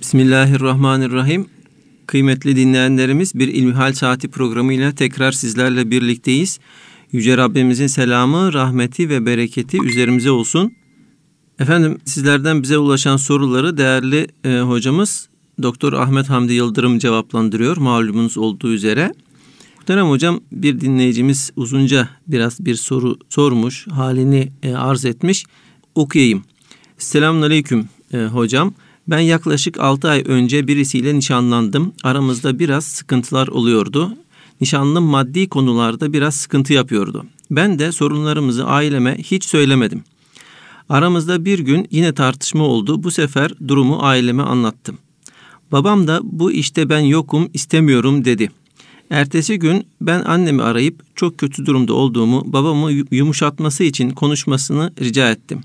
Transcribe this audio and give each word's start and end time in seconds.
Bismillahirrahmanirrahim. 0.00 1.46
Kıymetli 2.06 2.56
dinleyenlerimiz 2.56 3.34
bir 3.34 3.48
İlmihal 3.48 3.92
Saati 3.92 4.28
programıyla 4.28 4.92
tekrar 4.92 5.32
sizlerle 5.32 5.90
birlikteyiz. 5.90 6.58
Yüce 7.12 7.36
Rabbimizin 7.36 7.86
selamı, 7.86 8.52
rahmeti 8.52 9.08
ve 9.08 9.26
bereketi 9.26 9.82
üzerimize 9.82 10.30
olsun. 10.30 10.72
Efendim 11.58 11.98
sizlerden 12.04 12.62
bize 12.62 12.78
ulaşan 12.78 13.16
soruları 13.16 13.76
değerli 13.76 14.28
e, 14.44 14.60
hocamız 14.60 15.28
Doktor 15.62 15.92
Ahmet 15.92 16.30
Hamdi 16.30 16.52
Yıldırım 16.52 16.98
cevaplandırıyor 16.98 17.76
malumunuz 17.76 18.38
olduğu 18.38 18.72
üzere. 18.72 19.14
Muhterem 19.76 20.06
hocam 20.06 20.40
bir 20.52 20.80
dinleyicimiz 20.80 21.50
uzunca 21.56 22.08
biraz 22.26 22.64
bir 22.64 22.74
soru 22.74 23.18
sormuş, 23.28 23.86
halini 23.86 24.52
e, 24.62 24.74
arz 24.74 25.04
etmiş. 25.04 25.44
Okuyayım. 25.94 26.44
Selamun 26.98 27.42
Aleyküm 27.42 27.88
e, 28.12 28.18
hocam. 28.18 28.74
Ben 29.08 29.18
yaklaşık 29.18 29.80
6 29.80 30.08
ay 30.08 30.22
önce 30.26 30.68
birisiyle 30.68 31.14
nişanlandım. 31.14 31.92
Aramızda 32.02 32.58
biraz 32.58 32.84
sıkıntılar 32.84 33.48
oluyordu. 33.48 34.16
Nişanlım 34.60 35.04
maddi 35.04 35.48
konularda 35.48 36.12
biraz 36.12 36.34
sıkıntı 36.34 36.72
yapıyordu. 36.72 37.26
Ben 37.50 37.78
de 37.78 37.92
sorunlarımızı 37.92 38.66
aileme 38.66 39.16
hiç 39.18 39.44
söylemedim. 39.44 40.04
Aramızda 40.88 41.44
bir 41.44 41.58
gün 41.58 41.88
yine 41.90 42.14
tartışma 42.14 42.64
oldu. 42.64 43.02
Bu 43.02 43.10
sefer 43.10 43.50
durumu 43.68 43.98
aileme 44.02 44.42
anlattım. 44.42 44.98
Babam 45.72 46.06
da 46.06 46.20
bu 46.22 46.52
işte 46.52 46.88
ben 46.88 47.00
yokum 47.00 47.50
istemiyorum 47.54 48.24
dedi. 48.24 48.50
Ertesi 49.10 49.58
gün 49.58 49.86
ben 50.00 50.20
annemi 50.20 50.62
arayıp 50.62 51.02
çok 51.16 51.38
kötü 51.38 51.66
durumda 51.66 51.94
olduğumu 51.94 52.42
babamı 52.52 52.92
yumuşatması 53.10 53.84
için 53.84 54.10
konuşmasını 54.10 54.92
rica 55.00 55.30
ettim. 55.30 55.60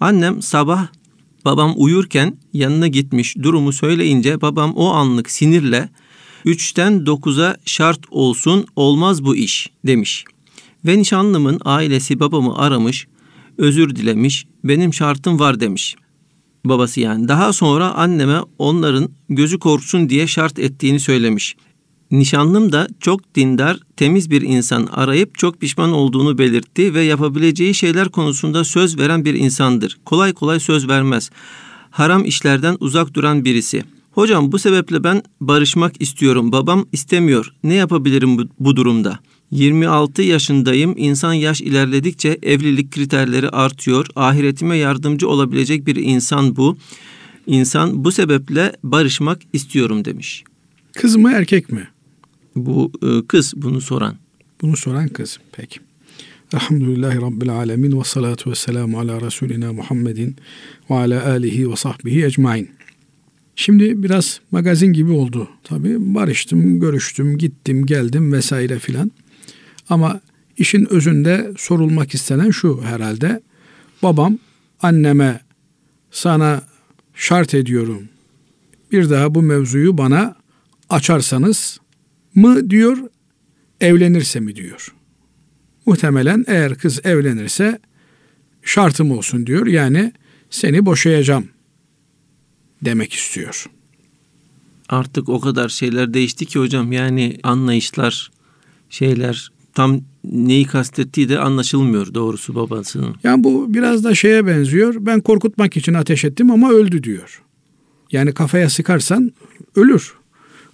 Annem 0.00 0.42
sabah 0.42 0.86
babam 1.46 1.74
uyurken 1.76 2.38
yanına 2.52 2.88
gitmiş 2.88 3.36
durumu 3.36 3.72
söyleyince 3.72 4.40
babam 4.40 4.72
o 4.74 4.88
anlık 4.88 5.30
sinirle 5.30 5.88
3'ten 6.44 6.92
9'a 6.92 7.56
şart 7.64 8.00
olsun 8.10 8.66
olmaz 8.76 9.24
bu 9.24 9.36
iş 9.36 9.70
demiş. 9.86 10.24
Ve 10.86 10.98
nişanlımın 10.98 11.60
ailesi 11.64 12.20
babamı 12.20 12.58
aramış, 12.58 13.06
özür 13.58 13.96
dilemiş, 13.96 14.46
benim 14.64 14.94
şartım 14.94 15.38
var 15.38 15.60
demiş. 15.60 15.96
Babası 16.64 17.00
yani. 17.00 17.28
Daha 17.28 17.52
sonra 17.52 17.94
anneme 17.94 18.38
onların 18.58 19.08
gözü 19.28 19.58
korksun 19.58 20.08
diye 20.08 20.26
şart 20.26 20.58
ettiğini 20.58 21.00
söylemiş. 21.00 21.56
Nişanlım 22.10 22.72
da 22.72 22.88
çok 23.00 23.34
dindar, 23.34 23.78
temiz 23.96 24.30
bir 24.30 24.42
insan 24.42 24.86
arayıp 24.86 25.38
çok 25.38 25.60
pişman 25.60 25.92
olduğunu 25.92 26.38
belirtti 26.38 26.94
ve 26.94 27.02
yapabileceği 27.02 27.74
şeyler 27.74 28.08
konusunda 28.08 28.64
söz 28.64 28.98
veren 28.98 29.24
bir 29.24 29.34
insandır. 29.34 29.98
Kolay 30.04 30.32
kolay 30.32 30.60
söz 30.60 30.88
vermez. 30.88 31.30
Haram 31.90 32.24
işlerden 32.24 32.76
uzak 32.80 33.14
duran 33.14 33.44
birisi. 33.44 33.84
Hocam 34.12 34.52
bu 34.52 34.58
sebeple 34.58 35.04
ben 35.04 35.22
barışmak 35.40 36.02
istiyorum. 36.02 36.52
Babam 36.52 36.86
istemiyor. 36.92 37.52
Ne 37.64 37.74
yapabilirim 37.74 38.38
bu, 38.38 38.42
bu 38.60 38.76
durumda? 38.76 39.18
26 39.50 40.22
yaşındayım. 40.22 40.94
İnsan 40.96 41.32
yaş 41.32 41.60
ilerledikçe 41.60 42.38
evlilik 42.42 42.90
kriterleri 42.90 43.48
artıyor. 43.48 44.06
Ahiretime 44.16 44.76
yardımcı 44.76 45.28
olabilecek 45.28 45.86
bir 45.86 45.96
insan 45.96 46.56
bu. 46.56 46.76
İnsan 47.46 48.04
bu 48.04 48.12
sebeple 48.12 48.72
barışmak 48.82 49.40
istiyorum 49.52 50.04
demiş. 50.04 50.44
Kız 50.92 51.16
mı 51.16 51.32
erkek 51.34 51.72
mi? 51.72 51.88
Bu 52.56 52.92
e, 53.02 53.26
kız 53.26 53.54
bunu 53.56 53.80
soran. 53.80 54.16
Bunu 54.62 54.76
soran 54.76 55.08
kız. 55.08 55.38
Peki. 55.52 55.80
Elhamdülillahi 56.54 57.20
Rabbil 57.20 57.50
Alemin 57.50 57.98
ve 57.98 58.04
salatu 58.04 58.50
ve 58.50 58.54
selamu 58.54 58.98
ala 58.98 59.20
Resulina 59.20 59.72
Muhammedin 59.72 60.36
ve 60.90 60.94
ala 60.94 61.26
alihi 61.26 61.70
ve 61.70 61.76
sahbihi 61.76 62.24
ecmain. 62.24 62.70
Şimdi 63.56 64.02
biraz 64.02 64.40
magazin 64.50 64.92
gibi 64.92 65.12
oldu. 65.12 65.48
Tabii 65.64 66.14
barıştım, 66.14 66.80
görüştüm, 66.80 67.38
gittim, 67.38 67.86
geldim 67.86 68.32
vesaire 68.32 68.78
filan. 68.78 69.12
Ama 69.88 70.20
işin 70.56 70.92
özünde 70.92 71.52
sorulmak 71.58 72.14
istenen 72.14 72.50
şu 72.50 72.82
herhalde. 72.82 73.40
Babam 74.02 74.38
anneme 74.82 75.40
sana 76.10 76.62
şart 77.14 77.54
ediyorum. 77.54 78.02
Bir 78.92 79.10
daha 79.10 79.34
bu 79.34 79.42
mevzuyu 79.42 79.98
bana 79.98 80.34
açarsanız 80.90 81.80
mı 82.36 82.70
diyor, 82.70 82.98
evlenirse 83.80 84.40
mi 84.40 84.56
diyor. 84.56 84.94
Muhtemelen 85.86 86.44
eğer 86.48 86.74
kız 86.74 87.06
evlenirse 87.06 87.78
şartım 88.62 89.10
olsun 89.10 89.46
diyor. 89.46 89.66
Yani 89.66 90.12
seni 90.50 90.86
boşayacağım 90.86 91.48
demek 92.82 93.12
istiyor. 93.12 93.66
Artık 94.88 95.28
o 95.28 95.40
kadar 95.40 95.68
şeyler 95.68 96.14
değişti 96.14 96.46
ki 96.46 96.58
hocam 96.58 96.92
yani 96.92 97.38
anlayışlar 97.42 98.30
şeyler 98.90 99.50
tam 99.74 100.00
neyi 100.24 100.64
kastettiği 100.64 101.28
de 101.28 101.38
anlaşılmıyor 101.38 102.14
doğrusu 102.14 102.54
babasının. 102.54 103.16
Yani 103.22 103.44
bu 103.44 103.74
biraz 103.74 104.04
da 104.04 104.14
şeye 104.14 104.46
benziyor. 104.46 104.94
Ben 104.98 105.20
korkutmak 105.20 105.76
için 105.76 105.94
ateş 105.94 106.24
ettim 106.24 106.50
ama 106.50 106.70
öldü 106.70 107.02
diyor. 107.02 107.42
Yani 108.12 108.34
kafaya 108.34 108.70
sıkarsan 108.70 109.32
ölür. 109.76 110.14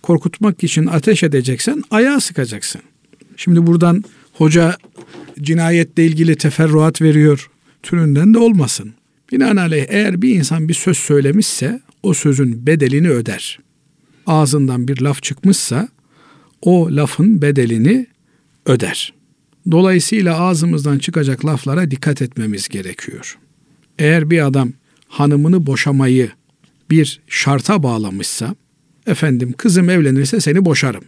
Korkutmak 0.03 0.65
için 0.65 0.87
ateş 0.87 1.23
edeceksen 1.23 1.83
ayağa 1.91 2.21
sıkacaksın. 2.21 2.83
Şimdi 3.37 3.67
buradan 3.67 4.05
hoca 4.33 4.77
cinayetle 5.41 6.07
ilgili 6.07 6.37
teferruat 6.37 7.03
veriyor 7.03 7.51
türünden 7.83 8.35
de 8.35 8.39
olmasın. 8.39 8.95
Binaenaleyh 9.33 9.87
eğer 9.89 10.23
bir 10.23 10.35
insan 10.35 10.69
bir 10.69 10.75
söz 10.75 10.97
söylemişse 10.97 11.81
o 12.03 12.15
sözün 12.15 12.67
bedelini 12.67 13.11
öder. 13.11 13.59
Ağzından 14.27 14.89
bir 14.89 15.01
laf 15.01 15.23
çıkmışsa 15.23 15.89
o 16.63 16.89
lafın 16.97 17.43
bedelini 17.43 18.07
öder. 18.67 19.15
Dolayısıyla 19.71 20.41
ağzımızdan 20.41 20.99
çıkacak 20.99 21.45
laflara 21.45 21.91
dikkat 21.91 22.23
etmemiz 22.23 22.69
gerekiyor. 22.69 23.39
Eğer 23.99 24.31
bir 24.31 24.47
adam 24.47 24.73
hanımını 25.09 25.67
boşamayı 25.67 26.31
bir 26.91 27.21
şarta 27.29 27.83
bağlamışsa, 27.83 28.55
efendim 29.07 29.55
kızım 29.59 29.91
evlenirse 29.91 30.41
seni 30.41 30.65
boşarım 30.65 31.05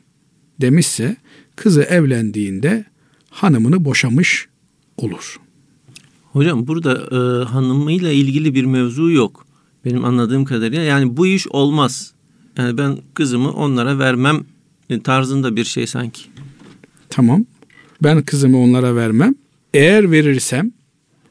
demişse, 0.60 1.16
kızı 1.56 1.82
evlendiğinde 1.82 2.84
hanımını 3.31 3.84
boşamış 3.84 4.49
olur. 4.97 5.41
Hocam 6.33 6.66
burada 6.66 6.93
e, 6.93 7.44
hanımıyla 7.44 8.10
ilgili 8.10 8.54
bir 8.54 8.65
mevzu 8.65 9.10
yok. 9.10 9.47
Benim 9.84 10.04
anladığım 10.04 10.44
kadarıyla 10.44 10.83
yani 10.83 11.16
bu 11.16 11.27
iş 11.27 11.49
olmaz. 11.49 12.15
Yani 12.59 12.78
ben 12.78 12.99
kızımı 13.15 13.53
onlara 13.53 13.99
vermem 13.99 14.44
tarzında 15.04 15.56
bir 15.56 15.65
şey 15.65 15.87
sanki. 15.87 16.22
Tamam. 17.10 17.44
Ben 18.03 18.22
kızımı 18.22 18.59
onlara 18.59 18.97
vermem. 18.97 19.34
Eğer 19.75 20.10
verirsem 20.10 20.72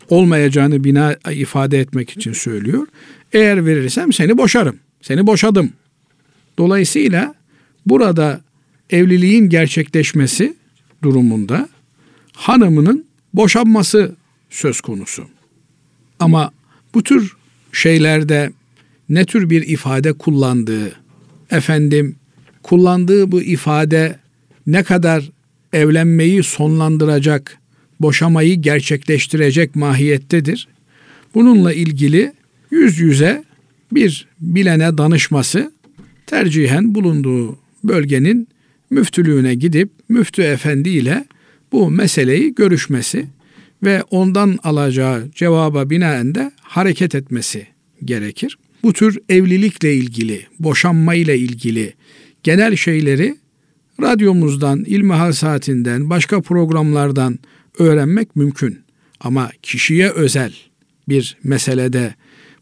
olmayacağını 0.09 0.83
bina 0.83 1.15
ifade 1.31 1.79
etmek 1.79 2.09
için 2.09 2.33
söylüyor. 2.33 2.87
Eğer 3.33 3.65
verirsem 3.65 4.13
seni 4.13 4.37
boşarım. 4.37 4.75
Seni 5.01 5.27
boşadım. 5.27 5.69
Dolayısıyla 6.57 7.35
burada 7.85 8.41
evliliğin 8.89 9.49
gerçekleşmesi 9.49 10.55
durumunda 11.03 11.69
hanımının 12.33 13.05
boşanması 13.33 14.15
söz 14.49 14.81
konusu. 14.81 15.27
Ama 16.19 16.51
bu 16.93 17.03
tür 17.03 17.35
şeylerde 17.71 18.51
ne 19.09 19.25
tür 19.25 19.49
bir 19.49 19.67
ifade 19.67 20.13
kullandığı, 20.13 20.91
efendim 21.51 22.15
kullandığı 22.63 23.31
bu 23.31 23.41
ifade 23.41 24.19
ne 24.67 24.83
kadar 24.83 25.29
evlenmeyi 25.73 26.43
sonlandıracak, 26.43 27.57
boşamayı 27.99 28.61
gerçekleştirecek 28.61 29.75
mahiyettedir. 29.75 30.67
Bununla 31.35 31.73
ilgili 31.73 32.33
yüz 32.71 32.99
yüze 32.99 33.43
bir 33.91 34.27
bilene 34.39 34.97
danışması 34.97 35.71
tercihen 36.27 36.95
bulunduğu 36.95 37.57
bölgenin 37.83 38.47
müftülüğüne 38.89 39.55
gidip 39.55 39.89
müftü 40.09 40.41
efendi 40.41 40.89
ile 40.89 41.25
bu 41.71 41.91
meseleyi 41.91 42.55
görüşmesi 42.55 43.25
ve 43.83 44.03
ondan 44.03 44.59
alacağı 44.63 45.31
cevaba 45.35 45.89
binaen 45.89 46.35
de 46.35 46.51
hareket 46.61 47.15
etmesi 47.15 47.67
gerekir. 48.05 48.57
Bu 48.83 48.93
tür 48.93 49.19
evlilikle 49.29 49.95
ilgili, 49.95 50.45
boşanma 50.59 51.15
ile 51.15 51.37
ilgili 51.37 51.93
genel 52.43 52.75
şeyleri 52.75 53.35
radyomuzdan, 54.01 54.83
ilmihal 54.83 55.31
saatinden, 55.31 56.09
başka 56.09 56.41
programlardan 56.41 57.39
öğrenmek 57.79 58.35
mümkün. 58.35 58.79
Ama 59.19 59.51
kişiye 59.61 60.09
özel 60.09 60.53
bir 61.09 61.37
meselede 61.43 62.15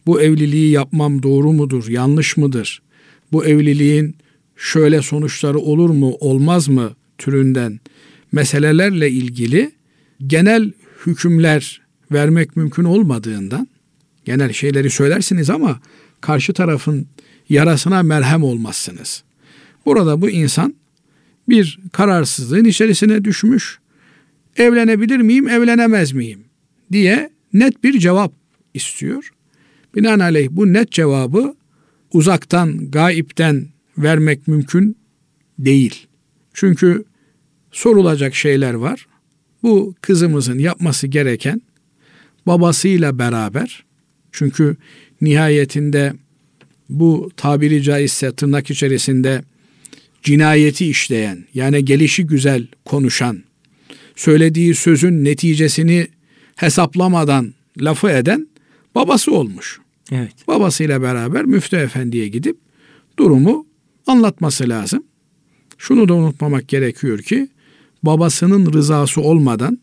bu 0.05 0.21
evliliği 0.21 0.71
yapmam 0.71 1.23
doğru 1.23 1.53
mudur, 1.53 1.87
yanlış 1.87 2.37
mıdır? 2.37 2.81
Bu 3.31 3.45
evliliğin 3.45 4.15
şöyle 4.55 5.01
sonuçları 5.01 5.59
olur 5.59 5.89
mu, 5.89 6.17
olmaz 6.19 6.67
mı 6.67 6.95
türünden 7.17 7.79
meselelerle 8.31 9.09
ilgili 9.09 9.71
genel 10.27 10.71
hükümler 11.05 11.81
vermek 12.11 12.55
mümkün 12.55 12.83
olmadığından 12.83 13.67
genel 14.25 14.53
şeyleri 14.53 14.89
söylersiniz 14.89 15.49
ama 15.49 15.79
karşı 16.21 16.53
tarafın 16.53 17.07
yarasına 17.49 18.03
merhem 18.03 18.43
olmazsınız. 18.43 19.23
Burada 19.85 20.21
bu 20.21 20.29
insan 20.29 20.75
bir 21.49 21.79
kararsızlığın 21.91 22.65
içerisine 22.65 23.23
düşmüş. 23.23 23.79
Evlenebilir 24.57 25.17
miyim, 25.17 25.49
evlenemez 25.49 26.11
miyim 26.11 26.39
diye 26.91 27.29
net 27.53 27.83
bir 27.83 27.99
cevap 27.99 28.33
istiyor. 28.73 29.33
Binaenaleyh 29.95 30.47
bu 30.51 30.73
net 30.73 30.91
cevabı 30.91 31.55
uzaktan, 32.13 32.91
gaipten 32.91 33.67
vermek 33.97 34.47
mümkün 34.47 34.97
değil. 35.59 36.07
Çünkü 36.53 37.03
sorulacak 37.71 38.35
şeyler 38.35 38.73
var. 38.73 39.07
Bu 39.63 39.95
kızımızın 40.01 40.59
yapması 40.59 41.07
gereken 41.07 41.61
babasıyla 42.47 43.19
beraber 43.19 43.83
çünkü 44.31 44.77
nihayetinde 45.21 46.13
bu 46.89 47.31
tabiri 47.37 47.83
caizse 47.83 48.31
tırnak 48.31 48.71
içerisinde 48.71 49.43
cinayeti 50.23 50.87
işleyen 50.87 51.45
yani 51.53 51.85
gelişi 51.85 52.27
güzel 52.27 52.67
konuşan 52.85 53.43
söylediği 54.15 54.75
sözün 54.75 55.25
neticesini 55.25 56.07
hesaplamadan 56.55 57.53
lafı 57.81 58.09
eden 58.09 58.47
babası 58.95 59.31
olmuş. 59.31 59.79
Evet. 60.11 60.47
Babasıyla 60.47 61.01
beraber 61.01 61.45
müftü 61.45 61.75
efendiye 61.75 62.27
gidip 62.27 62.57
durumu 63.19 63.65
anlatması 64.07 64.69
lazım. 64.69 65.03
Şunu 65.77 66.07
da 66.07 66.13
unutmamak 66.13 66.67
gerekiyor 66.67 67.19
ki 67.19 67.47
babasının 68.03 68.73
rızası 68.73 69.21
olmadan 69.21 69.79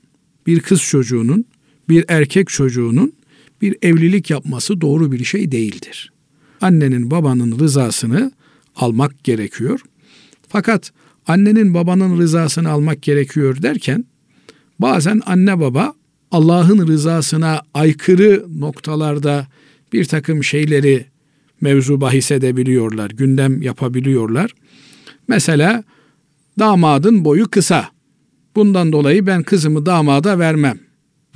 bir 0.46 0.60
kız 0.60 0.82
çocuğunun, 0.82 1.44
bir 1.88 2.04
erkek 2.08 2.48
çocuğunun 2.48 3.12
bir 3.62 3.76
evlilik 3.82 4.30
yapması 4.30 4.80
doğru 4.80 5.12
bir 5.12 5.24
şey 5.24 5.52
değildir. 5.52 6.12
Annenin 6.60 7.10
babanın 7.10 7.58
rızasını 7.58 8.32
almak 8.76 9.24
gerekiyor. 9.24 9.80
Fakat 10.48 10.92
annenin 11.26 11.74
babanın 11.74 12.18
rızasını 12.18 12.70
almak 12.70 13.02
gerekiyor 13.02 13.62
derken 13.62 14.04
bazen 14.78 15.22
anne 15.26 15.60
baba 15.60 15.94
Allah'ın 16.30 16.86
rızasına 16.86 17.62
aykırı 17.74 18.46
noktalarda 18.58 19.46
bir 19.92 20.04
takım 20.04 20.44
şeyleri 20.44 21.06
mevzu 21.60 22.00
bahis 22.00 22.30
edebiliyorlar, 22.30 23.10
gündem 23.10 23.62
yapabiliyorlar. 23.62 24.54
Mesela 25.28 25.84
damadın 26.58 27.24
boyu 27.24 27.50
kısa. 27.50 27.88
Bundan 28.56 28.92
dolayı 28.92 29.26
ben 29.26 29.42
kızımı 29.42 29.86
damada 29.86 30.38
vermem 30.38 30.78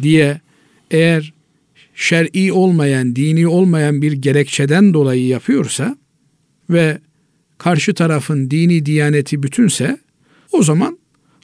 diye 0.03 0.41
eğer 0.91 1.33
şer'i 1.95 2.53
olmayan, 2.53 3.17
dini 3.17 3.47
olmayan 3.47 4.03
bir 4.03 4.13
gerekçeden 4.13 4.95
dolayı 4.95 5.27
yapıyorsa 5.27 5.97
ve 6.71 6.99
karşı 7.59 7.95
tarafın 7.95 8.51
dini 8.51 8.87
diyaneti 8.87 9.43
bütünse 9.43 9.99
o 10.53 10.63
zaman 10.63 10.99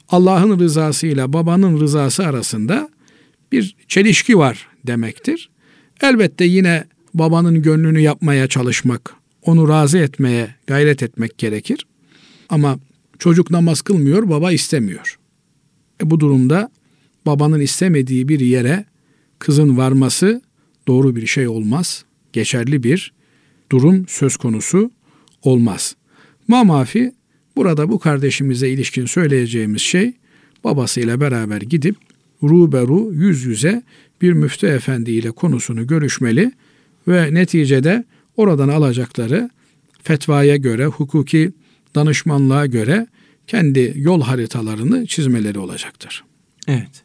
Allah'ın 0.08 0.58
rızasıyla 0.58 1.32
babanın 1.32 1.80
rızası 1.80 2.26
arasında 2.26 2.88
bir 3.52 3.76
çelişki 3.88 4.38
var 4.38 4.68
demektir. 4.86 5.50
Elbette 6.02 6.44
yine 6.44 6.84
babanın 7.18 7.62
gönlünü 7.62 8.00
yapmaya 8.00 8.46
çalışmak, 8.46 9.14
onu 9.42 9.68
razı 9.68 9.98
etmeye 9.98 10.54
gayret 10.66 11.02
etmek 11.02 11.38
gerekir. 11.38 11.86
Ama 12.48 12.78
çocuk 13.18 13.50
namaz 13.50 13.80
kılmıyor, 13.80 14.28
baba 14.28 14.52
istemiyor. 14.52 15.18
E 16.02 16.10
bu 16.10 16.20
durumda 16.20 16.70
babanın 17.26 17.60
istemediği 17.60 18.28
bir 18.28 18.40
yere 18.40 18.84
kızın 19.38 19.76
varması 19.76 20.42
doğru 20.88 21.16
bir 21.16 21.26
şey 21.26 21.48
olmaz. 21.48 22.04
Geçerli 22.32 22.82
bir 22.82 23.12
durum 23.72 24.08
söz 24.08 24.36
konusu 24.36 24.90
olmaz. 25.42 25.96
Mamafi 26.48 27.12
burada 27.56 27.88
bu 27.88 27.98
kardeşimize 27.98 28.68
ilişkin 28.68 29.06
söyleyeceğimiz 29.06 29.82
şey 29.82 30.12
babasıyla 30.64 31.20
beraber 31.20 31.60
gidip 31.60 31.96
ruberu 32.42 33.10
yüz 33.12 33.44
yüze 33.44 33.82
bir 34.22 34.32
müftü 34.32 34.66
efendi 34.66 35.10
ile 35.10 35.30
konusunu 35.30 35.86
görüşmeli 35.86 36.52
ve 37.08 37.34
neticede 37.34 38.04
oradan 38.36 38.68
alacakları 38.68 39.50
fetvaya 40.02 40.56
göre, 40.56 40.86
hukuki 40.86 41.52
danışmanlığa 41.94 42.66
göre 42.66 43.06
kendi 43.46 43.92
yol 43.96 44.22
haritalarını 44.22 45.06
çizmeleri 45.06 45.58
olacaktır. 45.58 46.24
Evet. 46.68 47.02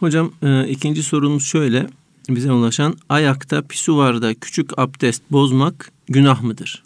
Hocam 0.00 0.32
e, 0.42 0.68
ikinci 0.68 1.02
sorumuz 1.02 1.44
şöyle 1.46 1.86
bize 2.28 2.52
ulaşan 2.52 2.96
ayakta 3.08 3.62
pisuvarda 3.62 4.34
küçük 4.34 4.78
abdest 4.78 5.22
bozmak 5.30 5.92
günah 6.08 6.42
mıdır? 6.42 6.82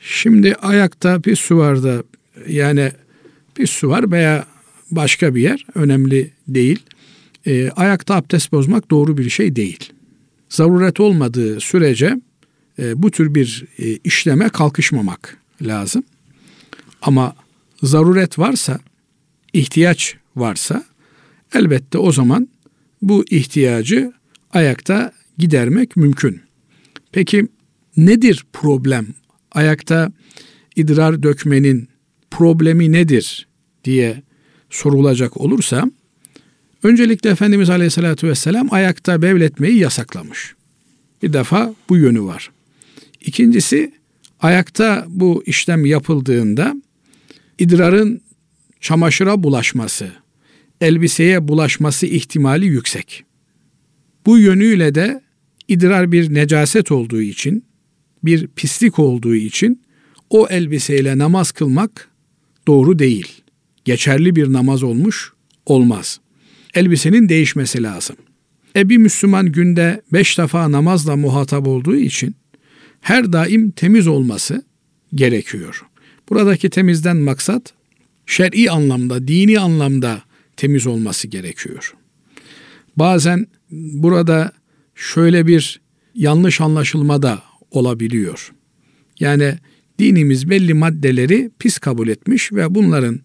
Şimdi 0.00 0.54
ayakta 0.54 1.20
pisuvarda 1.20 2.02
yani 2.48 2.92
pisuvar 3.54 4.10
veya 4.10 4.46
başka 4.90 5.34
bir 5.34 5.42
yer 5.42 5.66
önemli 5.74 6.30
değil. 6.48 6.78
E, 7.46 7.70
ayakta 7.70 8.14
abdest 8.14 8.52
bozmak 8.52 8.90
doğru 8.90 9.18
bir 9.18 9.30
şey 9.30 9.56
değil. 9.56 9.92
Zaruret 10.48 11.00
olmadığı 11.00 11.60
sürece 11.60 12.20
e, 12.78 13.02
bu 13.02 13.10
tür 13.10 13.34
bir 13.34 13.64
e, 13.78 13.96
işleme 14.04 14.48
kalkışmamak 14.48 15.36
lazım. 15.62 16.02
Ama 17.02 17.36
zaruret 17.82 18.38
varsa, 18.38 18.78
ihtiyaç 19.52 20.16
varsa 20.36 20.84
elbette 21.54 21.98
o 21.98 22.12
zaman 22.12 22.48
bu 23.02 23.24
ihtiyacı 23.30 24.12
ayakta 24.52 25.12
gidermek 25.38 25.96
mümkün. 25.96 26.40
Peki 27.12 27.48
nedir 27.96 28.44
problem? 28.52 29.06
Ayakta 29.52 30.12
idrar 30.76 31.22
dökmenin 31.22 31.88
problemi 32.30 32.92
nedir 32.92 33.48
diye 33.84 34.22
sorulacak 34.70 35.40
olursa 35.40 35.90
öncelikle 36.82 37.30
Efendimiz 37.30 37.70
Aleyhisselatü 37.70 38.28
Vesselam 38.28 38.72
ayakta 38.72 39.22
bevletmeyi 39.22 39.78
yasaklamış. 39.78 40.54
Bir 41.22 41.32
defa 41.32 41.74
bu 41.88 41.96
yönü 41.96 42.22
var. 42.22 42.50
İkincisi 43.20 43.92
ayakta 44.40 45.04
bu 45.08 45.42
işlem 45.46 45.86
yapıldığında 45.86 46.74
idrarın 47.58 48.20
çamaşıra 48.80 49.42
bulaşması, 49.42 50.12
elbiseye 50.80 51.48
bulaşması 51.48 52.06
ihtimali 52.06 52.66
yüksek. 52.66 53.24
Bu 54.26 54.38
yönüyle 54.38 54.94
de 54.94 55.22
idrar 55.68 56.12
bir 56.12 56.34
necaset 56.34 56.92
olduğu 56.92 57.22
için, 57.22 57.64
bir 58.24 58.46
pislik 58.46 58.98
olduğu 58.98 59.34
için 59.34 59.82
o 60.30 60.46
elbiseyle 60.50 61.18
namaz 61.18 61.52
kılmak 61.52 62.08
doğru 62.66 62.98
değil. 62.98 63.42
Geçerli 63.84 64.36
bir 64.36 64.52
namaz 64.52 64.82
olmuş 64.82 65.32
olmaz. 65.66 66.20
Elbisenin 66.74 67.28
değişmesi 67.28 67.82
lazım. 67.82 68.16
E 68.76 68.88
bir 68.88 68.96
Müslüman 68.96 69.52
günde 69.52 70.02
beş 70.12 70.38
defa 70.38 70.72
namazla 70.72 71.16
muhatap 71.16 71.66
olduğu 71.66 71.96
için 71.96 72.36
her 73.00 73.32
daim 73.32 73.70
temiz 73.70 74.06
olması 74.06 74.64
gerekiyor. 75.14 75.82
Buradaki 76.28 76.70
temizden 76.70 77.16
maksat 77.16 77.72
şer'i 78.26 78.70
anlamda, 78.70 79.28
dini 79.28 79.60
anlamda 79.60 80.22
temiz 80.56 80.86
olması 80.86 81.28
gerekiyor. 81.28 81.94
Bazen 82.96 83.46
burada 83.70 84.52
şöyle 84.94 85.46
bir 85.46 85.80
yanlış 86.14 86.60
anlaşılma 86.60 87.22
da 87.22 87.42
olabiliyor. 87.70 88.52
Yani 89.20 89.54
dinimiz 89.98 90.50
belli 90.50 90.74
maddeleri 90.74 91.50
pis 91.58 91.78
kabul 91.78 92.08
etmiş 92.08 92.52
ve 92.52 92.74
bunların 92.74 93.20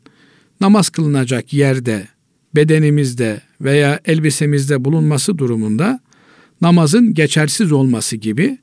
namaz 0.62 0.90
kılınacak 0.90 1.54
yerde, 1.54 2.08
bedenimizde 2.56 3.42
veya 3.62 4.00
elbisemizde 4.06 4.86
bulunması 4.86 5.38
durumunda 5.38 6.00
namazın 6.62 7.14
geçersiz 7.14 7.72
olması 7.72 8.16
gibi 8.16 8.58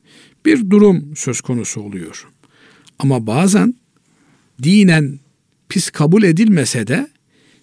bir 0.47 0.71
durum 0.71 1.17
söz 1.17 1.41
konusu 1.41 1.81
oluyor. 1.81 2.29
Ama 2.99 3.27
bazen 3.27 3.75
dinen 4.63 5.19
pis 5.69 5.91
kabul 5.91 6.23
edilmese 6.23 6.87
de 6.87 7.09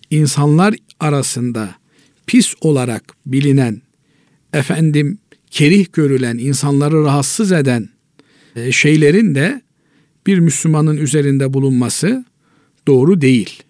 insanlar 0.10 0.76
arasında 1.00 1.76
pis 2.28 2.56
olarak 2.62 3.04
bilinen, 3.26 3.82
efendim 4.54 5.20
kerih 5.52 5.86
görülen, 5.94 6.38
insanları 6.38 7.04
rahatsız 7.04 7.52
eden 7.52 7.90
e, 8.56 8.72
şeylerin 8.72 9.36
de 9.36 9.62
bir 10.28 10.40
Müslümanın 10.40 10.98
üzerinde 10.98 11.54
bulunması 11.54 12.26
doğru 12.88 13.22
değil. 13.22 13.64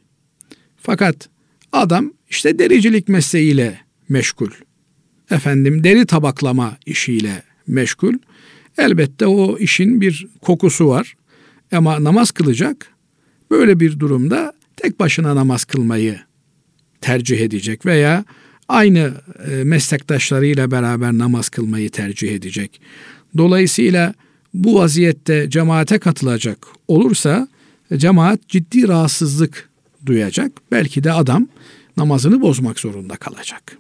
Fakat 0.77 1.29
adam 1.71 2.13
işte 2.29 2.60
dericilik 2.60 3.10
mesleğiyle 3.10 3.79
meşgul. 4.10 4.51
Efendim 5.31 5.84
deri 5.84 6.05
tabaklama 6.05 6.77
işiyle 6.86 7.43
meşgul. 7.67 8.13
Elbette 8.77 9.27
o 9.27 9.57
işin 9.57 10.01
bir 10.01 10.27
kokusu 10.41 10.88
var. 10.88 11.15
Ama 11.72 12.03
namaz 12.03 12.31
kılacak. 12.31 12.88
Böyle 13.51 13.79
bir 13.79 14.00
durumda 14.00 14.53
tek 14.75 15.00
başına 15.00 15.36
namaz 15.36 15.65
kılmayı 15.65 16.19
tercih 17.01 17.41
edecek 17.41 17.86
veya 17.86 18.25
aynı 18.67 19.13
e, 19.51 19.63
meslektaşlarıyla 19.63 20.72
beraber 20.72 21.13
namaz 21.13 21.50
kılmayı 21.50 21.89
tercih 21.89 22.36
edecek. 22.36 22.81
Dolayısıyla 23.38 24.13
bu 24.53 24.75
vaziyette 24.75 25.50
cemaate 25.50 26.00
katılacak 26.00 26.67
olursa 26.88 27.48
cemaat 27.98 28.50
ciddi 28.50 28.88
rahatsızlık 28.88 29.69
duyacak. 30.05 30.51
Belki 30.72 31.03
de 31.03 31.12
adam 31.12 31.48
namazını 31.98 32.42
bozmak 32.42 32.80
zorunda 32.80 33.16
kalacak. 33.16 33.77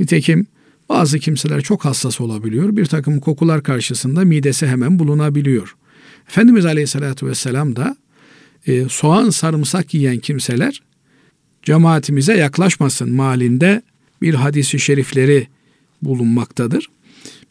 Nitekim 0.00 0.46
bazı 0.88 1.18
kimseler 1.18 1.60
çok 1.60 1.84
hassas 1.84 2.20
olabiliyor. 2.20 2.76
Bir 2.76 2.86
takım 2.86 3.20
kokular 3.20 3.62
karşısında 3.62 4.24
midesi 4.24 4.66
hemen 4.66 4.98
bulunabiliyor. 4.98 5.76
Efendimiz 6.28 6.66
Aleyhisselatü 6.66 7.26
Vesselam 7.26 7.76
da 7.76 7.96
e, 8.66 8.88
soğan 8.88 9.30
sarımsak 9.30 9.94
yiyen 9.94 10.18
kimseler 10.18 10.82
cemaatimize 11.62 12.36
yaklaşmasın 12.36 13.12
malinde 13.12 13.82
bir 14.22 14.34
hadisi 14.34 14.78
şerifleri 14.80 15.48
bulunmaktadır. 16.02 16.88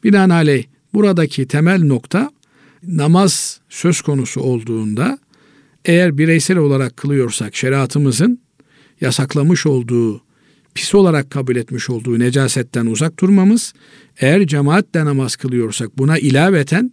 Binaenaleyh 0.03 0.63
buradaki 0.93 1.47
temel 1.47 1.83
nokta 1.83 2.31
namaz 2.83 3.59
söz 3.69 4.01
konusu 4.01 4.41
olduğunda 4.41 5.19
eğer 5.85 6.17
bireysel 6.17 6.57
olarak 6.57 6.97
kılıyorsak 6.97 7.55
şeriatımızın 7.55 8.39
yasaklamış 9.01 9.65
olduğu, 9.65 10.21
pis 10.73 10.95
olarak 10.95 11.29
kabul 11.29 11.55
etmiş 11.55 11.89
olduğu 11.89 12.19
necasetten 12.19 12.85
uzak 12.85 13.19
durmamız, 13.19 13.73
eğer 14.17 14.47
cemaatle 14.47 15.05
namaz 15.05 15.35
kılıyorsak 15.35 15.97
buna 15.97 16.17
ilaveten 16.17 16.91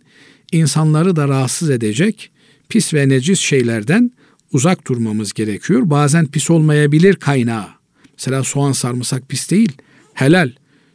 insanları 0.52 1.16
da 1.16 1.28
rahatsız 1.28 1.70
edecek 1.70 2.30
pis 2.68 2.94
ve 2.94 3.08
necis 3.08 3.40
şeylerden 3.40 4.10
uzak 4.52 4.86
durmamız 4.86 5.32
gerekiyor. 5.32 5.82
Bazen 5.84 6.26
pis 6.26 6.50
olmayabilir 6.50 7.14
kaynağı. 7.14 7.68
Mesela 8.18 8.44
soğan 8.44 8.72
sarımsak 8.72 9.28
pis 9.28 9.50
değil, 9.50 9.72
helal, 10.14 10.50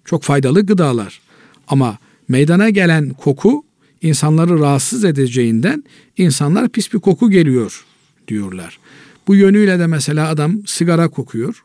çok 0.05 0.23
faydalı 0.23 0.65
gıdalar. 0.65 1.21
Ama 1.67 1.97
meydana 2.27 2.69
gelen 2.69 3.09
koku 3.09 3.65
insanları 4.01 4.59
rahatsız 4.59 5.05
edeceğinden 5.05 5.83
insanlar 6.17 6.69
pis 6.69 6.93
bir 6.93 6.99
koku 6.99 7.29
geliyor 7.29 7.85
diyorlar. 8.27 8.79
Bu 9.27 9.35
yönüyle 9.35 9.79
de 9.79 9.87
mesela 9.87 10.29
adam 10.29 10.67
sigara 10.67 11.07
kokuyor. 11.07 11.63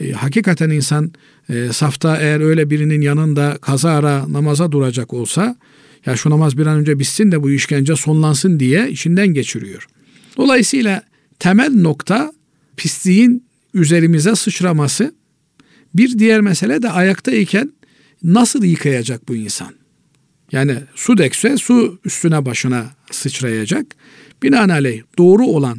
E, 0.00 0.12
hakikaten 0.12 0.70
insan 0.70 1.12
e, 1.48 1.72
safta 1.72 2.16
eğer 2.16 2.40
öyle 2.40 2.70
birinin 2.70 3.00
yanında 3.00 3.58
kazara 3.60 4.32
namaza 4.32 4.72
duracak 4.72 5.14
olsa 5.14 5.56
ya 6.06 6.16
şu 6.16 6.30
namaz 6.30 6.58
bir 6.58 6.66
an 6.66 6.78
önce 6.78 6.98
bitsin 6.98 7.32
de 7.32 7.42
bu 7.42 7.50
işkence 7.50 7.96
sonlansın 7.96 8.60
diye 8.60 8.90
içinden 8.90 9.28
geçiriyor. 9.28 9.86
Dolayısıyla 10.36 11.02
temel 11.38 11.74
nokta 11.74 12.32
pisliğin 12.76 13.44
üzerimize 13.74 14.36
sıçraması. 14.36 15.14
Bir 15.94 16.18
diğer 16.18 16.40
mesele 16.40 16.82
de 16.82 16.90
ayaktayken 16.90 17.72
nasıl 18.22 18.64
yıkayacak 18.64 19.28
bu 19.28 19.36
insan? 19.36 19.74
Yani 20.52 20.76
su 20.94 21.18
dekse 21.18 21.56
su 21.56 21.98
üstüne 22.04 22.46
başına 22.46 22.86
sıçrayacak. 23.10 23.86
Binaenaleyh 24.42 25.02
doğru 25.18 25.46
olan 25.46 25.78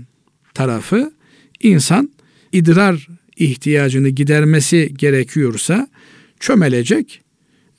tarafı 0.54 1.12
insan 1.62 2.10
idrar 2.52 3.08
ihtiyacını 3.38 4.10
gidermesi 4.10 4.94
gerekiyorsa 4.98 5.88
çömelecek 6.40 7.22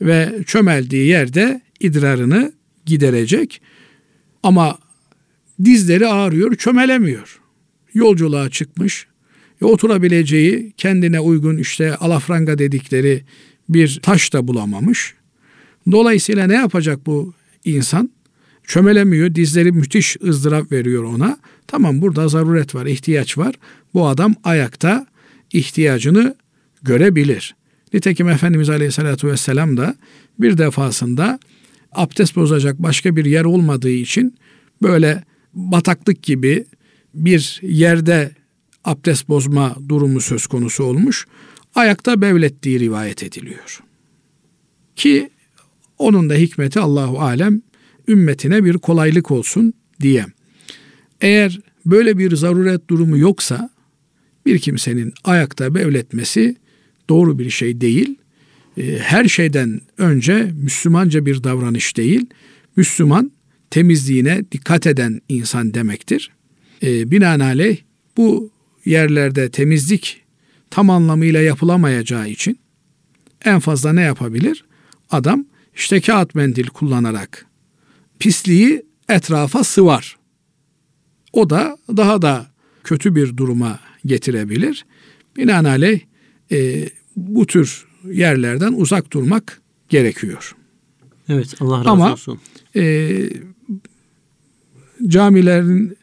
ve 0.00 0.38
çömeldiği 0.46 1.06
yerde 1.06 1.60
idrarını 1.80 2.52
giderecek. 2.86 3.60
Ama 4.42 4.78
dizleri 5.64 6.06
ağrıyor, 6.06 6.54
çömelemiyor. 6.54 7.40
Yolculuğa 7.94 8.50
çıkmış, 8.50 9.06
e, 9.62 9.64
oturabileceği 9.64 10.72
kendine 10.76 11.20
uygun 11.20 11.56
işte 11.56 11.96
alafranga 11.96 12.58
dedikleri 12.58 13.24
bir 13.68 14.00
taş 14.02 14.32
da 14.32 14.48
bulamamış. 14.48 15.14
Dolayısıyla 15.90 16.46
ne 16.46 16.54
yapacak 16.54 17.06
bu 17.06 17.34
insan? 17.64 18.10
Çömelemiyor, 18.72 19.34
dizleri 19.34 19.72
müthiş 19.72 20.16
ızdırap 20.24 20.72
veriyor 20.72 21.04
ona. 21.04 21.38
Tamam 21.66 22.02
burada 22.02 22.28
zaruret 22.28 22.74
var, 22.74 22.86
ihtiyaç 22.86 23.38
var. 23.38 23.54
Bu 23.94 24.06
adam 24.06 24.34
ayakta 24.44 25.06
ihtiyacını 25.52 26.34
görebilir. 26.82 27.54
Nitekim 27.94 28.28
Efendimiz 28.28 28.70
Aleyhisselatü 28.70 29.28
Vesselam 29.28 29.76
da 29.76 29.96
bir 30.38 30.58
defasında 30.58 31.38
abdest 31.92 32.36
bozacak 32.36 32.82
başka 32.82 33.16
bir 33.16 33.24
yer 33.24 33.44
olmadığı 33.44 33.90
için 33.90 34.36
böyle 34.82 35.24
bataklık 35.54 36.22
gibi 36.22 36.64
bir 37.14 37.60
yerde 37.62 38.30
abdest 38.84 39.28
bozma 39.28 39.76
durumu 39.88 40.20
söz 40.20 40.46
konusu 40.46 40.84
olmuş. 40.84 41.26
Ayakta 41.74 42.20
bevlettiği 42.20 42.80
rivayet 42.80 43.22
ediliyor. 43.22 43.82
Ki 44.96 45.30
onun 45.98 46.30
da 46.30 46.34
hikmeti 46.34 46.80
Allahu 46.80 47.20
alem 47.20 47.62
ümmetine 48.08 48.64
bir 48.64 48.74
kolaylık 48.78 49.30
olsun 49.30 49.72
diye. 50.00 50.26
Eğer 51.20 51.60
böyle 51.86 52.18
bir 52.18 52.36
zaruret 52.36 52.90
durumu 52.90 53.18
yoksa 53.18 53.70
bir 54.46 54.58
kimsenin 54.58 55.14
ayakta 55.24 55.74
bevletmesi 55.74 56.56
doğru 57.08 57.38
bir 57.38 57.50
şey 57.50 57.80
değil. 57.80 58.14
Ee, 58.78 58.98
her 58.98 59.24
şeyden 59.24 59.80
önce 59.98 60.52
Müslümanca 60.62 61.26
bir 61.26 61.44
davranış 61.44 61.96
değil. 61.96 62.26
Müslüman 62.76 63.32
temizliğine 63.70 64.44
dikkat 64.52 64.86
eden 64.86 65.20
insan 65.28 65.74
demektir. 65.74 66.30
E, 66.82 67.10
binaenaleyh 67.10 67.76
bu 68.16 68.50
yerlerde 68.84 69.50
temizlik 69.50 70.22
tam 70.70 70.90
anlamıyla 70.90 71.40
yapılamayacağı 71.40 72.28
için 72.28 72.58
en 73.44 73.60
fazla 73.60 73.92
ne 73.92 74.02
yapabilir? 74.02 74.64
Adam 75.10 75.44
işte 75.74 76.00
kağıt 76.00 76.34
mendil 76.34 76.66
kullanarak 76.66 77.46
pisliği 78.22 78.82
etrafa 79.08 79.64
sıvar. 79.64 80.16
O 81.32 81.50
da 81.50 81.78
daha 81.96 82.22
da 82.22 82.46
kötü 82.84 83.14
bir 83.14 83.36
duruma 83.36 83.80
getirebilir. 84.06 84.86
Binaenaleyh 85.36 86.00
e, 86.52 86.88
bu 87.16 87.46
tür 87.46 87.86
yerlerden 88.04 88.72
uzak 88.72 89.12
durmak 89.12 89.62
gerekiyor. 89.88 90.56
Evet 91.28 91.54
Allah 91.60 91.78
razı 91.78 91.90
Ama, 91.90 92.12
olsun. 92.12 92.40
E, 92.76 93.14
camilerin 95.06 95.96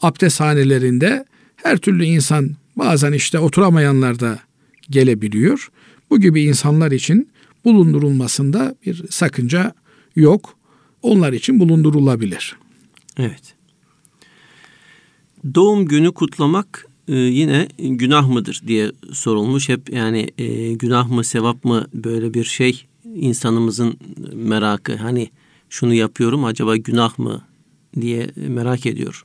abdesthanelerinde 0.00 1.24
her 1.56 1.76
türlü 1.76 2.04
insan 2.04 2.50
bazen 2.76 3.12
işte 3.12 3.38
oturamayanlar 3.38 4.20
da 4.20 4.38
gelebiliyor. 4.90 5.70
Bu 6.10 6.20
gibi 6.20 6.42
insanlar 6.42 6.92
için 6.92 7.28
bulundurulmasında 7.64 8.76
bir 8.86 9.04
sakınca 9.10 9.74
yok. 10.16 10.58
Onlar 11.04 11.32
için 11.32 11.60
bulundurulabilir. 11.60 12.56
Evet. 13.18 13.54
Doğum 15.54 15.86
günü 15.86 16.12
kutlamak 16.12 16.86
e, 17.08 17.16
yine 17.16 17.68
günah 17.78 18.28
mıdır 18.28 18.62
diye 18.66 18.92
sorulmuş. 19.12 19.68
Hep 19.68 19.92
yani 19.92 20.30
e, 20.38 20.72
günah 20.72 21.08
mı 21.08 21.24
sevap 21.24 21.64
mı 21.64 21.86
böyle 21.94 22.34
bir 22.34 22.44
şey 22.44 22.84
insanımızın 23.14 23.96
merakı. 24.34 24.96
Hani 24.96 25.30
şunu 25.70 25.94
yapıyorum 25.94 26.44
acaba 26.44 26.76
günah 26.76 27.18
mı 27.18 27.42
diye 28.00 28.30
merak 28.36 28.86
ediyor. 28.86 29.24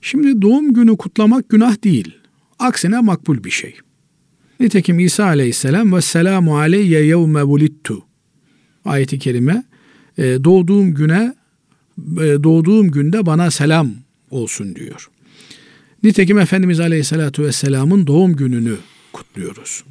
Şimdi 0.00 0.42
doğum 0.42 0.74
günü 0.74 0.96
kutlamak 0.96 1.48
günah 1.48 1.84
değil. 1.84 2.14
Aksine 2.58 3.00
makbul 3.00 3.44
bir 3.44 3.50
şey. 3.50 3.74
Nitekim 4.60 5.00
İsa 5.00 5.24
aleyhisselam 5.24 5.92
ve 5.92 6.00
selamu 6.00 6.58
aleyye 6.58 7.04
yevme 7.04 7.48
bulittu 7.48 8.04
ayeti 8.84 9.18
kerime 9.18 9.64
e, 10.18 10.44
doğduğum 10.44 10.94
güne 10.94 11.34
e, 11.98 12.42
doğduğum 12.42 12.90
günde 12.90 13.26
bana 13.26 13.50
selam 13.50 13.90
olsun 14.30 14.74
diyor. 14.74 15.08
Nitekim 16.02 16.38
Efendimiz 16.38 16.80
Aleyhisselatü 16.80 17.42
Vesselam'ın 17.42 18.06
doğum 18.06 18.36
gününü 18.36 18.76
kutluyoruz. 19.12 19.84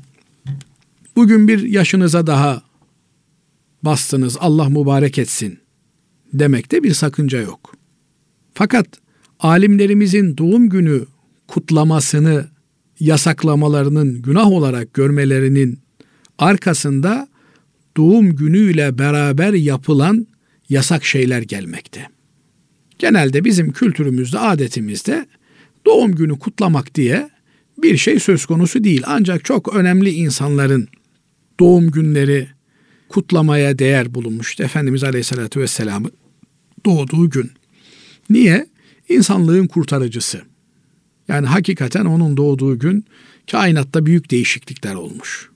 Bugün 1.16 1.48
bir 1.48 1.64
yaşınıza 1.64 2.28
daha 2.28 2.62
bastınız 3.84 4.38
Allah 4.40 4.70
mübarek 4.70 5.18
etsin 5.18 5.60
demekte 6.34 6.84
bir 6.84 6.94
sakınca 6.94 7.42
yok. 7.42 7.76
Fakat 8.54 8.88
alimlerimizin 9.40 10.38
doğum 10.38 10.70
günü 10.70 11.06
kutlamasını 11.48 12.48
yasaklamalarının 13.00 14.22
günah 14.22 14.48
olarak 14.48 14.94
görmelerinin 14.94 15.80
arkasında 16.38 17.28
doğum 17.98 18.36
günüyle 18.36 18.98
beraber 18.98 19.54
yapılan 19.54 20.28
yasak 20.70 21.06
şeyler 21.06 21.42
gelmekte. 21.42 22.08
Genelde 23.00 23.46
bizim 23.46 23.72
kültürümüzde, 23.72 24.40
adetimizde 24.40 25.26
doğum 25.86 26.16
günü 26.16 26.40
kutlamak 26.40 26.96
diye 26.96 27.30
bir 27.78 27.98
şey 27.98 28.20
söz 28.20 28.46
konusu 28.46 28.84
değil. 28.84 29.04
Ancak 29.06 29.46
çok 29.46 29.76
önemli 29.76 30.10
insanların 30.10 30.88
doğum 31.60 31.92
günleri 31.92 32.48
kutlamaya 33.10 33.80
değer 33.80 34.14
bulunmuştu. 34.14 34.64
Efendimiz 34.64 35.04
Aleyhisselatü 35.04 35.60
Vesselam'ın 35.60 36.12
doğduğu 36.86 37.30
gün. 37.30 37.52
Niye? 38.30 38.68
İnsanlığın 39.10 39.68
kurtarıcısı. 39.68 40.42
Yani 41.28 41.48
hakikaten 41.48 42.06
onun 42.06 42.38
doğduğu 42.38 42.80
gün 42.80 43.06
kainatta 43.52 44.06
büyük 44.06 44.32
değişiklikler 44.32 44.96
olmuş. 44.96 45.51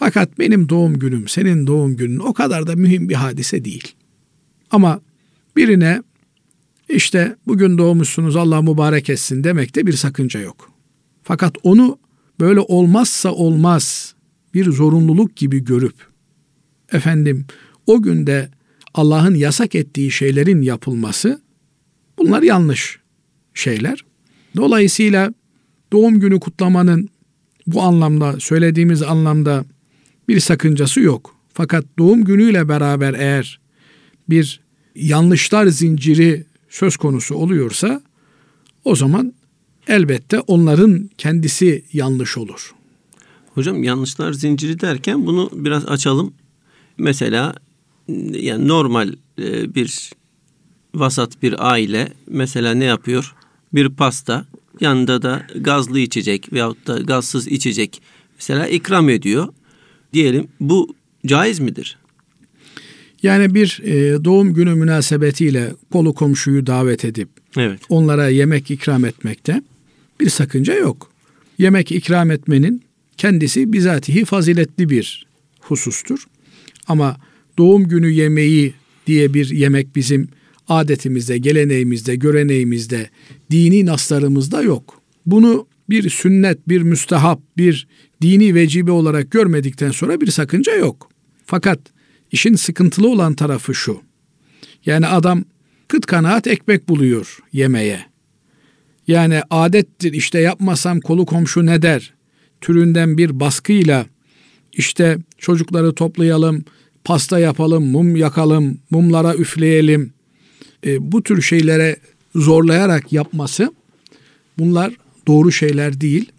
Fakat 0.00 0.38
benim 0.38 0.68
doğum 0.68 0.98
günüm, 0.98 1.28
senin 1.28 1.66
doğum 1.66 1.96
günün 1.96 2.18
o 2.18 2.32
kadar 2.32 2.66
da 2.66 2.76
mühim 2.76 3.08
bir 3.08 3.14
hadise 3.14 3.64
değil. 3.64 3.94
Ama 4.70 5.00
Birine 5.56 6.02
işte 6.88 7.36
bugün 7.46 7.78
doğmuşsunuz 7.78 8.36
Allah 8.36 8.62
mübarek 8.62 9.10
etsin 9.10 9.44
demekte 9.44 9.86
bir 9.86 9.92
sakınca 9.92 10.40
yok. 10.40 10.72
Fakat 11.22 11.56
onu 11.62 11.98
böyle 12.40 12.60
olmazsa 12.60 13.32
olmaz 13.32 14.14
bir 14.54 14.70
zorunluluk 14.72 15.36
gibi 15.36 15.64
görüp 15.64 15.94
efendim 16.92 17.46
o 17.86 18.02
günde 18.02 18.50
Allah'ın 18.94 19.34
yasak 19.34 19.74
ettiği 19.74 20.10
şeylerin 20.10 20.62
yapılması 20.62 21.40
bunlar 22.18 22.42
yanlış 22.42 22.98
şeyler. 23.54 24.04
Dolayısıyla 24.56 25.34
doğum 25.92 26.20
günü 26.20 26.40
kutlamanın 26.40 27.08
bu 27.66 27.82
anlamda 27.82 28.40
söylediğimiz 28.40 29.02
anlamda 29.02 29.64
bir 30.30 30.40
sakıncası 30.40 31.00
yok. 31.00 31.34
Fakat 31.52 31.84
doğum 31.98 32.24
günüyle 32.24 32.68
beraber 32.68 33.14
eğer 33.14 33.60
bir 34.28 34.60
yanlışlar 34.94 35.66
zinciri 35.66 36.44
söz 36.68 36.96
konusu 36.96 37.34
oluyorsa 37.34 38.02
o 38.84 38.96
zaman 38.96 39.34
elbette 39.88 40.40
onların 40.40 41.10
kendisi 41.18 41.84
yanlış 41.92 42.38
olur. 42.38 42.74
Hocam 43.54 43.82
yanlışlar 43.82 44.32
zinciri 44.32 44.80
derken 44.80 45.26
bunu 45.26 45.50
biraz 45.52 45.86
açalım. 45.86 46.32
Mesela 46.98 47.54
yani 48.32 48.68
normal 48.68 49.12
e, 49.38 49.74
bir 49.74 50.10
vasat 50.94 51.42
bir 51.42 51.70
aile 51.70 52.12
mesela 52.26 52.74
ne 52.74 52.84
yapıyor? 52.84 53.34
Bir 53.74 53.88
pasta 53.88 54.46
yanında 54.80 55.22
da 55.22 55.46
gazlı 55.56 55.98
içecek 55.98 56.52
veyahut 56.52 56.86
da 56.86 56.98
gazsız 56.98 57.48
içecek 57.48 58.02
mesela 58.38 58.66
ikram 58.66 59.08
ediyor. 59.08 59.48
Diyelim 60.12 60.48
bu 60.60 60.94
caiz 61.26 61.60
midir? 61.60 61.98
Yani 63.22 63.54
bir 63.54 63.80
e, 63.84 64.24
doğum 64.24 64.54
günü 64.54 64.74
münasebetiyle 64.74 65.72
kolu 65.92 66.14
komşuyu 66.14 66.66
davet 66.66 67.04
edip 67.04 67.28
evet. 67.56 67.80
onlara 67.88 68.28
yemek 68.28 68.70
ikram 68.70 69.04
etmekte 69.04 69.62
bir 70.20 70.28
sakınca 70.28 70.74
yok. 70.74 71.10
Yemek 71.58 71.92
ikram 71.92 72.30
etmenin 72.30 72.82
kendisi 73.16 73.72
bizatihi 73.72 74.24
faziletli 74.24 74.90
bir 74.90 75.26
husustur. 75.60 76.26
Ama 76.86 77.16
doğum 77.58 77.88
günü 77.88 78.10
yemeği 78.10 78.74
diye 79.06 79.34
bir 79.34 79.50
yemek 79.50 79.96
bizim 79.96 80.28
adetimizde, 80.68 81.38
geleneğimizde, 81.38 82.16
göreneğimizde, 82.16 83.10
dini 83.50 83.86
naslarımızda 83.86 84.62
yok. 84.62 85.00
Bunu 85.26 85.66
bir 85.90 86.10
sünnet, 86.10 86.68
bir 86.68 86.82
müstehap, 86.82 87.40
bir 87.56 87.86
dini 88.22 88.54
vecibe 88.54 88.90
olarak 88.90 89.30
görmedikten 89.30 89.90
sonra 89.90 90.20
bir 90.20 90.30
sakınca 90.30 90.74
yok. 90.74 91.10
Fakat 91.46 91.78
işin 92.32 92.54
sıkıntılı 92.54 93.08
olan 93.08 93.34
tarafı 93.34 93.74
şu. 93.74 94.00
Yani 94.86 95.06
adam 95.06 95.44
kıt 95.88 96.06
kanaat 96.06 96.46
ekmek 96.46 96.88
buluyor 96.88 97.38
yemeye. 97.52 98.06
Yani 99.06 99.40
adettir 99.50 100.12
işte 100.12 100.40
yapmasam 100.40 101.00
kolu 101.00 101.26
komşu 101.26 101.66
ne 101.66 101.82
der 101.82 102.14
türünden 102.60 103.18
bir 103.18 103.40
baskıyla 103.40 104.06
işte 104.72 105.18
çocukları 105.38 105.94
toplayalım, 105.94 106.64
pasta 107.04 107.38
yapalım, 107.38 107.90
mum 107.90 108.16
yakalım, 108.16 108.78
mumlara 108.90 109.34
üfleyelim. 109.34 110.12
E, 110.86 111.12
bu 111.12 111.22
tür 111.22 111.42
şeylere 111.42 111.96
zorlayarak 112.34 113.12
yapması 113.12 113.74
bunlar 114.58 114.92
doğru 115.30 115.52
şeyler 115.52 116.00
değil. 116.00 116.32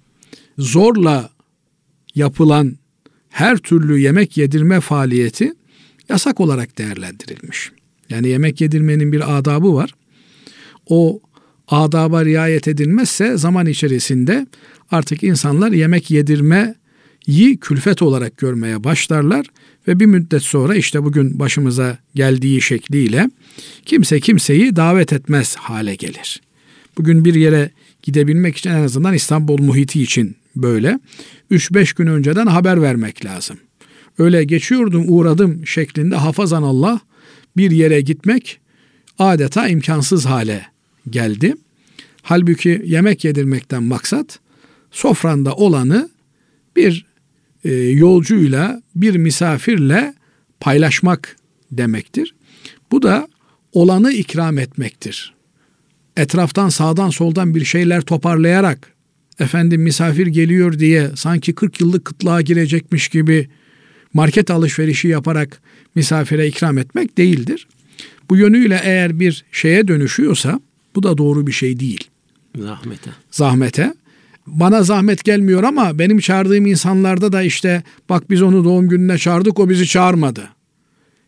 Zorla 0.57 1.29
yapılan 2.15 2.77
her 3.29 3.57
türlü 3.57 3.99
yemek 3.99 4.37
yedirme 4.37 4.79
faaliyeti 4.79 5.53
yasak 6.09 6.39
olarak 6.39 6.77
değerlendirilmiş. 6.77 7.71
Yani 8.09 8.27
yemek 8.27 8.61
yedirmenin 8.61 9.11
bir 9.11 9.37
adabı 9.37 9.73
var. 9.73 9.95
O 10.87 11.19
adaba 11.67 12.25
riayet 12.25 12.67
edilmezse 12.67 13.37
zaman 13.37 13.65
içerisinde 13.65 14.47
artık 14.91 15.23
insanlar 15.23 15.71
yemek 15.71 16.11
yedirmeyi 16.11 17.57
külfet 17.61 18.01
olarak 18.01 18.37
görmeye 18.37 18.83
başlarlar 18.83 19.45
ve 19.87 19.99
bir 19.99 20.05
müddet 20.05 20.43
sonra 20.43 20.75
işte 20.75 21.03
bugün 21.03 21.39
başımıza 21.39 21.97
geldiği 22.15 22.61
şekliyle 22.61 23.29
kimse 23.85 24.19
kimseyi 24.19 24.75
davet 24.75 25.13
etmez 25.13 25.55
hale 25.55 25.95
gelir. 25.95 26.41
Bugün 26.97 27.25
bir 27.25 27.33
yere 27.33 27.71
gidebilmek 28.03 28.57
için 28.57 28.69
en 28.69 28.83
azından 28.83 29.13
İstanbul 29.13 29.61
muhiti 29.61 30.01
için 30.01 30.35
böyle 30.55 30.99
3-5 31.51 31.97
gün 31.97 32.07
önceden 32.07 32.45
haber 32.47 32.81
vermek 32.81 33.25
lazım. 33.25 33.57
Öyle 34.17 34.43
geçiyordum 34.43 35.05
uğradım 35.07 35.67
şeklinde 35.67 36.15
hafazan 36.15 36.63
Allah 36.63 36.99
bir 37.57 37.71
yere 37.71 38.01
gitmek 38.01 38.59
adeta 39.19 39.67
imkansız 39.67 40.25
hale 40.25 40.65
geldi. 41.09 41.55
Halbuki 42.21 42.81
yemek 42.85 43.25
yedirmekten 43.25 43.83
maksat 43.83 44.39
sofranda 44.91 45.55
olanı 45.55 46.09
bir 46.75 47.05
e, 47.63 47.73
yolcuyla, 47.75 48.81
bir 48.95 49.15
misafirle 49.15 50.13
paylaşmak 50.59 51.35
demektir. 51.71 52.35
Bu 52.91 53.01
da 53.01 53.27
olanı 53.73 54.11
ikram 54.11 54.57
etmektir. 54.57 55.33
Etraftan 56.17 56.69
sağdan 56.69 57.09
soldan 57.09 57.55
bir 57.55 57.65
şeyler 57.65 58.01
toparlayarak 58.01 58.93
efendim 59.39 59.81
misafir 59.81 60.27
geliyor 60.27 60.79
diye 60.79 61.11
sanki 61.15 61.53
40 61.53 61.81
yıllık 61.81 62.05
kıtlığa 62.05 62.41
girecekmiş 62.41 63.07
gibi 63.07 63.49
market 64.13 64.51
alışverişi 64.51 65.07
yaparak 65.07 65.61
misafire 65.95 66.47
ikram 66.47 66.77
etmek 66.77 67.17
değildir. 67.17 67.67
Bu 68.29 68.37
yönüyle 68.37 68.81
eğer 68.83 69.19
bir 69.19 69.45
şeye 69.51 69.87
dönüşüyorsa 69.87 70.59
bu 70.95 71.03
da 71.03 71.17
doğru 71.17 71.47
bir 71.47 71.51
şey 71.51 71.79
değil. 71.79 72.09
Zahmete. 72.57 73.09
Zahmete. 73.31 73.93
Bana 74.47 74.83
zahmet 74.83 75.23
gelmiyor 75.23 75.63
ama 75.63 75.99
benim 75.99 76.19
çağırdığım 76.19 76.65
insanlarda 76.65 77.31
da 77.31 77.41
işte 77.41 77.83
bak 78.09 78.29
biz 78.29 78.41
onu 78.41 78.63
doğum 78.63 78.89
gününe 78.89 79.17
çağırdık 79.17 79.59
o 79.59 79.69
bizi 79.69 79.87
çağırmadı. 79.87 80.49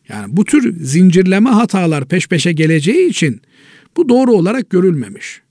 Yani 0.09 0.37
bu 0.37 0.45
tür 0.45 0.83
zincirleme 0.83 1.49
hatalar 1.49 2.05
peş 2.05 2.27
peşe 2.27 2.51
geleceği 2.51 3.09
için 3.09 3.41
bu 3.97 4.09
doğru 4.09 4.31
olarak 4.31 4.69
görülmemiş. 4.69 5.41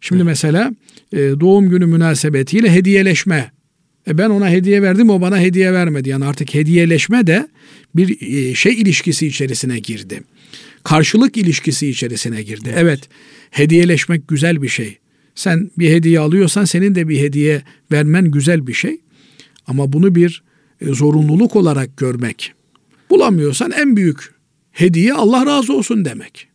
Şimdi 0.00 0.22
evet. 0.22 0.28
mesela 0.28 0.72
e, 1.12 1.18
doğum 1.18 1.68
günü 1.68 1.86
münasebetiyle 1.86 2.72
hediyeleşme. 2.72 3.52
E 4.08 4.18
ben 4.18 4.30
ona 4.30 4.50
hediye 4.50 4.82
verdim 4.82 5.10
o 5.10 5.20
bana 5.20 5.40
hediye 5.40 5.72
vermedi. 5.72 6.08
Yani 6.08 6.24
artık 6.24 6.54
hediyeleşme 6.54 7.26
de 7.26 7.48
bir 7.94 8.20
e, 8.20 8.54
şey 8.54 8.72
ilişkisi 8.72 9.26
içerisine 9.26 9.78
girdi. 9.78 10.20
Karşılık 10.84 11.36
ilişkisi 11.36 11.88
içerisine 11.88 12.42
girdi. 12.42 12.68
Evet. 12.72 12.82
evet 12.82 13.08
hediyeleşmek 13.50 14.28
güzel 14.28 14.62
bir 14.62 14.68
şey. 14.68 14.98
Sen 15.34 15.70
bir 15.78 15.90
hediye 15.90 16.20
alıyorsan 16.20 16.64
senin 16.64 16.94
de 16.94 17.08
bir 17.08 17.20
hediye 17.20 17.62
vermen 17.92 18.30
güzel 18.30 18.66
bir 18.66 18.72
şey. 18.72 19.00
Ama 19.66 19.92
bunu 19.92 20.14
bir 20.14 20.42
e, 20.80 20.86
zorunluluk 20.86 21.56
olarak 21.56 21.96
görmek. 21.96 22.52
Bulamıyorsan 23.10 23.70
en 23.70 23.96
büyük 23.96 24.34
hediye 24.70 25.14
Allah 25.14 25.46
razı 25.46 25.72
olsun 25.72 26.04
demek. 26.04 26.48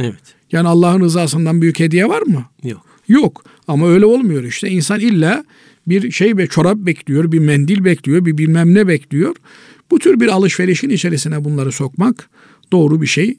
Evet. 0.00 0.22
Yani 0.52 0.68
Allah'ın 0.68 1.00
rızasından 1.00 1.62
büyük 1.62 1.80
hediye 1.80 2.08
var 2.08 2.22
mı? 2.22 2.44
Yok. 2.64 2.86
Yok. 3.08 3.44
Ama 3.68 3.88
öyle 3.88 4.06
olmuyor 4.06 4.44
işte. 4.44 4.68
İnsan 4.68 5.00
illa 5.00 5.44
bir 5.86 6.10
şey 6.10 6.36
ve 6.36 6.46
çorap 6.46 6.76
bekliyor, 6.76 7.32
bir 7.32 7.38
mendil 7.38 7.84
bekliyor, 7.84 8.24
bir 8.24 8.38
bilmem 8.38 8.74
ne 8.74 8.88
bekliyor. 8.88 9.36
Bu 9.90 9.98
tür 9.98 10.20
bir 10.20 10.28
alışverişin 10.28 10.90
içerisine 10.90 11.44
bunları 11.44 11.72
sokmak 11.72 12.30
doğru 12.72 13.02
bir 13.02 13.06
şey 13.06 13.38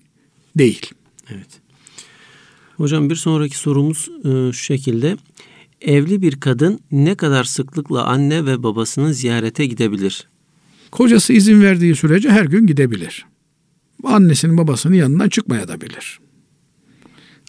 değil. 0.58 0.91
Evet. 1.30 1.47
Hocam 2.78 3.10
bir 3.10 3.15
sonraki 3.15 3.58
sorumuz 3.58 4.10
e, 4.26 4.52
şu 4.52 4.63
şekilde. 4.63 5.17
Evli 5.82 6.21
bir 6.21 6.39
kadın 6.39 6.80
ne 6.91 7.15
kadar 7.15 7.43
sıklıkla 7.43 8.06
anne 8.06 8.45
ve 8.45 8.63
babasını 8.63 9.13
ziyarete 9.13 9.65
gidebilir? 9.65 10.28
Kocası 10.91 11.34
izin 11.34 11.62
verdiği 11.62 11.95
sürece 11.95 12.30
her 12.30 12.45
gün 12.45 12.67
gidebilir. 12.67 13.26
Annesinin 14.04 14.58
babasının 14.58 14.95
yanından 14.95 15.30
çıkmaya 15.30 15.67
da 15.67 15.82
bilir. 15.82 16.19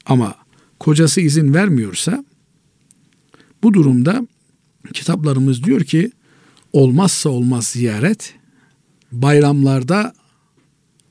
Ama 0.07 0.35
kocası 0.81 1.21
izin 1.21 1.55
vermiyorsa 1.55 2.25
bu 3.63 3.75
durumda 3.75 4.27
kitaplarımız 4.93 5.65
diyor 5.65 5.81
ki 5.85 6.11
olmazsa 6.73 7.31
olmaz 7.31 7.67
ziyaret 7.67 8.35
bayramlarda 9.13 10.15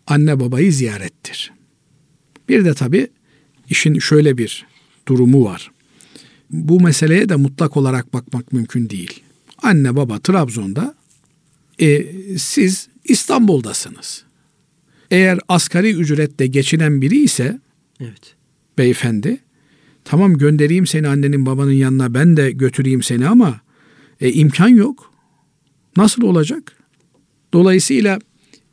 anne 0.08 0.39
babayı 0.39 0.73
ziyarettir. 0.73 1.51
Bir 2.49 2.65
de 2.65 2.73
tabi 2.73 3.08
işin 3.69 3.99
şöyle 3.99 4.38
bir 4.38 4.65
durumu 5.08 5.45
var. 5.45 5.71
Bu 6.49 6.79
meseleye 6.79 7.29
de 7.29 7.36
mutlak 7.36 7.77
olarak 7.77 8.13
bakmak 8.13 8.53
mümkün 8.53 8.89
değil. 8.89 9.23
Anne 9.62 9.95
baba 9.95 10.19
Trabzon'da, 10.19 10.95
e, 11.79 12.06
siz 12.38 12.88
İstanbul'dasınız. 13.03 14.23
Eğer 15.12 15.39
asgari 15.47 15.91
ücretle 15.93 16.47
geçinen 16.47 17.01
biri 17.01 17.23
ise, 17.23 17.60
evet. 17.99 18.36
Beyefendi, 18.78 19.40
tamam 20.04 20.38
göndereyim 20.38 20.88
seni 20.88 21.08
annenin 21.08 21.46
babanın 21.46 21.72
yanına 21.72 22.14
ben 22.14 22.38
de 22.38 22.52
götüreyim 22.52 23.04
seni 23.04 23.28
ama 23.28 23.62
e, 24.22 24.32
imkan 24.32 24.68
yok. 24.68 25.14
Nasıl 25.98 26.22
olacak? 26.22 26.78
Dolayısıyla 27.54 28.20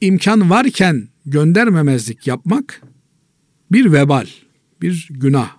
imkan 0.00 0.50
varken 0.50 1.08
göndermemezlik 1.26 2.26
yapmak 2.26 2.82
bir 3.72 3.92
vebal, 3.92 4.26
bir 4.82 5.08
günah. 5.10 5.50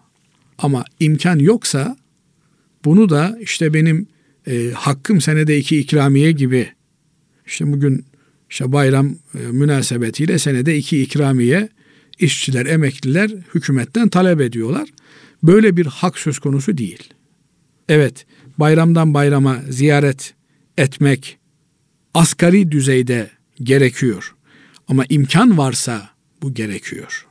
Ama 0.57 0.85
imkan 0.99 1.39
yoksa 1.39 1.97
bunu 2.85 3.09
da 3.09 3.37
işte 3.41 3.73
benim 3.73 4.07
e, 4.47 4.71
hakkım 4.71 5.21
senede 5.21 5.57
iki 5.57 5.79
ikramiye 5.79 6.31
gibi 6.31 6.69
işte 7.45 7.71
bugün 7.71 8.05
işte 8.49 8.71
bayram 8.71 9.15
e, 9.35 9.47
münasebetiyle 9.51 10.39
senede 10.39 10.77
iki 10.77 11.01
ikramiye 11.01 11.69
işçiler, 12.21 12.65
emekliler 12.65 13.31
hükümetten 13.55 14.09
talep 14.09 14.41
ediyorlar. 14.41 14.89
Böyle 15.43 15.77
bir 15.77 15.85
hak 15.85 16.19
söz 16.19 16.39
konusu 16.39 16.77
değil. 16.77 17.13
Evet, 17.89 18.25
bayramdan 18.57 19.13
bayrama 19.13 19.61
ziyaret 19.69 20.33
etmek 20.77 21.37
asgari 22.13 22.71
düzeyde 22.71 23.29
gerekiyor. 23.63 24.35
Ama 24.87 25.05
imkan 25.09 25.57
varsa 25.57 26.09
bu 26.41 26.53
gerekiyor. 26.53 27.27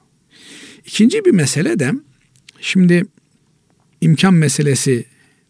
İkinci 0.86 1.24
bir 1.24 1.30
mesele 1.30 1.78
de 1.78 1.92
şimdi 2.60 3.04
imkan 4.00 4.34
meselesi 4.34 5.04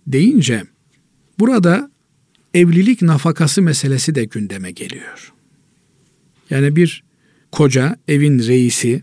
deyince 0.07 0.65
burada 1.39 1.91
evlilik 2.55 3.03
nafakası 3.03 3.63
meselesi 3.63 4.15
de 4.15 4.25
gündeme 4.25 4.71
geliyor. 4.71 5.33
Yani 6.51 6.77
bir 6.77 7.05
koca 7.53 7.97
evin 8.09 8.39
reisi, 8.39 9.03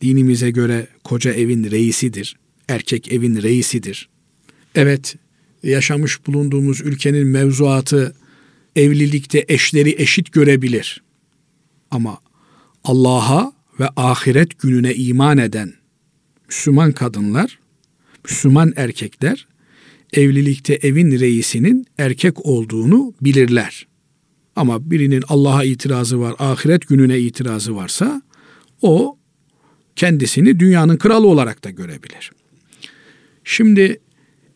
dinimize 0.00 0.50
göre 0.50 0.86
koca 1.04 1.32
evin 1.32 1.70
reisidir, 1.70 2.36
erkek 2.68 3.12
evin 3.12 3.42
reisidir. 3.42 4.08
Evet, 4.74 5.16
yaşamış 5.62 6.26
bulunduğumuz 6.26 6.80
ülkenin 6.80 7.26
mevzuatı 7.26 8.14
evlilikte 8.76 9.44
eşleri 9.48 9.94
eşit 9.98 10.32
görebilir. 10.32 11.02
Ama 11.90 12.18
Allah'a 12.84 13.52
ve 13.80 13.88
ahiret 13.96 14.58
gününe 14.58 14.94
iman 14.94 15.38
eden 15.38 15.72
Müslüman 16.48 16.92
kadınlar, 16.92 17.58
Müslüman 18.24 18.72
erkekler 18.76 19.46
evlilikte 20.12 20.74
evin 20.74 21.20
reisinin 21.20 21.86
erkek 21.98 22.46
olduğunu 22.46 23.14
bilirler. 23.20 23.86
Ama 24.56 24.90
birinin 24.90 25.22
Allah'a 25.28 25.64
itirazı 25.64 26.20
var, 26.20 26.34
ahiret 26.38 26.88
gününe 26.88 27.18
itirazı 27.18 27.76
varsa 27.76 28.22
o 28.82 29.17
kendisini 29.98 30.60
dünyanın 30.60 30.96
kralı 30.96 31.26
olarak 31.26 31.64
da 31.64 31.70
görebilir. 31.70 32.32
Şimdi 33.44 34.00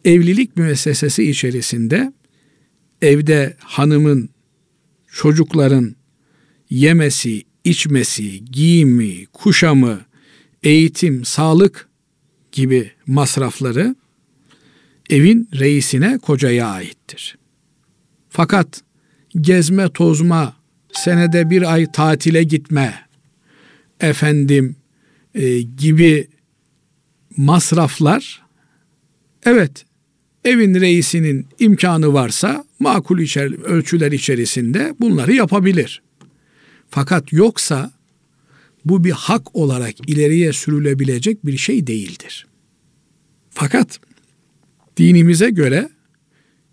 evlilik 0.05 0.57
müessesesi 0.57 1.31
içerisinde 1.31 2.13
evde 3.03 3.57
hanımın, 3.59 4.29
çocukların 5.13 5.97
yemesi, 6.71 7.43
içmesi, 7.65 8.45
giyimi, 8.45 9.27
kuşamı, 9.27 10.01
eğitim, 10.63 11.25
sağlık 11.25 11.89
gibi 12.53 12.91
masrafları 13.07 13.97
evin 15.11 15.49
reisine 15.55 16.19
kocaya 16.19 16.67
aittir. 16.69 17.39
Fakat 18.29 18.83
gezme 19.41 19.89
tozma, 19.89 20.57
senede 20.93 21.51
bir 21.51 21.73
ay 21.73 21.93
tatile 21.93 22.43
gitme, 22.43 23.07
efendim 24.01 24.77
e, 25.35 25.61
gibi 25.61 26.29
masraflar 27.37 28.43
evet 29.45 29.85
evin 30.45 30.75
reisinin 30.75 31.47
imkanı 31.59 32.13
varsa 32.13 32.65
makul 32.79 33.19
içer, 33.19 33.65
ölçüler 33.65 34.13
içerisinde 34.13 34.95
bunları 35.01 35.35
yapabilir. 35.35 36.03
Fakat 36.91 37.33
yoksa 37.33 37.93
bu 38.85 39.05
bir 39.05 39.11
hak 39.11 39.57
olarak 39.57 40.11
ileriye 40.11 40.53
sürülebilecek 40.53 41.47
bir 41.47 41.57
şey 41.57 41.87
değildir. 41.87 42.47
Fakat 43.51 44.01
dinimize 44.97 45.51
göre 45.51 45.91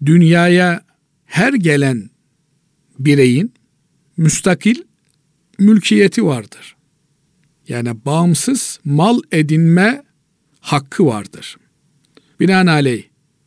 dünyaya 0.05 0.85
her 1.25 1.53
gelen 1.53 2.09
bireyin 2.99 3.53
müstakil 4.17 4.83
mülkiyeti 5.59 6.25
vardır. 6.25 6.75
Yani 7.69 8.05
bağımsız 8.05 8.79
mal 8.85 9.19
edinme 9.31 10.03
hakkı 10.59 11.05
vardır. 11.05 11.57
Binaenaleyh 12.39 13.03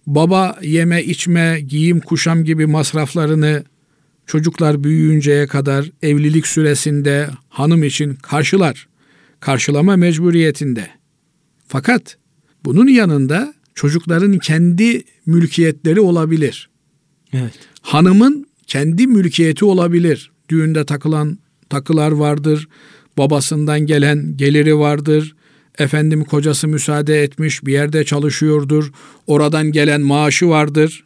baba 0.07 0.59
yeme 0.63 1.03
içme, 1.03 1.61
giyim 1.61 2.01
kuşam 2.01 2.45
gibi 2.45 2.67
masraflarını 2.67 3.65
çocuklar 4.27 4.85
büyüyünceye 4.85 5.47
kadar 5.47 5.91
evlilik 6.03 6.47
süresinde 6.47 7.29
hanım 7.49 7.85
için 7.85 8.15
karşılar. 8.15 8.89
Karşılama 9.41 9.97
mecburiyetinde. 9.97 10.91
Fakat 11.67 12.17
bunun 12.65 12.87
yanında 12.87 13.55
çocukların 13.75 14.39
kendi 14.39 15.05
mülkiyetleri 15.27 16.01
olabilir. 16.01 16.71
Evet. 17.33 17.53
Hanımın 17.83 18.47
kendi 18.67 19.07
mülkiyeti 19.07 19.65
olabilir. 19.65 20.33
Düğünde 20.49 20.87
takılan 20.87 21.39
takılar 21.69 22.13
vardır. 22.13 22.69
Babasından 23.19 23.81
gelen 23.81 24.37
geliri 24.37 24.79
vardır. 24.79 25.37
Efendim 25.79 26.25
kocası 26.25 26.69
müsaade 26.69 27.23
etmiş 27.23 27.67
bir 27.67 27.73
yerde 27.73 28.05
çalışıyordur. 28.05 28.93
Oradan 29.27 29.73
gelen 29.73 30.01
maaşı 30.01 30.49
vardır. 30.49 31.05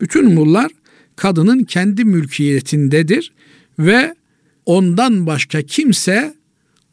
Bütün 0.00 0.36
bunlar 0.36 0.70
kadının 1.16 1.64
kendi 1.64 2.04
mülkiyetindedir 2.04 3.32
ve 3.78 4.14
ondan 4.66 5.26
başka 5.26 5.62
kimse 5.62 6.34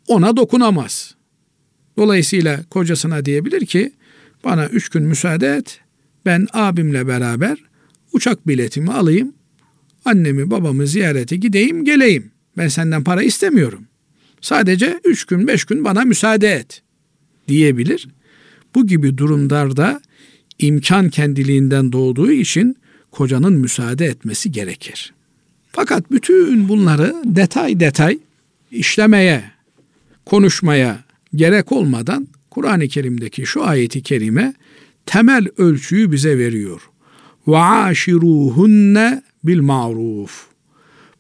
ona 0.08 0.38
dokunamaz. 0.38 1.15
Dolayısıyla 1.98 2.63
kocasına 2.63 3.26
diyebilir 3.26 3.65
ki 3.65 3.94
bana 4.44 4.68
üç 4.68 4.89
gün 4.89 5.04
müsaade 5.04 5.56
et 5.56 5.80
ben 6.26 6.48
abimle 6.54 7.08
beraber 7.08 7.58
uçak 8.13 8.48
biletimi 8.48 8.91
alayım 8.91 9.34
annemi 10.06 10.52
babamı 10.52 10.88
ziyarete 10.88 11.36
gideyim 11.36 11.86
geleyim. 11.86 12.32
Ben 12.58 12.68
senden 12.68 13.04
para 13.04 13.24
istemiyorum. 13.24 13.86
Sadece 14.46 15.00
üç 15.04 15.26
gün 15.26 15.48
beş 15.48 15.66
gün 15.66 15.84
bana 15.84 16.02
müsaade 16.02 16.52
et 16.52 16.82
diyebilir. 17.48 18.08
Bu 18.76 18.88
gibi 18.88 19.18
durumlarda 19.18 20.02
imkan 20.60 21.10
kendiliğinden 21.10 21.92
doğduğu 21.92 22.32
için 22.32 22.78
kocanın 23.12 23.54
müsaade 23.54 24.06
etmesi 24.06 24.52
gerekir. 24.52 25.14
Fakat 25.72 26.12
bütün 26.12 26.70
bunları 26.70 27.16
detay 27.24 27.80
detay 27.80 28.20
işlemeye, 28.72 29.44
konuşmaya 30.26 31.04
gerek 31.36 31.72
olmadan 31.72 32.28
Kur'an-ı 32.50 32.88
Kerim'deki 32.88 33.46
şu 33.46 33.64
ayeti 33.64 34.04
kerime 34.04 34.54
temel 35.06 35.48
ölçüyü 35.58 36.12
bize 36.12 36.38
veriyor. 36.38 36.82
Ve 37.48 37.58
aşiruhunne 37.58 39.24
bil 39.44 39.62
maruf. 39.62 40.48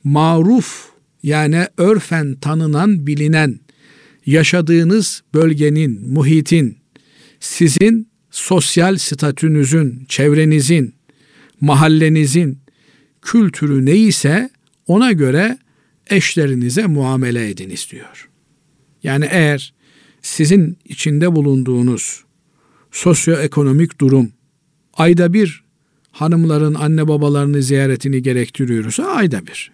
Maruf 0.03 0.94
yani 1.25 1.67
örfen 1.77 2.35
tanınan, 2.35 3.07
bilinen 3.07 3.59
yaşadığınız 4.25 5.23
bölgenin, 5.33 6.13
muhitin, 6.13 6.77
sizin 7.39 8.07
sosyal 8.31 8.97
statünüzün, 8.97 10.05
çevrenizin, 10.09 10.95
mahallenizin 11.61 12.59
kültürü 13.21 13.85
neyse 13.85 14.49
ona 14.87 15.11
göre 15.11 15.57
eşlerinize 16.09 16.87
muamele 16.87 17.49
ediniz 17.49 17.87
diyor. 17.91 18.29
Yani 19.03 19.27
eğer 19.31 19.73
sizin 20.21 20.77
içinde 20.85 21.35
bulunduğunuz 21.35 22.23
sosyoekonomik 22.91 24.01
durum 24.01 24.31
ayda 24.93 25.33
bir 25.33 25.63
hanımların 26.11 26.73
anne 26.73 27.07
babalarını 27.07 27.61
ziyaretini 27.61 28.21
gerektiriyorsa 28.21 29.03
ayda 29.03 29.47
bir. 29.47 29.71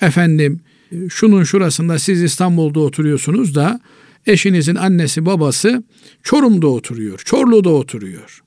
Efendim 0.00 0.60
şunun 1.08 1.44
şurasında 1.44 1.98
siz 1.98 2.22
İstanbul'da 2.22 2.80
oturuyorsunuz 2.80 3.54
da 3.54 3.80
eşinizin 4.26 4.74
annesi 4.74 5.26
babası 5.26 5.82
Çorum'da 6.22 6.66
oturuyor, 6.66 7.18
Çorlu'da 7.24 7.70
oturuyor. 7.70 8.42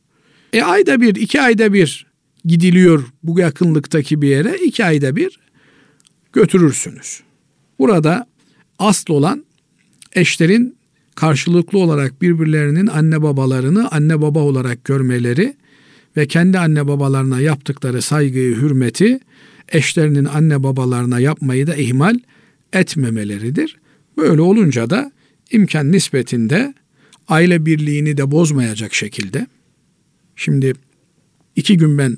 E 0.54 0.64
ayda 0.64 1.02
bir, 1.02 1.16
iki 1.16 1.42
ayda 1.42 1.74
bir 1.74 2.06
gidiliyor 2.46 3.04
bu 3.24 3.40
yakınlıktaki 3.40 4.22
bir 4.22 4.30
yere, 4.30 4.58
iki 4.58 4.86
ayda 4.86 5.16
bir 5.16 5.40
götürürsünüz. 6.34 7.22
Burada 7.80 8.28
asıl 8.80 9.14
olan 9.14 9.46
eşlerin 10.14 10.78
karşılıklı 11.16 11.80
olarak 11.80 12.22
birbirlerinin 12.22 12.88
anne 12.88 13.22
babalarını 13.22 13.92
anne 13.92 14.22
baba 14.22 14.40
olarak 14.40 14.86
görmeleri 14.86 15.56
ve 16.18 16.28
kendi 16.28 16.60
anne 16.60 16.88
babalarına 16.88 17.40
yaptıkları 17.40 18.02
saygıyı, 18.02 18.56
hürmeti 18.56 19.20
eşlerinin 19.72 20.26
anne 20.26 20.64
babalarına 20.64 21.20
yapmayı 21.20 21.68
da 21.68 21.76
ihmal 21.76 22.20
etmemeleridir. 22.74 23.78
Böyle 24.18 24.42
olunca 24.42 24.90
da 24.90 25.12
imkan 25.52 25.92
nispetinde 25.92 26.74
aile 27.28 27.66
birliğini 27.66 28.18
de 28.18 28.32
bozmayacak 28.32 28.94
şekilde 28.94 29.48
şimdi 30.36 30.74
iki 31.56 31.78
gün 31.78 31.98
ben 31.98 32.18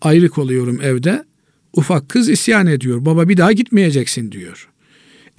ayrık 0.00 0.38
oluyorum 0.38 0.80
evde 0.82 1.24
ufak 1.72 2.08
kız 2.08 2.28
isyan 2.28 2.66
ediyor. 2.66 3.04
Baba 3.04 3.28
bir 3.28 3.36
daha 3.36 3.52
gitmeyeceksin 3.52 4.32
diyor. 4.32 4.68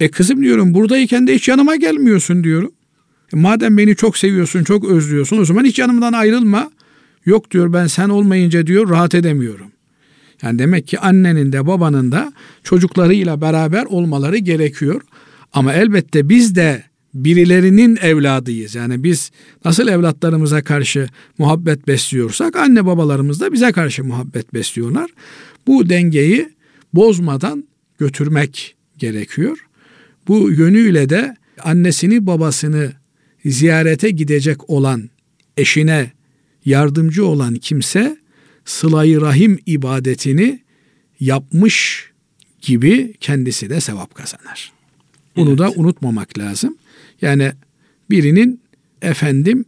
E 0.00 0.10
kızım 0.10 0.42
diyorum 0.42 0.74
buradayken 0.74 1.26
de 1.26 1.34
hiç 1.34 1.48
yanıma 1.48 1.76
gelmiyorsun 1.76 2.44
diyorum. 2.44 2.72
Madem 3.32 3.78
beni 3.78 3.96
çok 3.96 4.18
seviyorsun, 4.18 4.64
çok 4.64 4.84
özlüyorsun 4.84 5.38
o 5.38 5.44
zaman 5.44 5.64
hiç 5.64 5.78
yanımdan 5.78 6.12
ayrılma. 6.12 6.70
Yok 7.26 7.50
diyor 7.50 7.72
ben 7.72 7.86
sen 7.86 8.08
olmayınca 8.08 8.66
diyor 8.66 8.88
rahat 8.88 9.14
edemiyorum. 9.14 9.72
Yani 10.42 10.58
demek 10.58 10.86
ki 10.86 10.98
annenin 10.98 11.52
de 11.52 11.66
babanın 11.66 12.12
da 12.12 12.32
çocuklarıyla 12.62 13.40
beraber 13.40 13.84
olmaları 13.84 14.38
gerekiyor. 14.38 15.00
Ama 15.52 15.72
elbette 15.72 16.28
biz 16.28 16.54
de 16.54 16.82
birilerinin 17.14 17.96
evladıyız. 17.96 18.74
Yani 18.74 19.04
biz 19.04 19.30
nasıl 19.64 19.88
evlatlarımıza 19.88 20.64
karşı 20.64 21.08
muhabbet 21.38 21.86
besliyorsak 21.86 22.56
anne 22.56 22.86
babalarımız 22.86 23.40
da 23.40 23.52
bize 23.52 23.72
karşı 23.72 24.04
muhabbet 24.04 24.54
besliyorlar. 24.54 25.10
Bu 25.66 25.88
dengeyi 25.88 26.48
bozmadan 26.94 27.64
götürmek 27.98 28.74
gerekiyor. 28.98 29.66
Bu 30.28 30.50
yönüyle 30.50 31.08
de 31.08 31.36
annesini 31.64 32.26
babasını 32.26 32.92
ziyarete 33.44 34.10
gidecek 34.10 34.70
olan 34.70 35.10
eşine 35.56 36.12
yardımcı 36.64 37.26
olan 37.26 37.54
kimse 37.54 38.16
sılayı 38.64 39.20
rahim 39.20 39.58
ibadetini 39.66 40.62
yapmış 41.20 42.06
gibi 42.62 43.14
kendisi 43.20 43.70
de 43.70 43.80
sevap 43.80 44.14
kazanır. 44.14 44.72
Bunu 45.36 45.48
evet. 45.48 45.58
da 45.58 45.70
unutmamak 45.70 46.38
lazım. 46.38 46.76
Yani 47.22 47.52
birinin 48.10 48.60
efendim 49.02 49.64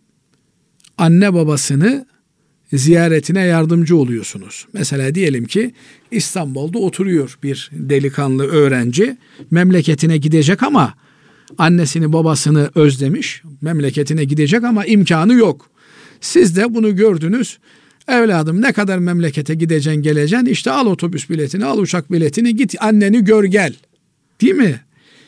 anne 0.98 1.34
babasını 1.34 2.06
ziyaretine 2.72 3.40
yardımcı 3.40 3.96
oluyorsunuz. 3.96 4.66
Mesela 4.72 5.14
diyelim 5.14 5.44
ki 5.44 5.74
İstanbul'da 6.10 6.78
oturuyor 6.78 7.38
bir 7.42 7.70
delikanlı 7.72 8.46
öğrenci 8.46 9.16
memleketine 9.50 10.16
gidecek 10.16 10.62
ama 10.62 10.94
annesini 11.58 12.12
babasını 12.12 12.70
özlemiş 12.74 13.42
memleketine 13.60 14.24
gidecek 14.24 14.64
ama 14.64 14.84
imkanı 14.84 15.34
yok. 15.34 15.70
Siz 16.20 16.56
de 16.56 16.74
bunu 16.74 16.96
gördünüz. 16.96 17.58
Evladım 18.08 18.62
ne 18.62 18.72
kadar 18.72 18.98
memlekete 18.98 19.54
gideceksin 19.54 20.02
geleceksin 20.02 20.46
işte 20.46 20.70
al 20.70 20.86
otobüs 20.86 21.30
biletini 21.30 21.64
al 21.64 21.78
uçak 21.78 22.12
biletini 22.12 22.56
git 22.56 22.74
anneni 22.80 23.24
gör 23.24 23.44
gel. 23.44 23.74
Değil 24.40 24.54
mi? 24.54 24.80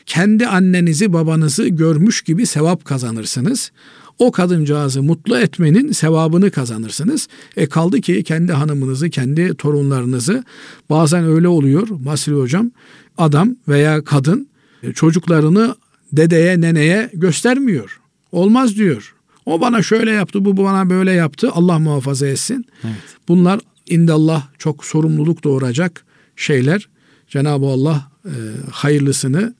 Kendi 0.05 0.47
annenizi 0.47 1.13
babanızı 1.13 1.67
görmüş 1.67 2.21
gibi 2.21 2.45
sevap 2.45 2.85
kazanırsınız. 2.85 3.71
O 4.19 4.31
kadıncağızı 4.31 5.03
mutlu 5.03 5.37
etmenin 5.37 5.91
sevabını 5.91 6.51
kazanırsınız. 6.51 7.27
E 7.57 7.65
kaldı 7.65 8.01
ki 8.01 8.23
kendi 8.23 8.51
hanımınızı, 8.51 9.09
kendi 9.09 9.55
torunlarınızı 9.55 10.43
bazen 10.89 11.25
öyle 11.25 11.47
oluyor 11.47 11.87
Basri 11.91 12.33
hocam 12.33 12.71
adam 13.17 13.55
veya 13.67 14.03
kadın 14.03 14.47
çocuklarını 14.93 15.75
dedeye 16.11 16.61
neneye 16.61 17.09
göstermiyor. 17.13 17.99
Olmaz 18.31 18.75
diyor. 18.75 19.15
O 19.47 19.61
bana 19.61 19.81
şöyle 19.81 20.11
yaptı, 20.11 20.45
bu 20.45 20.57
bana 20.57 20.89
böyle 20.89 21.11
yaptı. 21.11 21.51
Allah 21.51 21.79
muhafaza 21.79 22.27
etsin. 22.27 22.65
Evet. 22.83 22.95
Bunlar 23.27 23.59
indallah 23.89 24.47
çok 24.57 24.85
sorumluluk 24.85 25.43
doğuracak 25.43 26.05
şeyler. 26.35 26.89
Cenab-ı 27.27 27.65
Allah 27.65 28.11
e, 28.25 28.33
hayırlısını 28.71 29.55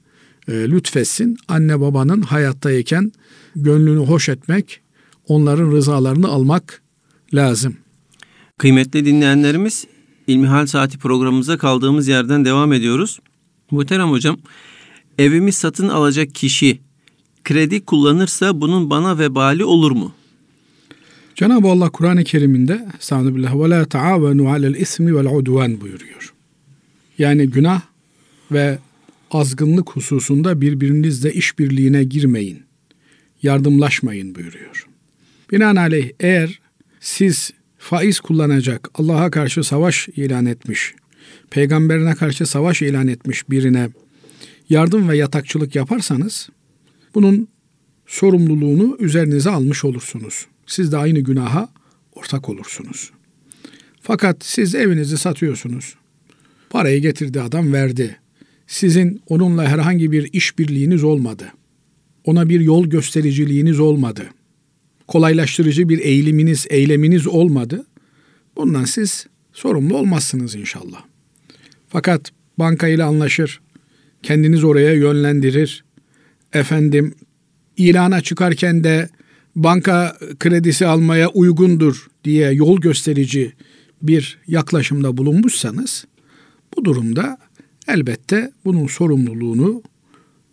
e, 0.47 0.51
lütfetsin. 0.51 1.37
Anne 1.47 1.81
babanın 1.81 2.21
hayattayken 2.21 3.11
gönlünü 3.55 4.05
hoş 4.05 4.29
etmek, 4.29 4.81
onların 5.27 5.71
rızalarını 5.71 6.27
almak 6.27 6.81
lazım. 7.33 7.77
Kıymetli 8.57 9.05
dinleyenlerimiz, 9.05 9.87
İlmihal 10.27 10.65
Saati 10.65 10.97
programımıza 10.97 11.57
kaldığımız 11.57 12.07
yerden 12.07 12.45
devam 12.45 12.73
ediyoruz. 12.73 13.19
Muhterem 13.71 14.09
hocam, 14.09 14.37
evimi 15.17 15.51
satın 15.51 15.87
alacak 15.87 16.35
kişi 16.35 16.86
kredi 17.47 17.85
kullanırsa 17.85 18.61
bunun 18.61 18.89
bana 18.89 19.19
vebali 19.19 19.65
olur 19.65 19.91
mu? 19.91 20.13
Cenab-ı 21.35 21.67
Allah 21.67 21.89
Kur'an-ı 21.89 22.23
Kerim'inde 22.23 22.87
Estağfirullah 22.97 23.55
ve 23.55 23.69
la 23.69 23.85
taavenu 23.85 24.49
alel 24.49 24.75
ismi 24.75 25.15
vel 25.15 25.25
udvan 25.25 25.81
buyuruyor. 25.81 26.33
Yani 27.17 27.49
günah 27.49 27.81
ve 28.51 28.77
azgınlık 29.31 29.89
hususunda 29.89 30.61
birbirinizle 30.61 31.33
işbirliğine 31.33 32.03
girmeyin. 32.03 32.63
Yardımlaşmayın 33.43 34.35
buyuruyor. 34.35 34.87
Binaenaleyh 35.51 36.09
eğer 36.19 36.59
siz 36.99 37.51
faiz 37.77 38.19
kullanacak, 38.19 38.89
Allah'a 38.93 39.31
karşı 39.31 39.63
savaş 39.63 40.07
ilan 40.07 40.45
etmiş, 40.45 40.93
peygamberine 41.49 42.15
karşı 42.15 42.45
savaş 42.45 42.81
ilan 42.81 43.07
etmiş 43.07 43.49
birine 43.49 43.89
yardım 44.69 45.09
ve 45.09 45.17
yatakçılık 45.17 45.75
yaparsanız 45.75 46.49
bunun 47.15 47.47
sorumluluğunu 48.07 48.97
üzerinize 48.99 49.49
almış 49.49 49.85
olursunuz. 49.85 50.45
Siz 50.65 50.91
de 50.91 50.97
aynı 50.97 51.19
günaha 51.19 51.69
ortak 52.13 52.49
olursunuz. 52.49 53.11
Fakat 54.01 54.45
siz 54.45 54.75
evinizi 54.75 55.17
satıyorsunuz. 55.17 55.95
Parayı 56.69 57.01
getirdi 57.01 57.41
adam 57.41 57.73
verdi. 57.73 58.19
Sizin 58.67 59.21
onunla 59.27 59.67
herhangi 59.67 60.11
bir 60.11 60.29
işbirliğiniz 60.33 61.03
olmadı. 61.03 61.45
Ona 62.23 62.49
bir 62.49 62.59
yol 62.59 62.85
göstericiliğiniz 62.85 63.79
olmadı. 63.79 64.23
Kolaylaştırıcı 65.07 65.89
bir 65.89 65.99
eğiliminiz, 65.99 66.67
eyleminiz 66.69 67.27
olmadı. 67.27 67.85
Bundan 68.55 68.83
siz 68.85 69.27
sorumlu 69.53 69.97
olmazsınız 69.97 70.55
inşallah. 70.55 71.03
Fakat 71.89 72.31
banka 72.59 72.87
ile 72.87 73.03
anlaşır, 73.03 73.61
kendiniz 74.23 74.63
oraya 74.63 74.93
yönlendirir, 74.93 75.83
efendim 76.53 77.13
ilana 77.77 78.21
çıkarken 78.21 78.83
de 78.83 79.09
banka 79.55 80.17
kredisi 80.39 80.87
almaya 80.87 81.29
uygundur 81.29 82.07
diye 82.23 82.51
yol 82.51 82.81
gösterici 82.81 83.53
bir 84.01 84.39
yaklaşımda 84.47 85.17
bulunmuşsanız 85.17 86.05
bu 86.77 86.85
durumda 86.85 87.37
elbette 87.87 88.51
bunun 88.65 88.87
sorumluluğunu 88.87 89.81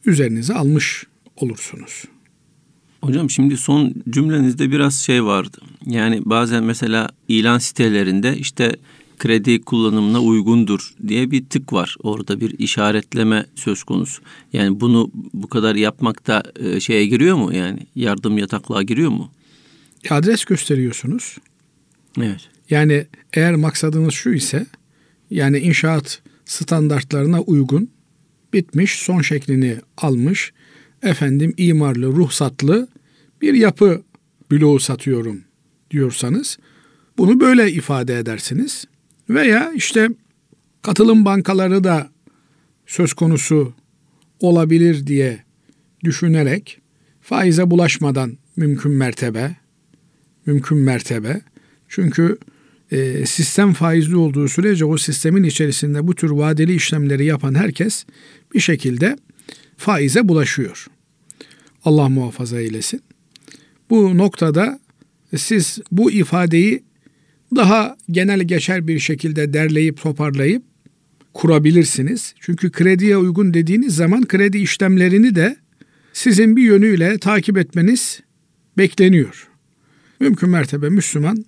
üzerinize 0.06 0.54
almış 0.54 1.06
olursunuz. 1.36 2.04
Hocam 3.00 3.30
şimdi 3.30 3.56
son 3.56 3.94
cümlenizde 4.10 4.70
biraz 4.70 4.94
şey 4.94 5.24
vardı. 5.24 5.58
Yani 5.86 6.22
bazen 6.24 6.64
mesela 6.64 7.08
ilan 7.28 7.58
sitelerinde 7.58 8.36
işte 8.36 8.76
kredi 9.24 9.60
kullanımına 9.60 10.20
uygundur 10.22 10.94
diye 11.08 11.30
bir 11.30 11.44
tık 11.44 11.72
var. 11.72 11.96
Orada 12.02 12.40
bir 12.40 12.58
işaretleme 12.58 13.46
söz 13.54 13.82
konusu. 13.82 14.22
Yani 14.52 14.80
bunu 14.80 15.10
bu 15.34 15.48
kadar 15.48 15.74
yapmak 15.74 16.26
da 16.26 16.42
e, 16.56 16.80
şeye 16.80 17.06
giriyor 17.06 17.36
mu? 17.36 17.54
Yani 17.54 17.86
yardım 17.94 18.38
yataklığa 18.38 18.82
giriyor 18.82 19.10
mu? 19.10 19.30
Adres 20.10 20.44
gösteriyorsunuz. 20.44 21.38
Evet. 22.18 22.40
Yani 22.70 23.06
eğer 23.32 23.54
maksadınız 23.54 24.14
şu 24.14 24.30
ise 24.30 24.66
yani 25.30 25.58
inşaat 25.58 26.22
standartlarına 26.44 27.40
uygun 27.40 27.88
bitmiş, 28.52 28.98
son 28.98 29.20
şeklini 29.20 29.76
almış, 29.96 30.52
efendim 31.02 31.54
imarlı, 31.56 32.06
ruhsatlı 32.06 32.88
bir 33.42 33.54
yapı 33.54 34.02
bloğu 34.50 34.80
satıyorum 34.80 35.40
diyorsanız 35.90 36.58
bunu 37.18 37.40
böyle 37.40 37.72
ifade 37.72 38.18
edersiniz. 38.18 38.84
Veya 39.30 39.72
işte 39.72 40.08
katılım 40.82 41.24
bankaları 41.24 41.84
da 41.84 42.10
söz 42.86 43.12
konusu 43.12 43.72
olabilir 44.40 45.06
diye 45.06 45.44
düşünerek 46.04 46.80
faize 47.20 47.70
bulaşmadan 47.70 48.38
mümkün 48.56 48.92
mertebe 48.92 49.56
mümkün 50.46 50.78
mertebe 50.78 51.40
çünkü 51.88 52.38
e, 52.90 53.26
sistem 53.26 53.72
faizli 53.72 54.16
olduğu 54.16 54.48
sürece 54.48 54.84
o 54.84 54.96
sistemin 54.96 55.42
içerisinde 55.42 56.06
bu 56.06 56.14
tür 56.14 56.30
vadeli 56.30 56.74
işlemleri 56.74 57.24
yapan 57.24 57.54
herkes 57.54 58.04
bir 58.54 58.60
şekilde 58.60 59.16
faize 59.76 60.28
bulaşıyor. 60.28 60.86
Allah 61.84 62.08
muhafaza 62.08 62.60
eylesin. 62.60 63.02
Bu 63.90 64.18
noktada 64.18 64.80
siz 65.36 65.78
bu 65.92 66.10
ifadeyi 66.10 66.82
daha 67.56 67.96
genel 68.10 68.40
geçer 68.40 68.86
bir 68.86 68.98
şekilde 68.98 69.52
derleyip 69.52 70.02
toparlayıp 70.02 70.62
kurabilirsiniz. 71.34 72.34
Çünkü 72.40 72.70
krediye 72.70 73.16
uygun 73.16 73.54
dediğiniz 73.54 73.96
zaman 73.96 74.28
kredi 74.28 74.58
işlemlerini 74.58 75.34
de 75.34 75.56
sizin 76.12 76.56
bir 76.56 76.62
yönüyle 76.62 77.18
takip 77.18 77.58
etmeniz 77.58 78.20
bekleniyor. 78.78 79.48
Mümkün 80.20 80.48
mertebe 80.48 80.88
Müslüman 80.88 81.44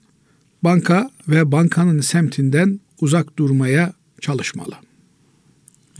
banka 0.62 1.10
ve 1.28 1.52
bankanın 1.52 2.00
semtinden 2.00 2.80
uzak 3.00 3.38
durmaya 3.38 3.92
çalışmalı. 4.20 4.74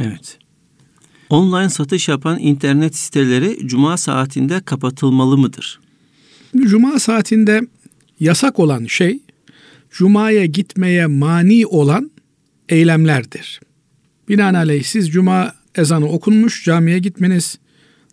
Evet. 0.00 0.38
Online 1.30 1.70
satış 1.70 2.08
yapan 2.08 2.38
internet 2.38 2.96
siteleri 2.96 3.68
cuma 3.68 3.96
saatinde 3.96 4.60
kapatılmalı 4.60 5.38
mıdır? 5.38 5.80
Cuma 6.56 6.98
saatinde 6.98 7.60
yasak 8.20 8.58
olan 8.58 8.84
şey 8.84 9.20
Cuma'ya 9.90 10.46
gitmeye 10.46 11.06
mani 11.06 11.66
olan 11.66 12.10
eylemlerdir. 12.68 13.60
Binaenaleyh 14.28 14.84
siz 14.84 15.10
Cuma 15.10 15.54
ezanı 15.74 16.08
okunmuş 16.08 16.64
camiye 16.64 16.98
gitmeniz, 16.98 17.58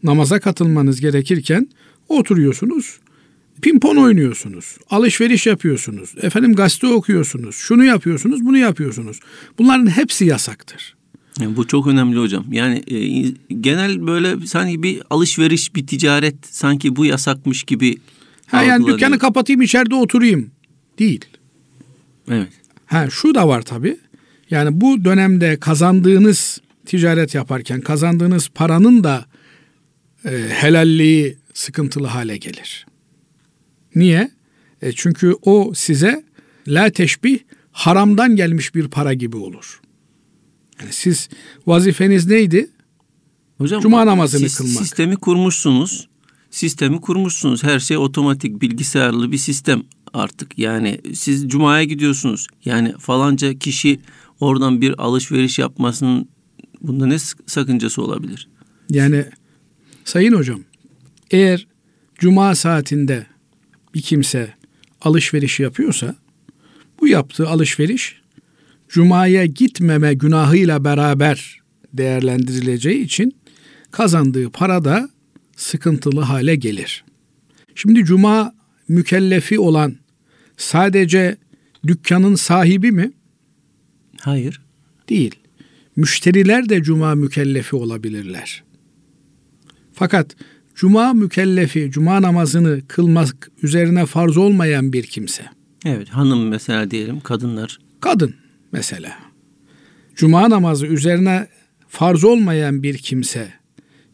namaza 0.03 0.39
katılmanız 0.39 1.01
gerekirken 1.01 1.69
Oturuyorsunuz. 2.09 2.99
Pimpon 3.61 3.95
oynuyorsunuz. 3.95 4.77
Alışveriş 4.89 5.47
yapıyorsunuz. 5.47 6.15
Efendim 6.21 6.55
gazete 6.55 6.87
okuyorsunuz. 6.87 7.55
Şunu 7.55 7.83
yapıyorsunuz, 7.83 8.45
bunu 8.45 8.57
yapıyorsunuz. 8.57 9.19
Bunların 9.57 9.87
hepsi 9.87 10.25
yasaktır. 10.25 10.95
Yani 11.39 11.55
bu 11.55 11.67
çok 11.67 11.87
önemli 11.87 12.19
hocam. 12.19 12.45
Yani 12.51 12.83
e, 12.87 12.97
genel 13.61 14.07
böyle 14.07 14.47
sanki 14.47 14.83
bir 14.83 15.01
alışveriş, 15.09 15.75
bir 15.75 15.87
ticaret 15.87 16.35
sanki 16.41 16.95
bu 16.95 17.05
yasakmış 17.05 17.63
gibi 17.63 17.97
Ha 18.45 18.63
yani 18.63 18.87
dükkanı 18.87 19.19
kapatayım 19.19 19.61
içeride 19.61 19.95
oturayım. 19.95 20.51
Değil. 20.99 21.25
Evet. 22.31 22.49
Ha 22.85 23.09
şu 23.09 23.35
da 23.35 23.47
var 23.47 23.61
tabii. 23.61 23.97
Yani 24.49 24.81
bu 24.81 25.05
dönemde 25.05 25.59
kazandığınız 25.59 26.61
ticaret 26.85 27.35
yaparken 27.35 27.81
kazandığınız 27.81 28.49
paranın 28.49 29.03
da 29.03 29.25
e, 30.25 30.29
helalliği 30.49 31.37
sıkıntılı 31.53 32.07
hale 32.07 32.37
gelir. 32.37 32.85
Niye? 33.95 34.31
E, 34.81 34.91
çünkü 34.91 35.35
o 35.41 35.73
size 35.75 36.23
la 36.67 36.89
teşbih 36.89 37.39
haramdan 37.71 38.35
gelmiş 38.35 38.75
bir 38.75 38.87
para 38.87 39.13
gibi 39.13 39.37
olur. 39.37 39.81
Yani 40.81 40.93
siz 40.93 41.29
vazifeniz 41.67 42.27
neydi? 42.27 42.69
Hocam, 43.57 43.81
Cuma 43.81 44.05
namazını 44.05 44.47
kılmak. 44.47 44.83
Sistemi 44.83 45.15
kurmuşsunuz. 45.15 46.09
Sistemi 46.51 47.01
kurmuşsunuz. 47.01 47.63
Her 47.63 47.79
şey 47.79 47.97
otomatik 47.97 48.61
bilgisayarlı 48.61 49.31
bir 49.31 49.37
sistem 49.37 49.83
artık. 50.13 50.59
Yani 50.59 51.01
siz 51.13 51.47
cumaya 51.47 51.83
gidiyorsunuz. 51.83 52.47
Yani 52.65 52.93
falanca 52.99 53.59
kişi 53.59 53.99
oradan 54.39 54.81
bir 54.81 55.03
alışveriş 55.03 55.59
yapmasının 55.59 56.29
bunda 56.81 57.05
ne 57.05 57.19
sakıncası 57.45 58.01
olabilir? 58.01 58.47
Yani 58.89 59.25
sayın 60.05 60.33
hocam 60.33 60.59
eğer 61.31 61.67
cuma 62.15 62.55
saatinde 62.55 63.27
bir 63.93 64.01
kimse 64.01 64.53
alışveriş 65.01 65.59
yapıyorsa 65.59 66.15
bu 66.99 67.07
yaptığı 67.07 67.49
alışveriş 67.49 68.21
cumaya 68.89 69.45
gitmeme 69.45 70.13
günahıyla 70.13 70.83
beraber 70.83 71.59
değerlendirileceği 71.93 73.03
için 73.03 73.35
kazandığı 73.91 74.49
para 74.49 74.85
da 74.85 75.09
sıkıntılı 75.55 76.21
hale 76.21 76.55
gelir. 76.55 77.03
Şimdi 77.75 78.03
cuma 78.05 78.53
mükellefi 78.87 79.59
olan 79.59 79.95
sadece 80.57 81.37
dükkanın 81.87 82.35
sahibi 82.35 82.91
mi? 82.91 83.11
Hayır. 84.21 84.61
Değil. 85.09 85.35
Müşteriler 85.95 86.69
de 86.69 86.83
cuma 86.83 87.15
mükellefi 87.15 87.75
olabilirler. 87.75 88.63
Fakat 89.93 90.35
cuma 90.75 91.13
mükellefi, 91.13 91.91
cuma 91.91 92.21
namazını 92.21 92.81
kılmak 92.87 93.51
üzerine 93.63 94.05
farz 94.05 94.37
olmayan 94.37 94.93
bir 94.93 95.03
kimse. 95.03 95.45
Evet, 95.85 96.09
hanım 96.09 96.47
mesela 96.47 96.91
diyelim, 96.91 97.19
kadınlar. 97.19 97.79
Kadın 97.99 98.35
mesela. 98.71 99.17
Cuma 100.15 100.49
namazı 100.49 100.85
üzerine 100.85 101.47
farz 101.87 102.23
olmayan 102.23 102.83
bir 102.83 102.97
kimse 102.97 103.63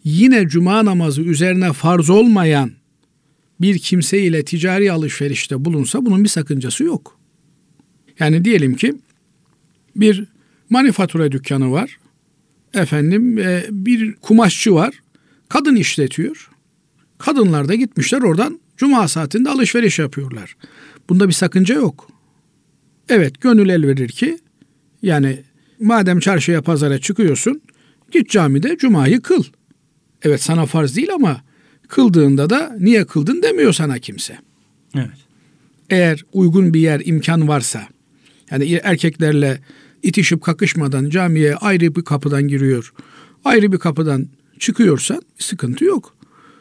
yine 0.03 0.47
cuma 0.47 0.85
namazı 0.85 1.21
üzerine 1.21 1.73
farz 1.73 2.09
olmayan 2.09 2.71
bir 3.61 3.79
kimse 3.79 4.19
ile 4.19 4.45
ticari 4.45 4.91
alışverişte 4.91 5.65
bulunsa 5.65 6.05
bunun 6.05 6.23
bir 6.23 6.29
sakıncası 6.29 6.83
yok. 6.83 7.19
Yani 8.19 8.45
diyelim 8.45 8.75
ki 8.75 8.95
bir 9.95 10.25
manifatura 10.69 11.31
dükkanı 11.31 11.71
var. 11.71 11.97
Efendim 12.73 13.37
e, 13.37 13.65
bir 13.69 14.13
kumaşçı 14.13 14.73
var. 14.73 14.93
Kadın 15.49 15.75
işletiyor. 15.75 16.49
Kadınlar 17.17 17.67
da 17.67 17.75
gitmişler 17.75 18.21
oradan 18.21 18.59
cuma 18.77 19.07
saatinde 19.07 19.49
alışveriş 19.49 19.99
yapıyorlar. 19.99 20.55
Bunda 21.09 21.27
bir 21.27 21.33
sakınca 21.33 21.75
yok. 21.75 22.09
Evet 23.09 23.41
gönül 23.41 23.69
el 23.69 23.87
verir 23.87 24.09
ki 24.09 24.39
yani 25.01 25.43
madem 25.79 26.19
çarşıya 26.19 26.61
pazara 26.61 26.99
çıkıyorsun 26.99 27.61
git 28.11 28.29
camide 28.29 28.77
cumayı 28.77 29.21
kıl. 29.21 29.43
Evet 30.21 30.41
sana 30.41 30.65
farz 30.65 30.95
değil 30.95 31.13
ama 31.13 31.41
kıldığında 31.89 32.49
da 32.49 32.75
niye 32.79 33.05
kıldın 33.05 33.43
demiyor 33.43 33.73
sana 33.73 33.99
kimse. 33.99 34.37
Evet. 34.95 35.09
Eğer 35.89 36.25
uygun 36.33 36.73
bir 36.73 36.79
yer 36.79 37.01
imkan 37.05 37.47
varsa 37.47 37.87
yani 38.51 38.79
erkeklerle 38.83 39.61
itişip 40.03 40.41
kakışmadan 40.41 41.09
camiye 41.09 41.55
ayrı 41.55 41.95
bir 41.95 42.01
kapıdan 42.01 42.47
giriyor. 42.47 42.93
Ayrı 43.45 43.71
bir 43.71 43.77
kapıdan 43.77 44.27
çıkıyorsan 44.59 45.21
sıkıntı 45.37 45.85
yok. 45.85 46.15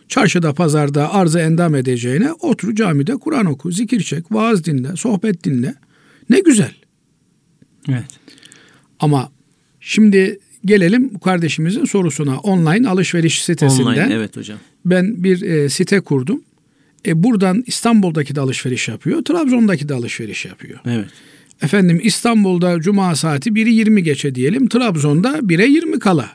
Çarşıda 0.09 0.55
pazarda 0.55 1.15
arzı 1.15 1.39
endam 1.39 1.75
edeceğine 1.75 2.33
otur 2.33 2.75
camide 2.75 3.17
Kur'an 3.17 3.47
oku, 3.47 3.73
zikir 3.73 4.01
çek, 4.01 4.33
vaaz 4.33 4.65
dinle, 4.65 4.97
sohbet 4.97 5.45
dinle. 5.45 5.75
Ne 6.31 6.41
güzel. 6.41 6.75
Evet. 7.89 8.21
Ama 9.01 9.33
şimdi 9.81 10.39
gelelim 10.69 11.19
kardeşimizin 11.19 11.85
sorusuna. 11.85 12.39
Online 12.39 12.89
alışveriş 12.89 13.45
sitesinden. 13.45 13.87
Online 13.87 14.15
evet 14.15 14.37
hocam. 14.37 14.59
Ben 14.85 15.25
bir 15.25 15.43
e, 15.43 15.69
site 15.69 16.01
kurdum. 16.01 16.43
E, 17.07 17.23
buradan 17.23 17.65
İstanbul'daki 17.67 18.35
de 18.35 18.41
alışveriş 18.41 18.89
yapıyor. 18.89 19.25
Trabzon'daki 19.25 19.89
de 19.89 19.95
alışveriş 19.95 20.45
yapıyor. 20.45 20.79
Evet. 20.87 21.09
Efendim 21.63 22.01
İstanbul'da 22.03 22.81
cuma 22.81 23.17
saati 23.17 23.51
1'i 23.51 23.75
20 23.75 24.03
geçe 24.03 24.35
diyelim. 24.35 24.69
Trabzon'da 24.69 25.39
1'e 25.39 25.67
20 25.67 25.99
kala. 25.99 26.31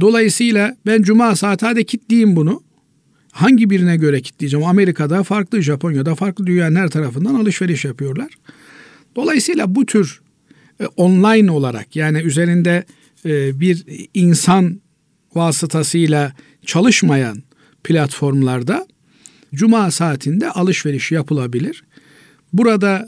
Dolayısıyla 0.00 0.76
ben 0.86 1.02
cuma 1.02 1.36
saati 1.36 1.66
hadi 1.66 1.84
kitleyeyim 1.84 2.36
bunu. 2.36 2.62
Hangi 3.32 3.70
birine 3.70 3.96
göre 3.96 4.20
kitleyeceğim? 4.20 4.66
Amerika'da 4.66 5.22
farklı, 5.22 5.62
Japonya'da 5.62 6.14
farklı 6.14 6.46
dünyanın 6.46 6.76
her 6.76 6.88
tarafından 6.88 7.34
alışveriş 7.34 7.84
yapıyorlar. 7.84 8.28
Dolayısıyla 9.16 9.74
bu 9.74 9.86
tür 9.86 10.20
e, 10.80 10.86
online 10.86 11.50
olarak 11.50 11.96
yani 11.96 12.18
üzerinde 12.18 12.84
bir 13.60 13.84
insan 14.14 14.80
vasıtasıyla 15.34 16.32
çalışmayan 16.66 17.42
platformlarda 17.84 18.86
cuma 19.54 19.90
saatinde 19.90 20.50
alışveriş 20.50 21.12
yapılabilir. 21.12 21.84
Burada 22.52 23.06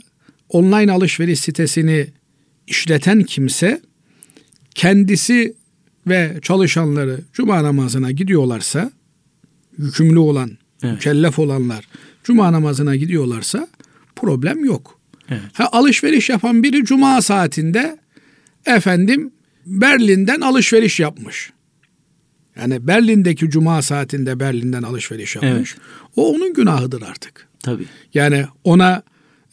online 0.49 0.91
alışveriş 0.91 1.39
sitesini 1.39 2.07
işleten 2.67 3.23
kimse 3.23 3.81
kendisi 4.75 5.53
ve 6.07 6.39
çalışanları 6.41 7.19
cuma 7.33 7.63
namazına 7.63 8.11
gidiyorlarsa 8.11 8.91
yükümlü 9.77 10.19
olan, 10.19 10.57
evet. 10.83 10.93
mükellef 10.93 11.39
olanlar 11.39 11.87
cuma 12.23 12.51
namazına 12.51 12.95
gidiyorlarsa 12.95 13.67
problem 14.15 14.65
yok. 14.65 14.99
Evet. 15.29 15.41
Ha, 15.53 15.69
alışveriş 15.71 16.29
yapan 16.29 16.63
biri 16.63 16.85
cuma 16.85 17.21
saatinde 17.21 17.97
efendim 18.65 19.31
Berlin'den 19.69 20.41
alışveriş 20.41 20.99
yapmış. 20.99 21.51
Yani 22.55 22.87
Berlin'deki 22.87 23.49
cuma 23.49 23.81
saatinde 23.81 24.39
Berlin'den 24.39 24.83
alışveriş 24.83 25.35
yapmış. 25.35 25.75
Evet. 25.75 25.87
O 26.15 26.33
onun 26.33 26.53
günahıdır 26.53 27.01
artık. 27.01 27.47
Tabii. 27.59 27.85
Yani 28.13 28.45
ona 28.63 29.03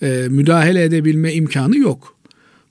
e, 0.02 0.26
müdahale 0.31 0.85
edebilme 0.85 1.33
imkanı 1.33 1.79
yok. 1.79 2.16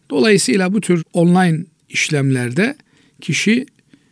Dolayısıyla 0.10 0.73
bu 0.73 0.81
tür 0.81 1.03
online 1.13 1.65
işlemlerde 1.89 2.75
kişi 3.21 3.65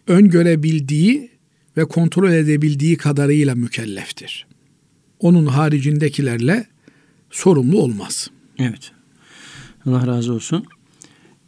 öngörebildiği 0.08 1.30
ve 1.78 1.86
kontrol 1.86 2.32
edebildiği 2.32 2.98
kadarıyla 2.98 3.56
mükelleftir. 3.56 4.48
Onun 5.20 5.46
haricindekilerle 5.46 6.68
sorumlu 7.32 7.82
olmaz. 7.82 8.30
Evet. 8.60 8.92
Allah 9.86 10.08
razı 10.08 10.34
olsun. 10.34 10.66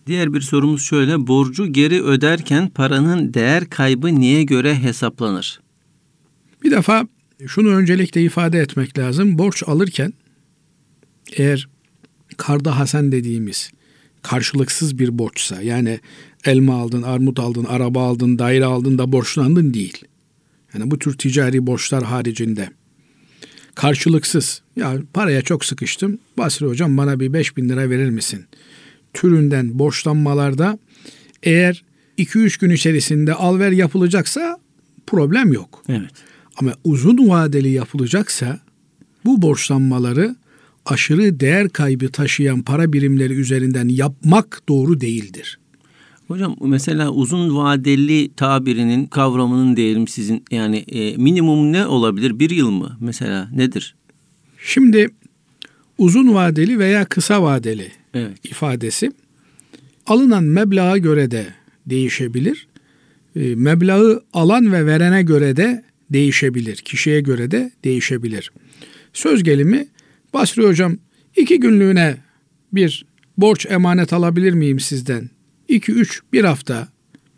Diğer 0.08 0.34
bir 0.34 0.41
sorumuz 0.41 0.82
şöyle. 0.82 1.28
Borcu 1.28 1.74
geri 1.74 2.04
öderken 2.04 2.70
paranın 2.70 3.34
değer 3.34 3.70
kaybı 3.70 4.15
niye 4.15 4.44
göre 4.44 4.76
hesaplanır? 4.76 5.62
Bir 6.64 6.72
defa 6.72 7.08
şunu 7.47 7.70
öncelikle 7.70 8.24
ifade 8.24 8.60
etmek 8.60 8.97
lazım. 8.97 9.38
Borç 9.38 9.64
alırken 9.68 10.14
eğer 11.34 11.68
karda 12.38 12.80
hasen 12.80 13.12
dediğimiz 13.12 13.72
karşılıksız 14.22 14.99
bir 14.99 15.18
borçsa 15.18 15.62
yani 15.62 15.99
elma 16.45 16.76
aldın, 16.76 17.01
armut 17.01 17.39
aldın, 17.39 17.66
araba 17.66 18.08
aldın, 18.08 18.39
daire 18.39 18.66
aldın 18.66 18.97
da 18.97 19.12
borçlandın 19.12 19.74
değil. 19.74 20.06
Yani 20.74 20.91
bu 20.91 20.99
tür 20.99 21.18
ticari 21.18 21.68
borçlar 21.68 22.03
haricinde 22.03 22.70
karşılıksız 23.76 24.62
ya 24.76 24.97
paraya 25.14 25.41
çok 25.41 25.66
sıkıştım 25.66 26.20
Basri 26.38 26.66
hocam 26.66 26.97
bana 26.97 27.20
bir 27.20 27.34
5 27.34 27.58
bin 27.58 27.70
lira 27.70 27.89
verir 27.89 28.10
misin? 28.10 28.45
Türünden 29.16 29.80
borçlanmalarda 29.80 30.80
eğer 31.43 31.84
2-3 32.18 32.59
gün 32.59 32.70
içerisinde 32.70 33.34
alver 33.34 33.72
yapılacaksa 33.72 34.57
problem 35.07 35.53
yok. 35.53 35.84
Evet. 35.89 36.11
Ama 36.57 36.74
uzun 36.84 37.30
vadeli 37.30 37.70
yapılacaksa 37.70 38.59
bu 39.26 39.41
borçlanmaları 39.41 40.36
aşırı 40.86 41.39
değer 41.39 41.70
kaybı 41.70 42.09
taşıyan 42.09 42.61
para 42.61 42.93
birimleri 42.93 43.34
üzerinden 43.34 43.89
yapmak 43.89 44.61
doğru 44.70 45.01
değildir. 45.01 45.59
Hocam 46.28 46.55
mesela 46.61 47.09
uzun 47.09 47.55
vadeli 47.55 48.34
tabirinin 48.34 49.05
kavramının 49.05 49.76
diyelim 49.76 50.07
sizin 50.07 50.43
yani 50.51 50.78
e, 50.78 51.18
minimum 51.18 51.72
ne 51.72 51.86
olabilir? 51.86 52.39
Bir 52.39 52.49
yıl 52.49 52.72
mı 52.72 52.97
mesela 52.99 53.49
nedir? 53.55 53.95
Şimdi 54.57 55.09
uzun 55.97 56.34
vadeli 56.34 56.80
veya 56.80 57.05
kısa 57.05 57.43
vadeli 57.43 57.91
Evet. 58.16 58.45
ifadesi 58.45 59.11
alınan 60.07 60.43
meblağa 60.43 60.97
göre 60.97 61.32
de 61.32 61.45
değişebilir. 61.86 62.68
E, 63.36 63.55
meblağı 63.55 64.24
alan 64.34 64.74
ve 64.74 64.86
verene 64.86 65.24
göre 65.24 65.57
de 65.57 65.84
değişebilir. 66.09 66.76
Kişiye 66.76 67.22
göre 67.22 67.51
de 67.51 67.72
değişebilir. 67.84 68.51
Söz 69.13 69.43
gelimi 69.43 69.88
Basri 70.34 70.63
Hocam 70.68 70.97
iki 71.36 71.59
günlüğüne 71.59 72.18
bir 72.74 73.05
borç 73.38 73.66
emanet 73.70 74.13
alabilir 74.13 74.53
miyim 74.53 74.80
sizden? 74.80 75.30
2, 75.68 75.91
3, 75.91 76.22
bir 76.34 76.43
hafta, 76.43 76.88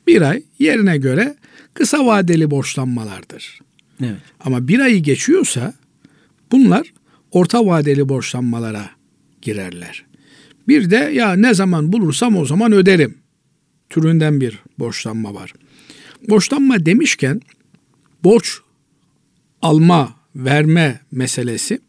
bir 0.08 0.22
ay 0.22 0.44
yerine 0.60 0.98
göre 0.98 1.36
kısa 1.74 2.06
vadeli 2.06 2.52
borçlanmalardır. 2.52 3.60
Evet. 4.02 4.18
Ama 4.40 4.68
bir 4.68 4.80
ayı 4.80 5.04
geçiyorsa 5.04 5.74
bunlar 6.52 6.94
orta 7.32 7.66
vadeli 7.66 8.10
borçlanmalara 8.10 8.90
girerler. 9.42 10.07
Bir 10.68 10.90
de 10.90 10.96
ya 10.96 11.34
ne 11.34 11.54
zaman 11.54 11.94
bulursam 11.94 12.38
o 12.38 12.46
zaman 12.46 12.72
öderim 12.72 13.18
türünden 13.90 14.42
bir 14.42 14.60
borçlanma 14.80 15.34
var. 15.34 15.54
Borçlanma 16.30 16.86
demişken 16.86 17.42
borç 18.24 18.58
alma, 19.62 20.16
verme 20.36 21.00
meselesi 21.12 21.82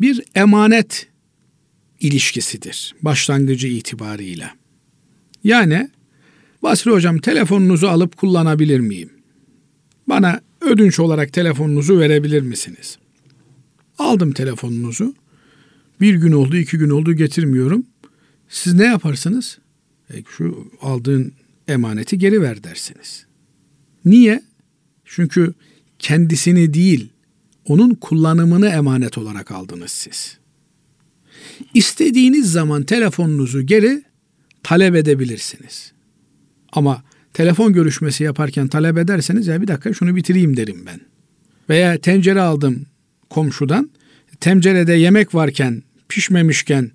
bir 0.00 0.22
emanet 0.34 1.08
ilişkisidir 2.00 2.94
başlangıcı 3.02 3.68
itibarıyla. 3.68 4.50
Yani 5.44 5.90
Basri 6.62 6.90
hocam 6.90 7.18
telefonunuzu 7.18 7.86
alıp 7.86 8.16
kullanabilir 8.16 8.80
miyim? 8.80 9.10
Bana 10.06 10.40
ödünç 10.60 11.00
olarak 11.00 11.32
telefonunuzu 11.32 11.98
verebilir 11.98 12.42
misiniz? 12.42 12.98
Aldım 13.98 14.32
telefonunuzu. 14.32 15.14
Bir 16.00 16.14
gün 16.14 16.32
oldu, 16.32 16.56
iki 16.56 16.78
gün 16.78 16.90
oldu 16.90 17.12
getirmiyorum. 17.12 17.86
Siz 18.48 18.74
ne 18.74 18.84
yaparsınız? 18.84 19.58
E, 20.14 20.22
şu 20.36 20.70
aldığın 20.82 21.32
emaneti 21.68 22.18
geri 22.18 22.42
ver 22.42 22.64
dersiniz. 22.64 23.26
Niye? 24.04 24.42
Çünkü 25.04 25.54
kendisini 25.98 26.74
değil, 26.74 27.08
onun 27.64 27.94
kullanımını 27.94 28.68
emanet 28.68 29.18
olarak 29.18 29.50
aldınız 29.50 29.90
siz. 29.90 30.38
İstediğiniz 31.74 32.52
zaman 32.52 32.82
telefonunuzu 32.82 33.62
geri 33.62 34.02
talep 34.62 34.94
edebilirsiniz. 34.94 35.92
Ama 36.72 37.04
telefon 37.34 37.72
görüşmesi 37.72 38.24
yaparken 38.24 38.68
talep 38.68 38.98
ederseniz 38.98 39.46
ya 39.46 39.62
bir 39.62 39.68
dakika 39.68 39.92
şunu 39.92 40.16
bitireyim 40.16 40.56
derim 40.56 40.86
ben. 40.86 41.00
Veya 41.68 41.98
tencere 41.98 42.40
aldım 42.40 42.86
komşudan. 43.30 43.90
Tencerede 44.40 44.92
yemek 44.92 45.34
varken, 45.34 45.82
pişmemişken 46.10 46.90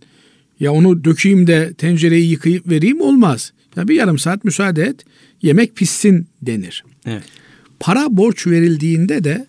ya 0.60 0.74
onu 0.74 1.04
dökeyim 1.04 1.48
de 1.48 1.74
tencereyi 1.74 2.30
yıkayıp 2.30 2.70
vereyim 2.70 3.02
olmaz. 3.02 3.54
Ya 3.76 3.88
bir 3.88 3.96
yarım 3.96 4.20
saat 4.20 4.44
müsaade 4.44 4.84
et, 4.84 5.06
yemek 5.42 5.76
pişsin 5.76 6.28
denir. 6.42 6.84
Evet. 7.06 7.24
Para 7.80 8.18
borç 8.18 8.48
verildiğinde 8.48 9.24
de 9.24 9.46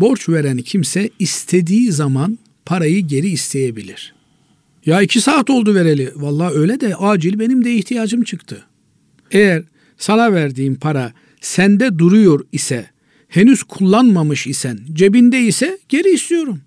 borç 0.00 0.28
veren 0.28 0.58
kimse 0.58 1.10
istediği 1.18 1.92
zaman 1.92 2.38
parayı 2.66 3.06
geri 3.06 3.28
isteyebilir. 3.28 4.14
Ya 4.86 5.02
iki 5.02 5.20
saat 5.20 5.50
oldu 5.50 5.74
vereli. 5.74 6.12
Vallahi 6.16 6.54
öyle 6.54 6.80
de 6.80 6.96
acil 6.96 7.38
benim 7.38 7.64
de 7.64 7.74
ihtiyacım 7.74 8.22
çıktı. 8.22 8.64
Eğer 9.30 9.62
sana 9.98 10.32
verdiğim 10.32 10.74
para 10.74 11.12
sende 11.40 11.98
duruyor 11.98 12.44
ise, 12.52 12.90
henüz 13.28 13.62
kullanmamış 13.62 14.46
isen, 14.46 14.78
cebinde 14.92 15.40
ise 15.40 15.78
geri 15.88 16.08
istiyorum. 16.08 16.60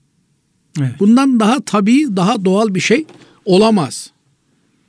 Evet. 0.80 0.92
Bundan 1.00 1.40
daha 1.40 1.60
tabii, 1.62 2.16
daha 2.16 2.46
doğal 2.46 2.76
bir 2.76 2.80
şey 2.80 3.06
olamaz. 3.46 4.12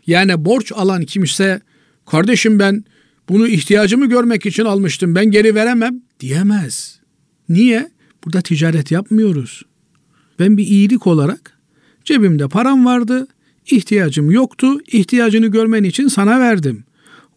Yani 0.07 0.45
borç 0.45 0.72
alan 0.72 1.05
kimse, 1.05 1.61
kardeşim 2.07 2.59
ben 2.59 2.84
bunu 3.28 3.49
ihtiyacımı 3.49 4.07
görmek 4.07 4.47
için 4.47 4.64
almıştım, 4.64 5.14
ben 5.14 5.30
geri 5.30 5.55
veremem 5.55 6.01
diyemez. 6.20 7.01
Niye? 7.49 7.91
Burada 8.24 8.41
ticaret 8.41 8.91
yapmıyoruz. 8.91 9.62
Ben 10.39 10.57
bir 10.57 10.66
iyilik 10.66 11.07
olarak 11.07 11.59
cebimde 12.05 12.49
param 12.49 12.87
vardı, 12.87 13.26
ihtiyacım 13.70 14.30
yoktu, 14.30 14.78
ihtiyacını 14.87 15.47
görmen 15.47 15.84
için 15.84 16.09
sana 16.09 16.41
verdim. 16.41 16.84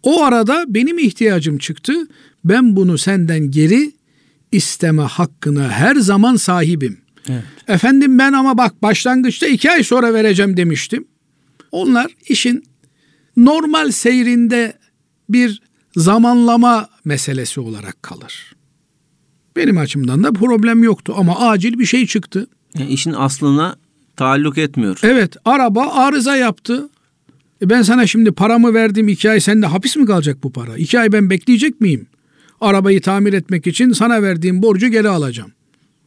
O 0.03 0.23
arada 0.23 0.65
benim 0.67 0.99
ihtiyacım 0.99 1.57
çıktı, 1.57 1.93
ben 2.45 2.75
bunu 2.75 2.97
senden 2.97 3.51
geri 3.51 3.91
isteme 4.51 5.01
hakkına 5.01 5.69
her 5.69 5.95
zaman 5.95 6.35
sahibim. 6.35 6.97
Evet. 7.29 7.43
Efendim 7.67 8.19
ben 8.19 8.33
ama 8.33 8.57
bak 8.57 8.81
başlangıçta 8.81 9.47
iki 9.47 9.71
ay 9.71 9.83
sonra 9.83 10.13
vereceğim 10.13 10.57
demiştim. 10.57 11.07
Onlar 11.71 12.11
işin 12.29 12.63
normal 13.37 13.91
seyrinde 13.91 14.73
bir 15.29 15.61
zamanlama 15.95 16.89
meselesi 17.05 17.59
olarak 17.59 18.03
kalır. 18.03 18.55
Benim 19.55 19.77
açımdan 19.77 20.23
da 20.23 20.31
problem 20.31 20.83
yoktu 20.83 21.13
ama 21.17 21.49
acil 21.49 21.79
bir 21.79 21.85
şey 21.85 22.07
çıktı. 22.07 22.47
Yani 22.77 22.89
işin 22.89 23.13
aslına 23.13 23.75
taalluk 24.15 24.57
etmiyor. 24.57 24.99
Evet 25.03 25.35
araba 25.45 25.87
arıza 25.93 26.35
yaptı. 26.35 26.89
E 27.61 27.69
ben 27.69 27.81
sana 27.81 28.07
şimdi 28.07 28.31
paramı 28.31 28.73
verdim 28.73 29.07
iki 29.07 29.29
ay 29.29 29.39
sende 29.39 29.65
hapis 29.65 29.95
mi 29.95 30.05
kalacak 30.05 30.43
bu 30.43 30.51
para? 30.51 30.77
İki 30.77 30.99
ay 30.99 31.11
ben 31.11 31.29
bekleyecek 31.29 31.81
miyim? 31.81 32.07
Arabayı 32.61 33.01
tamir 33.01 33.33
etmek 33.33 33.67
için 33.67 33.91
sana 33.91 34.21
verdiğim 34.21 34.61
borcu 34.61 34.87
geri 34.87 35.09
alacağım. 35.09 35.51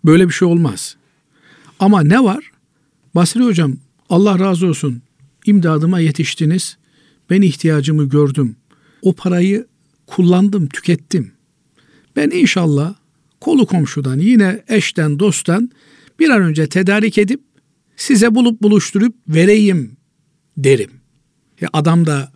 Böyle 0.05 0.29
bir 0.29 0.33
şey 0.33 0.49
olmaz. 0.49 0.97
Ama 1.83 2.03
ne 2.03 2.25
var? 2.25 2.51
Basri 3.15 3.45
hocam 3.45 3.77
Allah 4.09 4.39
razı 4.39 4.67
olsun 4.67 5.03
imdadıma 5.47 6.01
yetiştiniz. 6.01 6.77
Ben 7.31 7.43
ihtiyacımı 7.43 8.09
gördüm. 8.09 8.57
O 9.03 9.13
parayı 9.13 9.67
kullandım, 10.07 10.69
tükettim. 10.69 11.33
Ben 12.17 12.31
inşallah 12.31 12.95
kolu 13.41 13.67
komşudan 13.67 14.19
yine 14.19 14.65
eşten 14.69 15.19
dosttan 15.19 15.71
bir 16.19 16.31
an 16.31 16.43
önce 16.43 16.67
tedarik 16.67 17.19
edip 17.19 17.41
size 17.97 18.35
bulup 18.35 18.63
buluşturup 18.63 19.15
vereyim 19.29 19.97
derim. 20.57 20.91
Ya 21.61 21.69
adam 21.73 22.07
da 22.07 22.33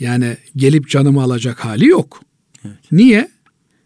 yani 0.00 0.36
gelip 0.56 0.88
canımı 0.88 1.22
alacak 1.22 1.64
hali 1.64 1.86
yok. 1.86 2.22
Evet. 2.64 2.92
Niye? 2.92 3.28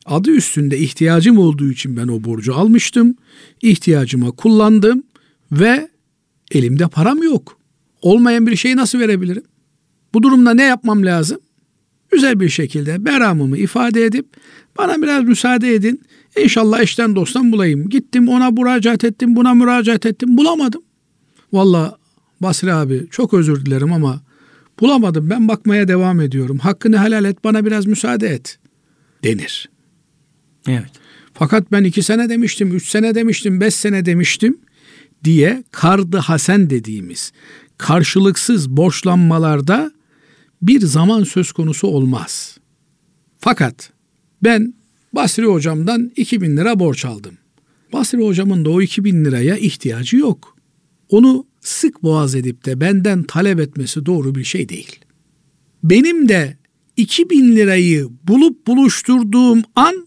Adı 0.06 0.30
üstünde 0.30 0.78
ihtiyacım 0.78 1.38
olduğu 1.38 1.70
için 1.70 1.96
ben 1.96 2.08
o 2.08 2.24
borcu 2.24 2.54
almıştım. 2.54 3.14
İhtiyacıma 3.62 4.30
kullandım 4.30 5.02
ve 5.52 5.88
elimde 6.50 6.88
param 6.88 7.22
yok. 7.22 7.58
Olmayan 8.02 8.46
bir 8.46 8.56
şeyi 8.56 8.76
nasıl 8.76 8.98
verebilirim? 8.98 9.42
Bu 10.14 10.22
durumda 10.22 10.54
ne 10.54 10.62
yapmam 10.62 11.04
lazım? 11.04 11.38
Güzel 12.10 12.40
bir 12.40 12.48
şekilde 12.48 13.04
beramımı 13.04 13.58
ifade 13.58 14.04
edip 14.04 14.26
bana 14.78 15.02
biraz 15.02 15.24
müsaade 15.24 15.74
edin. 15.74 16.02
İnşallah 16.42 16.80
eşten 16.80 17.16
dosttan 17.16 17.52
bulayım. 17.52 17.88
Gittim 17.88 18.28
ona 18.28 18.50
müracaat 18.50 19.04
ettim, 19.04 19.36
buna 19.36 19.54
müracaat 19.54 20.06
ettim. 20.06 20.36
Bulamadım. 20.36 20.82
Valla 21.52 21.96
Basri 22.40 22.72
abi 22.72 23.06
çok 23.10 23.34
özür 23.34 23.66
dilerim 23.66 23.92
ama 23.92 24.22
bulamadım. 24.80 25.30
Ben 25.30 25.48
bakmaya 25.48 25.88
devam 25.88 26.20
ediyorum. 26.20 26.58
Hakkını 26.58 27.04
helal 27.04 27.24
et, 27.24 27.44
bana 27.44 27.64
biraz 27.66 27.86
müsaade 27.86 28.28
et 28.28 28.58
denir. 29.24 29.71
Evet. 30.68 30.90
Fakat 31.34 31.72
ben 31.72 31.84
iki 31.84 32.02
sene 32.02 32.28
demiştim, 32.28 32.76
üç 32.76 32.88
sene 32.88 33.14
demiştim, 33.14 33.60
beş 33.60 33.74
sene 33.74 34.06
demiştim 34.06 34.58
diye 35.24 35.64
kardı 35.70 36.16
hasen 36.16 36.70
dediğimiz 36.70 37.32
karşılıksız 37.78 38.70
borçlanmalarda 38.70 39.92
bir 40.62 40.80
zaman 40.80 41.24
söz 41.24 41.52
konusu 41.52 41.86
olmaz. 41.86 42.58
Fakat 43.38 43.92
ben 44.42 44.74
Basri 45.12 45.46
hocamdan 45.46 46.12
2000 46.16 46.56
lira 46.56 46.78
borç 46.78 47.04
aldım. 47.04 47.38
Basri 47.92 48.18
hocamın 48.18 48.64
da 48.64 48.70
o 48.70 48.82
2000 48.82 49.24
liraya 49.24 49.56
ihtiyacı 49.56 50.16
yok. 50.16 50.56
Onu 51.08 51.46
sık 51.60 52.02
boğaz 52.02 52.34
edip 52.34 52.64
de 52.64 52.80
benden 52.80 53.22
talep 53.22 53.60
etmesi 53.60 54.06
doğru 54.06 54.34
bir 54.34 54.44
şey 54.44 54.68
değil. 54.68 54.98
Benim 55.84 56.28
de 56.28 56.56
2000 56.96 57.56
lirayı 57.56 58.08
bulup 58.28 58.66
buluşturduğum 58.66 59.62
an 59.74 60.06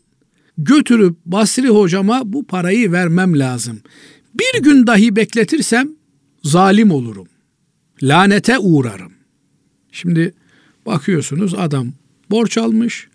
götürüp 0.57 1.17
Basri 1.25 1.67
hocama 1.67 2.21
bu 2.25 2.47
parayı 2.47 2.91
vermem 2.91 3.39
lazım. 3.39 3.81
Bir 4.33 4.63
gün 4.63 4.87
dahi 4.87 5.15
bekletirsem 5.15 5.89
zalim 6.43 6.91
olurum. 6.91 7.27
Lanete 8.01 8.57
uğrarım. 8.57 9.11
Şimdi 9.91 10.33
bakıyorsunuz 10.85 11.53
adam 11.53 11.93
borç 12.31 12.57
almış. 12.57 13.07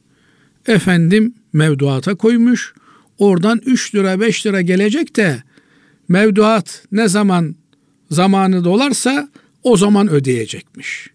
Efendim 0.67 1.35
mevduata 1.53 2.15
koymuş. 2.15 2.75
Oradan 3.19 3.61
3 3.67 3.95
lira 3.95 4.21
5 4.21 4.47
lira 4.47 4.61
gelecek 4.61 5.17
de 5.17 5.43
mevduat 6.09 6.85
ne 6.93 7.09
zaman 7.09 7.57
zamanı 8.11 8.65
dolarsa 8.65 9.29
o 9.63 9.77
zaman 9.77 10.09
ödeyecekmiş. 10.09 11.11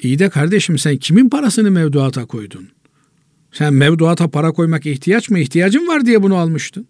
İyi 0.00 0.18
de 0.18 0.28
kardeşim 0.28 0.78
sen 0.78 0.96
kimin 0.96 1.28
parasını 1.28 1.70
mevduata 1.70 2.24
koydun? 2.24 2.68
Sen 3.58 3.74
mevduata 3.74 4.28
para 4.28 4.52
koymak 4.52 4.86
ihtiyaç 4.86 5.30
mı? 5.30 5.38
İhtiyacın 5.38 5.86
var 5.86 6.06
diye 6.06 6.22
bunu 6.22 6.36
almıştın. 6.36 6.86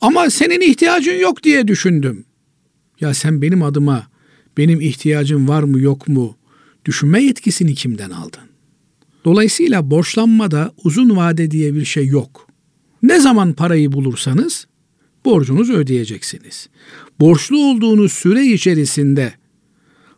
Ama 0.00 0.30
senin 0.30 0.60
ihtiyacın 0.60 1.20
yok 1.20 1.42
diye 1.42 1.68
düşündüm. 1.68 2.24
Ya 3.00 3.14
sen 3.14 3.42
benim 3.42 3.62
adıma 3.62 4.06
benim 4.56 4.80
ihtiyacım 4.80 5.48
var 5.48 5.62
mı 5.62 5.80
yok 5.80 6.08
mu 6.08 6.36
düşünme 6.84 7.22
yetkisini 7.22 7.74
kimden 7.74 8.10
aldın? 8.10 8.42
Dolayısıyla 9.24 9.90
borçlanmada 9.90 10.72
uzun 10.84 11.16
vade 11.16 11.50
diye 11.50 11.74
bir 11.74 11.84
şey 11.84 12.06
yok. 12.06 12.48
Ne 13.02 13.20
zaman 13.20 13.52
parayı 13.52 13.92
bulursanız 13.92 14.66
borcunuzu 15.24 15.72
ödeyeceksiniz. 15.72 16.68
Borçlu 17.20 17.58
olduğunuz 17.58 18.12
süre 18.12 18.46
içerisinde 18.46 19.32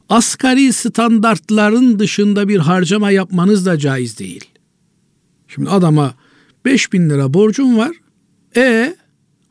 asgari 0.09 0.73
standartların 0.73 1.99
dışında 1.99 2.49
bir 2.49 2.59
harcama 2.59 3.11
yapmanız 3.11 3.67
da 3.67 3.79
caiz 3.79 4.19
değil. 4.19 4.54
Şimdi 5.49 5.71
adama 5.71 6.15
5 6.65 6.93
bin 6.93 7.11
lira 7.11 7.35
borcun 7.35 7.79
var. 7.79 7.97
E 8.57 8.97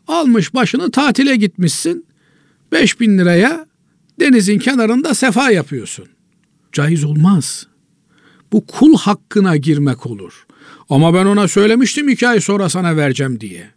almış 0.08 0.54
başını 0.54 0.92
tatile 0.92 1.36
gitmişsin. 1.36 2.06
5 2.72 3.00
bin 3.00 3.18
liraya 3.18 3.68
denizin 4.20 4.60
kenarında 4.60 5.14
sefa 5.14 5.52
yapıyorsun. 5.52 6.06
Caiz 6.72 7.04
olmaz. 7.04 7.68
Bu 8.52 8.66
kul 8.68 8.98
hakkına 8.98 9.58
girmek 9.58 10.06
olur. 10.06 10.46
Ama 10.90 11.14
ben 11.14 11.26
ona 11.26 11.48
söylemiştim 11.48 12.10
iki 12.10 12.28
ay 12.28 12.40
sonra 12.40 12.70
sana 12.70 12.98
vereceğim 12.98 13.40
diye. 13.40 13.70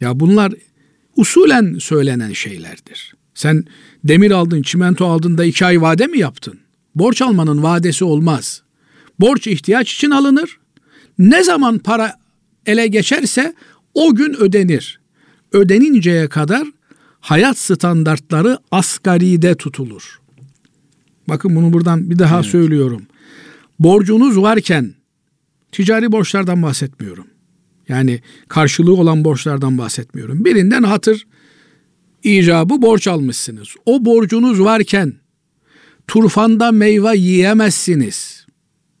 Ya 0.00 0.20
bunlar 0.20 0.52
usulen 1.16 1.78
söylenen 1.78 2.32
şeylerdir. 2.32 3.14
Sen 3.34 3.64
demir 4.04 4.30
aldın, 4.30 4.62
çimento 4.62 5.06
aldın 5.06 5.38
da 5.38 5.44
iki 5.44 5.66
ay 5.66 5.80
vade 5.80 6.06
mi 6.06 6.18
yaptın? 6.18 6.60
Borç 6.94 7.22
almanın 7.22 7.62
vadesi 7.62 8.04
olmaz. 8.04 8.62
Borç 9.20 9.46
ihtiyaç 9.46 9.94
için 9.94 10.10
alınır. 10.10 10.58
Ne 11.18 11.44
zaman 11.44 11.78
para 11.78 12.16
ele 12.66 12.86
geçerse 12.86 13.54
o 13.94 14.14
gün 14.14 14.34
ödenir. 14.34 15.00
Ödeninceye 15.52 16.28
kadar 16.28 16.66
hayat 17.20 17.58
standartları 17.58 18.58
asgaride 18.70 19.54
tutulur. 19.54 20.20
Bakın 21.28 21.56
bunu 21.56 21.72
buradan 21.72 22.10
bir 22.10 22.18
daha 22.18 22.36
evet. 22.36 22.46
söylüyorum. 22.46 23.02
Borcunuz 23.78 24.38
varken 24.38 24.94
ticari 25.72 26.12
borçlardan 26.12 26.62
bahsetmiyorum. 26.62 27.26
Yani 27.88 28.20
karşılığı 28.48 28.94
olan 28.94 29.24
borçlardan 29.24 29.78
bahsetmiyorum. 29.78 30.44
Birinden 30.44 30.82
hatır 30.82 31.26
icabı 32.22 32.82
borç 32.82 33.08
almışsınız. 33.08 33.68
O 33.86 34.04
borcunuz 34.04 34.60
varken 34.60 35.14
turfanda 36.08 36.72
meyve 36.72 37.16
yiyemezsiniz. 37.16 38.46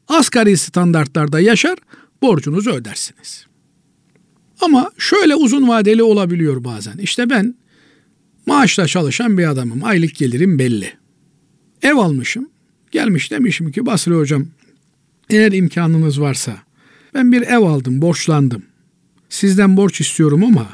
Asgari 0.08 0.56
standartlarda 0.56 1.40
yaşar, 1.40 1.78
borcunuzu 2.22 2.70
ödersiniz. 2.70 3.46
Ama 4.60 4.90
şöyle 4.98 5.34
uzun 5.34 5.68
vadeli 5.68 6.02
olabiliyor 6.02 6.64
bazen. 6.64 6.98
İşte 6.98 7.30
ben 7.30 7.54
maaşla 8.46 8.86
çalışan 8.86 9.38
bir 9.38 9.50
adamım. 9.50 9.84
Aylık 9.84 10.14
gelirim 10.14 10.58
belli. 10.58 10.92
Ev 11.82 11.96
almışım. 11.96 12.48
Gelmiş 12.90 13.30
demişim 13.30 13.72
ki 13.72 13.86
Basri 13.86 14.14
hocam 14.14 14.46
eğer 15.30 15.52
imkanınız 15.52 16.20
varsa 16.20 16.56
ben 17.14 17.32
bir 17.32 17.42
ev 17.42 17.58
aldım, 17.58 18.02
borçlandım. 18.02 18.62
Sizden 19.28 19.76
borç 19.76 20.00
istiyorum 20.00 20.44
ama 20.44 20.68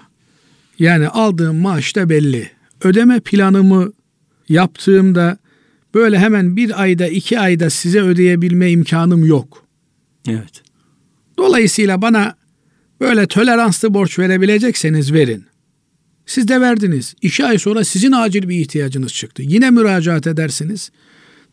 yani 0.78 1.08
aldığım 1.08 1.56
maaş 1.56 1.96
da 1.96 2.10
belli. 2.10 2.50
Ödeme 2.82 3.20
planımı 3.20 3.92
yaptığımda 4.48 5.38
böyle 5.94 6.18
hemen 6.18 6.56
bir 6.56 6.82
ayda 6.82 7.08
iki 7.08 7.40
ayda 7.40 7.70
size 7.70 8.00
ödeyebilme 8.00 8.70
imkanım 8.70 9.24
yok. 9.24 9.64
Evet. 10.28 10.67
Dolayısıyla 11.38 12.02
bana 12.02 12.36
böyle 13.00 13.26
toleranslı 13.26 13.94
borç 13.94 14.18
verebilecekseniz 14.18 15.12
verin. 15.12 15.44
Siz 16.26 16.48
de 16.48 16.60
verdiniz. 16.60 17.14
İki 17.22 17.44
ay 17.44 17.58
sonra 17.58 17.84
sizin 17.84 18.12
acil 18.12 18.48
bir 18.48 18.60
ihtiyacınız 18.60 19.12
çıktı. 19.12 19.42
Yine 19.42 19.70
müracaat 19.70 20.26
edersiniz. 20.26 20.90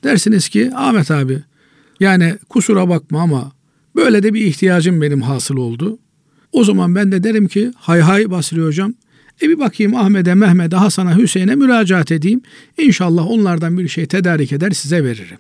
Dersiniz 0.03 0.49
ki 0.49 0.71
Ahmet 0.75 1.11
abi 1.11 1.39
yani 1.99 2.38
kusura 2.49 2.89
bakma 2.89 3.21
ama 3.21 3.51
böyle 3.95 4.23
de 4.23 4.33
bir 4.33 4.45
ihtiyacım 4.45 5.01
benim 5.01 5.21
hasıl 5.21 5.57
oldu. 5.57 5.99
O 6.51 6.63
zaman 6.63 6.95
ben 6.95 7.11
de 7.11 7.23
derim 7.23 7.47
ki 7.47 7.71
hay 7.75 7.99
hay 7.99 8.31
Basri 8.31 8.61
hocam 8.61 8.93
e 9.41 9.49
bir 9.49 9.59
bakayım 9.59 9.95
Ahmet'e, 9.95 10.33
Mehmet'e, 10.33 10.75
Hasan'a, 10.75 11.17
Hüseyin'e 11.17 11.55
müracaat 11.55 12.11
edeyim. 12.11 12.41
İnşallah 12.77 13.27
onlardan 13.27 13.77
bir 13.77 13.88
şey 13.88 14.05
tedarik 14.05 14.51
eder 14.51 14.71
size 14.71 15.03
veririm. 15.03 15.38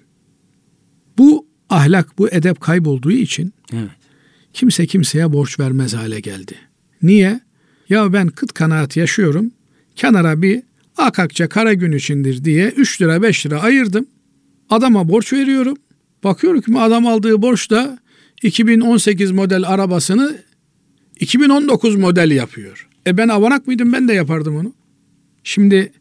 Bu 1.17 1.47
ahlak, 1.69 2.17
bu 2.17 2.29
edep 2.29 2.61
kaybolduğu 2.61 3.11
için 3.11 3.53
evet. 3.73 4.04
Kimse 4.55 4.85
kimseye 4.85 5.33
borç 5.33 5.59
vermez 5.59 5.93
hale 5.93 6.19
geldi. 6.19 6.55
Niye? 7.01 7.39
Ya 7.89 8.13
ben 8.13 8.27
kıt 8.27 8.53
kanaat 8.53 8.97
yaşıyorum. 8.97 9.51
Kenara 9.95 10.41
bir 10.41 10.63
akakça 10.97 11.49
kara 11.49 11.73
gün 11.73 11.91
içindir 11.91 12.45
diye 12.45 12.67
3 12.67 13.01
lira 13.01 13.21
5 13.21 13.45
lira 13.45 13.61
ayırdım. 13.61 14.05
Adama 14.69 15.09
borç 15.09 15.33
veriyorum. 15.33 15.77
Bakıyorum 16.23 16.61
ki 16.61 16.79
adam 16.79 17.07
aldığı 17.07 17.41
borç 17.41 17.71
da 17.71 17.99
2018 18.43 19.31
model 19.31 19.67
arabasını 19.67 20.37
2019 21.19 21.95
model 21.95 22.31
yapıyor. 22.31 22.87
E 23.07 23.17
ben 23.17 23.27
avanak 23.27 23.67
mıydım 23.67 23.93
ben 23.93 24.07
de 24.07 24.13
yapardım 24.13 24.55
onu. 24.55 24.73
Şimdi 25.43 25.91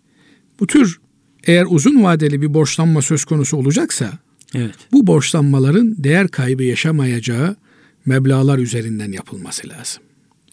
bu 0.60 0.66
tür 0.66 1.00
eğer 1.46 1.66
uzun 1.68 2.02
vadeli 2.02 2.42
bir 2.42 2.54
borçlanma 2.54 3.02
söz 3.02 3.24
konusu 3.24 3.56
olacaksa 3.56 4.12
evet. 4.54 4.74
bu 4.92 5.06
borçlanmaların 5.06 5.94
değer 5.98 6.28
kaybı 6.28 6.64
yaşamayacağı 6.64 7.56
meblalar 8.06 8.58
üzerinden 8.58 9.12
yapılması 9.12 9.68
lazım. 9.68 10.02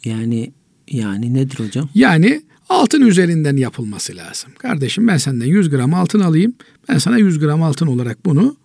Yani 0.05 0.51
yani 0.87 1.33
nedir 1.33 1.59
hocam? 1.59 1.89
Yani 1.95 2.41
altın 2.69 3.01
üzerinden 3.01 3.57
yapılması 3.57 4.15
lazım. 4.15 4.51
Kardeşim 4.57 5.07
ben 5.07 5.17
senden 5.17 5.45
100 5.45 5.69
gram 5.69 5.93
altın 5.93 6.19
alayım. 6.19 6.53
Ben 6.89 6.97
sana 6.97 7.17
100 7.17 7.39
gram 7.39 7.63
altın 7.63 7.87
olarak 7.87 8.25
bunu 8.25 8.57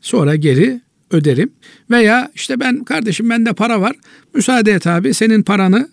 sonra 0.00 0.36
geri 0.36 0.80
öderim. 1.10 1.52
Veya 1.90 2.30
işte 2.34 2.60
ben 2.60 2.84
kardeşim 2.84 3.30
bende 3.30 3.52
para 3.52 3.80
var. 3.80 3.96
Müsaade 4.34 4.72
et 4.72 4.86
abi 4.86 5.14
senin 5.14 5.42
paranı 5.42 5.88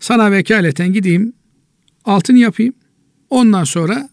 sana 0.00 0.32
vekaleten 0.32 0.92
gideyim 0.92 1.32
altın 2.04 2.36
yapayım. 2.36 2.74
Ondan 3.30 3.64
sonra 3.64 4.08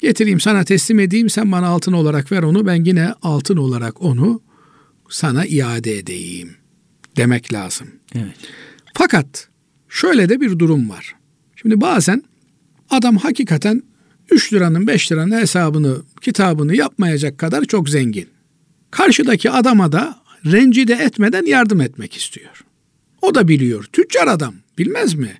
getireyim 0.00 0.40
sana 0.40 0.64
teslim 0.64 1.00
edeyim. 1.00 1.30
Sen 1.30 1.52
bana 1.52 1.66
altın 1.66 1.92
olarak 1.92 2.32
ver 2.32 2.42
onu. 2.42 2.66
Ben 2.66 2.84
yine 2.84 3.14
altın 3.22 3.56
olarak 3.56 4.02
onu 4.02 4.40
sana 5.08 5.46
iade 5.46 5.98
edeyim 5.98 6.59
demek 7.16 7.52
lazım. 7.52 7.88
Evet. 8.14 8.36
Fakat 8.94 9.48
şöyle 9.88 10.28
de 10.28 10.40
bir 10.40 10.58
durum 10.58 10.90
var. 10.90 11.14
Şimdi 11.56 11.80
bazen 11.80 12.22
adam 12.90 13.16
hakikaten 13.16 13.82
3 14.30 14.52
liranın 14.52 14.86
5 14.86 15.12
liranın 15.12 15.40
hesabını 15.40 15.96
kitabını 16.20 16.76
yapmayacak 16.76 17.38
kadar 17.38 17.64
çok 17.64 17.88
zengin. 17.88 18.28
Karşıdaki 18.90 19.50
adama 19.50 19.92
da 19.92 20.20
rencide 20.46 20.94
etmeden 20.94 21.46
yardım 21.46 21.80
etmek 21.80 22.16
istiyor. 22.16 22.64
O 23.22 23.34
da 23.34 23.48
biliyor. 23.48 23.84
Tüccar 23.92 24.26
adam. 24.26 24.54
Bilmez 24.78 25.14
mi? 25.14 25.38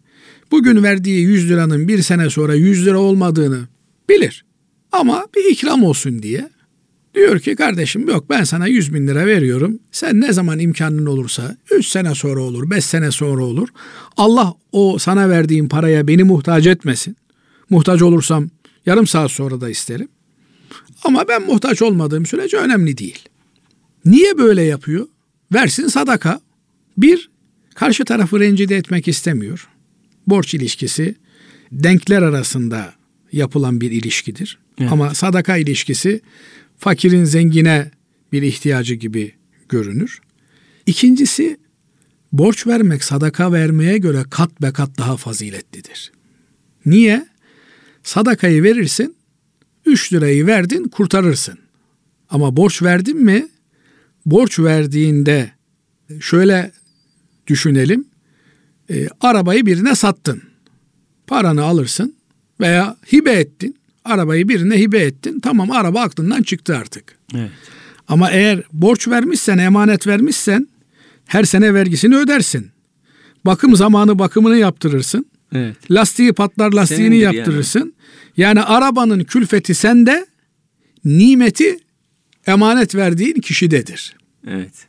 Bugün 0.50 0.82
verdiği 0.82 1.20
100 1.22 1.50
liranın 1.50 1.88
bir 1.88 2.02
sene 2.02 2.30
sonra 2.30 2.54
100 2.54 2.86
lira 2.86 2.98
olmadığını 2.98 3.68
bilir. 4.08 4.44
Ama 4.92 5.26
bir 5.36 5.50
ikram 5.50 5.82
olsun 5.82 6.22
diye 6.22 6.50
diyor 7.14 7.40
ki 7.40 7.56
kardeşim 7.56 8.08
yok 8.08 8.30
ben 8.30 8.44
sana 8.44 8.66
100 8.66 8.94
bin 8.94 9.06
lira 9.06 9.26
veriyorum. 9.26 9.78
Sen 9.92 10.20
ne 10.20 10.32
zaman 10.32 10.58
imkanın 10.58 11.06
olursa 11.06 11.56
3 11.70 11.86
sene 11.86 12.14
sonra 12.14 12.40
olur 12.40 12.70
5 12.70 12.84
sene 12.84 13.10
sonra 13.10 13.44
olur. 13.44 13.68
Allah 14.16 14.54
o 14.72 14.98
sana 14.98 15.28
verdiğim 15.28 15.68
paraya 15.68 16.08
beni 16.08 16.24
muhtaç 16.24 16.66
etmesin. 16.66 17.16
Muhtaç 17.70 18.02
olursam 18.02 18.50
yarım 18.86 19.06
saat 19.06 19.30
sonra 19.30 19.60
da 19.60 19.70
isterim. 19.70 20.08
Ama 21.04 21.28
ben 21.28 21.42
muhtaç 21.46 21.82
olmadığım 21.82 22.26
sürece 22.26 22.56
önemli 22.56 22.98
değil. 22.98 23.18
Niye 24.04 24.38
böyle 24.38 24.62
yapıyor? 24.62 25.06
Versin 25.52 25.86
sadaka. 25.88 26.40
Bir, 26.96 27.30
karşı 27.74 28.04
tarafı 28.04 28.40
rencide 28.40 28.76
etmek 28.76 29.08
istemiyor. 29.08 29.68
Borç 30.26 30.54
ilişkisi 30.54 31.14
denkler 31.72 32.22
arasında 32.22 32.94
yapılan 33.32 33.80
bir 33.80 33.90
ilişkidir. 33.90 34.58
Evet. 34.78 34.92
Ama 34.92 35.14
sadaka 35.14 35.56
ilişkisi 35.56 36.20
fakirin 36.80 37.24
zengine 37.24 37.90
bir 38.32 38.42
ihtiyacı 38.42 38.94
gibi 38.94 39.34
görünür. 39.68 40.20
İkincisi 40.86 41.56
borç 42.32 42.66
vermek 42.66 43.04
sadaka 43.04 43.52
vermeye 43.52 43.98
göre 43.98 44.24
kat 44.30 44.62
be 44.62 44.72
kat 44.72 44.98
daha 44.98 45.16
faziletlidir. 45.16 46.12
Niye? 46.86 47.26
Sadakayı 48.02 48.62
verirsin, 48.62 49.16
3 49.86 50.12
lirayı 50.12 50.46
verdin 50.46 50.84
kurtarırsın. 50.84 51.58
Ama 52.30 52.56
borç 52.56 52.82
verdin 52.82 53.16
mi 53.16 53.48
borç 54.26 54.58
verdiğinde 54.58 55.52
şöyle 56.20 56.72
düşünelim. 57.46 58.04
E, 58.90 59.08
arabayı 59.20 59.66
birine 59.66 59.94
sattın. 59.94 60.42
Paranı 61.26 61.62
alırsın 61.62 62.14
veya 62.60 62.96
hibe 63.12 63.32
ettin. 63.32 63.79
Arabayı 64.04 64.48
birine 64.48 64.78
hibe 64.78 64.98
ettin. 64.98 65.40
Tamam 65.40 65.70
araba 65.70 66.00
aklından 66.00 66.42
çıktı 66.42 66.76
artık. 66.76 67.18
Evet. 67.34 67.50
Ama 68.08 68.30
eğer 68.30 68.62
borç 68.72 69.08
vermişsen, 69.08 69.58
emanet 69.58 70.06
vermişsen 70.06 70.68
her 71.26 71.44
sene 71.44 71.74
vergisini 71.74 72.16
ödersin. 72.16 72.70
Bakım 73.44 73.76
zamanı 73.76 74.18
bakımını 74.18 74.56
yaptırırsın. 74.56 75.26
Evet. 75.54 75.76
Lastiği 75.90 76.32
patlar 76.32 76.72
lastiğini 76.72 77.04
Senindir 77.04 77.24
yani. 77.24 77.36
yaptırırsın. 77.36 77.94
Yani. 78.36 78.62
arabanın 78.62 79.24
külfeti 79.24 79.74
sende, 79.74 80.26
nimeti 81.04 81.78
emanet 82.46 82.94
verdiğin 82.94 83.34
kişidedir. 83.34 84.16
Evet. 84.46 84.86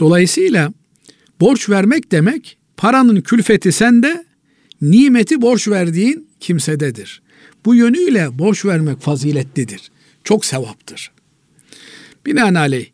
Dolayısıyla 0.00 0.72
borç 1.40 1.70
vermek 1.70 2.12
demek 2.12 2.58
paranın 2.76 3.20
külfeti 3.20 3.72
sende, 3.72 4.24
nimeti 4.82 5.42
borç 5.42 5.68
verdiğin 5.68 6.28
kimsededir. 6.40 7.21
Bu 7.64 7.74
yönüyle 7.74 8.38
borç 8.38 8.64
vermek 8.64 9.00
faziletlidir. 9.00 9.90
Çok 10.24 10.44
sevaptır. 10.44 11.10
Binaenaleyh 12.26 12.86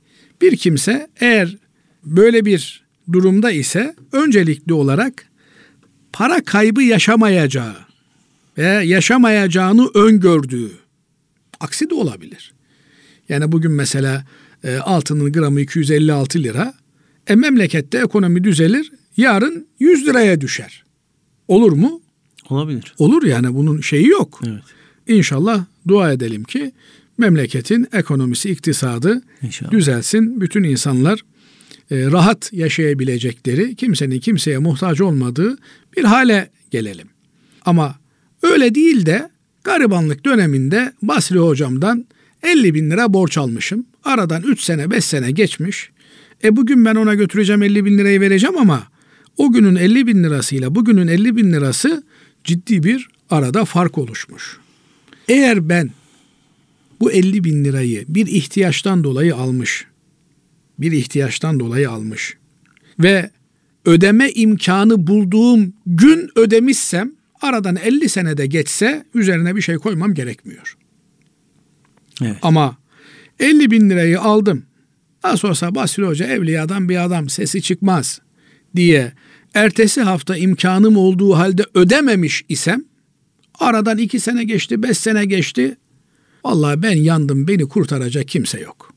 bir 0.43 0.57
kimse 0.57 1.09
eğer 1.21 1.57
böyle 2.05 2.45
bir 2.45 2.85
durumda 3.13 3.51
ise 3.51 3.95
öncelikli 4.13 4.73
olarak 4.73 5.25
para 6.13 6.45
kaybı 6.45 6.83
yaşamayacağı 6.83 7.77
ve 8.59 8.67
yaşamayacağını 8.67 9.89
öngördüğü 9.95 10.71
aksi 11.61 11.91
de 11.91 11.95
olabilir. 11.95 12.53
Yani 13.29 13.53
bugün 13.53 13.73
mesela 13.73 14.25
e, 14.65 14.77
altının 14.77 15.33
gramı 15.33 15.61
256 15.61 16.43
lira. 16.43 16.75
E 17.27 17.35
memlekette 17.35 17.99
ekonomi 17.99 18.45
düzelir. 18.45 18.93
Yarın 19.17 19.67
100 19.79 20.07
liraya 20.07 20.41
düşer. 20.41 20.85
Olur 21.49 21.73
mu? 21.73 22.01
Olabilir. 22.51 22.95
Olur 22.99 23.23
yani 23.23 23.55
bunun 23.55 23.81
şeyi 23.81 24.07
yok. 24.09 24.41
Evet. 24.47 24.63
İnşallah 25.09 25.65
dua 25.89 26.13
edelim 26.13 26.45
ki 26.45 26.73
memleketin 27.19 27.89
ekonomisi, 27.93 28.51
iktisadı 28.51 29.23
İnşallah. 29.43 29.71
düzelsin. 29.71 30.41
Bütün 30.41 30.63
insanlar 30.63 31.21
e, 31.91 32.07
rahat 32.07 32.53
yaşayabilecekleri, 32.53 33.75
kimsenin 33.75 34.21
kimseye 34.21 34.59
muhtaç 34.59 35.01
olmadığı 35.01 35.59
bir 35.97 36.05
hale 36.05 36.51
gelelim. 36.71 37.09
Ama 37.65 37.95
öyle 38.43 38.75
değil 38.75 39.07
de 39.07 39.31
garibanlık 39.65 40.25
döneminde 40.25 40.93
Basri 41.03 41.39
hocamdan 41.39 42.07
50 42.43 42.75
bin 42.75 42.91
lira 42.91 43.13
borç 43.13 43.39
almışım. 43.39 43.87
Aradan 44.05 44.43
3 44.43 44.61
sene 44.61 44.91
5 44.91 45.05
sene 45.05 45.31
geçmiş. 45.31 45.91
E 46.45 46.57
bugün 46.57 46.85
ben 46.85 46.95
ona 46.95 47.15
götüreceğim 47.15 47.63
50 47.63 47.85
bin 47.85 47.99
lirayı 47.99 48.21
vereceğim 48.21 48.59
ama 48.59 48.83
o 49.37 49.53
günün 49.53 49.77
50 49.77 50.07
bin 50.07 50.25
lirasıyla 50.25 50.75
bugünün 50.75 51.09
50 51.09 51.37
bin 51.37 51.53
lirası 51.53 52.03
ciddi 52.49 52.83
bir 52.83 53.09
arada 53.31 53.65
fark 53.65 53.99
oluşmuş. 53.99 54.59
Eğer 55.29 55.69
ben 55.69 55.91
bu 57.01 57.13
50 57.13 57.45
bin 57.45 57.65
lirayı 57.65 58.05
bir 58.09 58.27
ihtiyaçtan 58.27 59.05
dolayı 59.05 59.37
almış, 59.37 59.87
bir 60.79 60.93
ihtiyaçtan 60.93 61.61
dolayı 61.61 61.91
almış 61.91 62.37
ve 62.99 63.31
ödeme 63.85 64.31
imkanı 64.31 65.07
bulduğum 65.07 65.73
gün 65.87 66.31
ödemişsem 66.37 67.13
aradan 67.41 67.77
50 67.77 68.09
senede 68.09 68.47
geçse 68.47 69.05
üzerine 69.15 69.57
bir 69.57 69.63
şey 69.63 69.77
koymam 69.77 70.15
gerekmiyor. 70.15 70.77
Evet. 72.23 72.37
Ama 72.43 72.77
50 73.41 73.71
bin 73.71 73.91
lirayı 73.91 74.21
aldım. 74.21 74.65
Nasıl 75.25 75.49
olsa 75.49 75.75
Basri 75.75 76.07
Hoca 76.07 76.27
evliyadan 76.27 76.89
bir 76.89 77.05
adam 77.05 77.29
sesi 77.29 77.63
çıkmaz 77.63 78.21
diye 78.77 79.13
ertesi 79.55 80.03
hafta 80.03 80.37
imkanım 80.37 80.97
olduğu 80.97 81.37
halde 81.37 81.65
ödememiş 81.75 82.45
isem 82.49 82.85
aradan 83.59 83.99
iki 83.99 84.21
sene 84.21 84.45
geçti, 84.45 84.83
beş 84.83 84.99
sene 84.99 85.25
geçti. 85.25 85.77
Vallahi 86.45 86.83
ben 86.83 86.97
yandım 86.97 87.49
beni 87.49 87.69
kurtaracak 87.69 88.29
kimse 88.29 88.61
yok. 88.61 88.95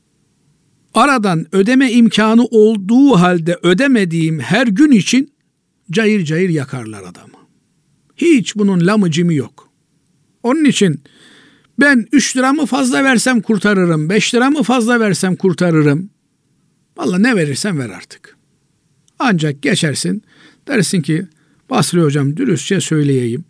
Aradan 0.94 1.46
ödeme 1.52 1.92
imkanı 1.92 2.44
olduğu 2.44 3.16
halde 3.16 3.58
ödemediğim 3.62 4.40
her 4.40 4.66
gün 4.66 4.90
için 4.90 5.32
cayır 5.90 6.24
cayır 6.24 6.48
yakarlar 6.48 7.02
adamı. 7.02 7.42
Hiç 8.16 8.56
bunun 8.56 8.86
lamıcımı 8.86 9.34
yok. 9.34 9.68
Onun 10.42 10.64
için 10.64 11.00
ben 11.80 12.06
3 12.12 12.36
lira 12.36 12.52
mı 12.52 12.66
fazla 12.66 13.04
versem 13.04 13.40
kurtarırım, 13.40 14.08
5 14.08 14.34
lira 14.34 14.50
mı 14.50 14.62
fazla 14.62 15.00
versem 15.00 15.36
kurtarırım. 15.36 16.10
Valla 16.96 17.18
ne 17.18 17.36
verirsen 17.36 17.78
ver 17.78 17.90
artık. 17.90 18.36
Ancak 19.18 19.62
geçersin 19.62 20.22
dersin 20.68 21.02
ki 21.02 21.26
Basri 21.70 22.00
hocam 22.00 22.36
dürüstçe 22.36 22.80
söyleyeyim. 22.80 23.44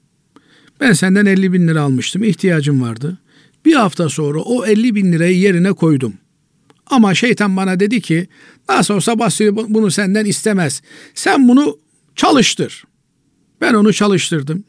Ben 0.81 0.93
senden 0.93 1.27
50 1.27 1.53
bin 1.53 1.69
lira 1.69 1.83
almıştım 1.83 2.25
ihtiyacım 2.25 2.83
vardı. 2.83 3.19
Bir 3.65 3.75
hafta 3.75 4.09
sonra 4.09 4.41
o 4.41 4.67
50 4.67 4.95
bin 4.95 5.13
lirayı 5.13 5.39
yerine 5.39 5.73
koydum. 5.73 6.15
Ama 6.87 7.15
şeytan 7.15 7.57
bana 7.57 7.81
dedi 7.81 8.01
ki 8.01 8.29
nasıl 8.69 8.95
olsa 8.95 9.19
Basri 9.19 9.57
bunu 9.57 9.91
senden 9.91 10.25
istemez. 10.25 10.83
Sen 11.15 11.49
bunu 11.49 11.79
çalıştır. 12.17 12.85
Ben 13.61 13.75
onu 13.75 13.93
çalıştırdım. 13.93 14.65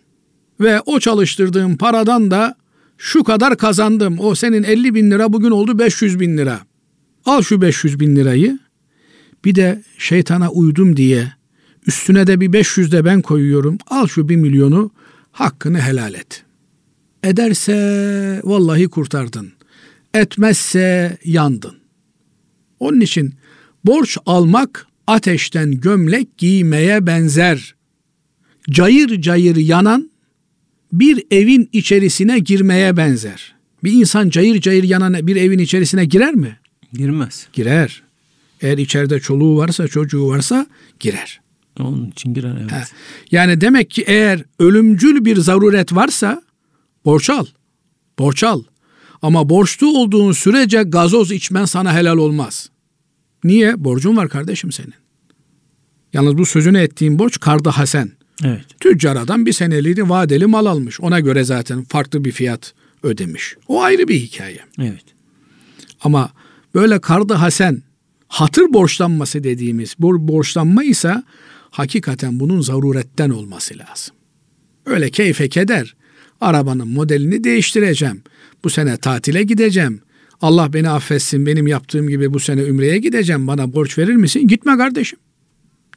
Ve 0.60 0.82
o 0.82 1.00
çalıştırdığım 1.00 1.78
paradan 1.78 2.32
da 2.32 2.56
şu 2.98 3.24
kadar 3.24 3.58
kazandım. 3.58 4.20
O 4.20 4.36
senin 4.36 4.64
50 4.64 4.96
bin 4.96 5.12
lira 5.12 5.34
bugün 5.34 5.52
oldu 5.52 5.80
500 5.80 6.20
bin 6.20 6.38
lira. 6.38 6.60
Al 7.26 7.41
şu 7.41 7.62
500 7.62 8.00
bin 8.00 8.16
lirayı. 8.16 8.60
Bir 9.46 9.56
de 9.56 9.84
şeytana 9.98 10.50
uydum 10.50 10.98
diye 10.98 11.32
üstüne 11.88 12.28
de 12.28 12.42
bir 12.42 12.54
500 12.54 12.92
de 12.92 13.06
ben 13.06 13.22
koyuyorum. 13.22 13.78
Al 13.88 14.08
şu 14.08 14.30
1 14.30 14.36
milyonu 14.36 14.92
hakkını 15.32 15.82
helal 15.82 16.14
et. 16.14 16.44
Ederse 17.24 18.42
vallahi 18.44 18.88
kurtardın. 18.88 19.54
Etmezse 20.14 21.18
yandın. 21.26 21.76
Onun 22.80 23.02
için 23.02 23.34
borç 23.86 24.18
almak 24.26 24.88
ateşten 25.08 25.72
gömlek 25.72 26.38
giymeye 26.38 27.08
benzer. 27.08 27.76
Cayır 28.70 29.22
cayır 29.22 29.56
yanan 29.56 30.12
bir 30.92 31.24
evin 31.32 31.70
içerisine 31.74 32.40
girmeye 32.40 32.98
benzer. 32.98 33.56
Bir 33.84 33.92
insan 33.92 34.30
cayır 34.30 34.62
cayır 34.62 34.84
yanan 34.84 35.28
bir 35.28 35.36
evin 35.36 35.60
içerisine 35.60 36.06
girer 36.06 36.34
mi? 36.34 36.60
Girmez. 36.94 37.48
Girer. 37.54 38.04
Eğer 38.62 38.78
içeride 38.78 39.20
çoluğu 39.20 39.58
varsa, 39.58 39.88
çocuğu 39.88 40.28
varsa 40.28 40.68
girer. 41.00 41.43
Onun 41.80 42.10
için 42.12 42.34
girer 42.34 42.58
evet. 42.62 42.72
He. 42.72 42.84
Yani 43.32 43.62
demek 43.62 43.90
ki 43.90 44.04
eğer 44.08 44.44
ölümcül 44.60 45.26
bir 45.26 45.38
zaruret 45.38 45.96
varsa 45.96 46.44
borç 47.06 47.30
al. 47.30 47.46
Borç 48.20 48.44
al. 48.44 48.64
Ama 49.22 49.50
borçlu 49.50 49.98
olduğun 49.98 50.32
sürece 50.32 50.84
gazoz 50.84 51.32
içmen 51.32 51.66
sana 51.66 51.94
helal 51.94 52.18
olmaz. 52.18 52.70
Niye? 53.44 53.84
Borcun 53.84 54.18
var 54.18 54.30
kardeşim 54.30 54.72
senin. 54.72 54.94
Yalnız 56.14 56.38
bu 56.38 56.46
sözünü 56.46 56.80
ettiğim 56.80 57.20
borç 57.20 57.40
kardı 57.40 57.70
hasen. 57.70 58.12
Evet. 58.44 58.66
Tüccar 58.80 59.16
adam 59.16 59.46
bir 59.46 59.54
seneliğini 59.54 60.10
vadeli 60.10 60.46
mal 60.46 60.66
almış. 60.66 61.00
Ona 61.02 61.20
göre 61.20 61.44
zaten 61.44 61.84
farklı 61.84 62.26
bir 62.26 62.32
fiyat 62.32 62.74
ödemiş. 63.04 63.56
O 63.68 63.82
ayrı 63.82 64.08
bir 64.08 64.20
hikaye. 64.20 64.60
Evet. 64.80 65.04
Ama 66.02 66.32
böyle 66.76 67.00
kardı 67.00 67.34
hasen 67.34 67.82
hatır 68.28 68.74
borçlanması 68.74 69.44
dediğimiz 69.44 69.96
bu 70.00 70.28
borçlanma 70.28 70.84
ise 70.84 71.24
hakikaten 71.74 72.40
bunun 72.40 72.62
zaruretten 72.62 73.30
olması 73.30 73.74
lazım. 73.78 74.16
Öyle 74.86 75.10
keyfe 75.10 75.50
keder. 75.50 75.96
Arabanın 76.42 76.88
modelini 76.88 77.44
değiştireceğim. 77.44 78.22
Bu 78.64 78.70
sene 78.70 78.98
tatile 78.98 79.44
gideceğim. 79.44 80.02
Allah 80.42 80.74
beni 80.74 80.90
affetsin 80.90 81.46
benim 81.46 81.68
yaptığım 81.68 82.10
gibi 82.10 82.34
bu 82.34 82.40
sene 82.40 82.62
ümreye 82.62 82.98
gideceğim. 82.98 83.48
Bana 83.48 83.74
borç 83.74 83.98
verir 83.98 84.16
misin? 84.16 84.48
Gitme 84.48 84.78
kardeşim. 84.78 85.20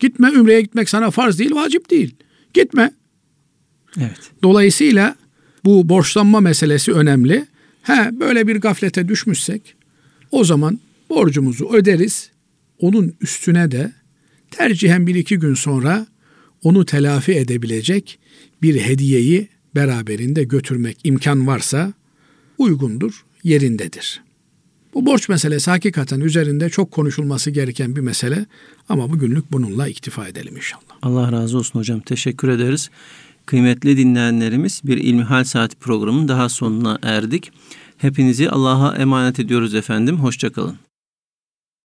Gitme 0.01 0.31
ümreye 0.33 0.61
gitmek 0.61 0.89
sana 0.89 1.11
farz 1.11 1.39
değil, 1.39 1.55
vacip 1.55 1.91
değil. 1.91 2.15
Gitme. 2.55 2.93
Evet. 3.99 4.21
Dolayısıyla 4.43 5.17
bu 5.65 5.89
borçlanma 5.89 6.41
meselesi 6.41 6.93
önemli. 6.93 7.47
He, 7.83 8.21
böyle 8.21 8.47
bir 8.47 8.57
gaflete 8.57 9.09
düşmüşsek 9.09 9.75
o 10.31 10.45
zaman 10.45 10.81
borcumuzu 11.11 11.69
öderiz. 11.73 12.31
Onun 12.79 13.15
üstüne 13.21 13.71
de 13.71 13.93
tercihen 14.57 15.07
bir 15.07 15.15
iki 15.15 15.37
gün 15.39 15.55
sonra 15.55 16.07
onu 16.63 16.85
telafi 16.85 17.33
edebilecek 17.33 18.19
bir 18.63 18.81
hediyeyi 18.81 19.49
beraberinde 19.75 20.45
götürmek 20.45 20.99
imkan 21.05 21.47
varsa 21.47 21.93
uygundur, 22.59 23.25
yerindedir. 23.45 24.23
Bu 24.95 25.07
borç 25.07 25.29
meselesi 25.29 25.71
hakikaten 25.71 26.21
üzerinde 26.21 26.71
çok 26.71 26.91
konuşulması 26.91 27.51
gereken 27.51 27.97
bir 27.97 28.01
mesele 28.01 28.47
ama 28.89 29.11
bugünlük 29.11 29.53
bununla 29.53 29.89
iktifa 29.89 30.29
edelim 30.29 30.57
inşallah. 30.57 30.83
Allah 31.03 31.33
razı 31.33 31.59
olsun 31.59 31.79
hocam. 31.79 32.01
Teşekkür 32.01 32.49
ederiz. 32.49 32.91
Kıymetli 33.47 33.97
dinleyenlerimiz 33.97 34.81
bir 34.85 34.99
İlmihal 34.99 35.45
Saati 35.45 35.77
programının 35.77 36.29
daha 36.29 36.49
sonuna 36.49 36.99
erdik. 37.03 37.53
Hepinizi 37.99 38.51
Allah'a 38.51 38.97
emanet 38.97 39.41
ediyoruz 39.41 39.75
efendim. 39.75 40.17
Hoşçakalın. 40.17 40.77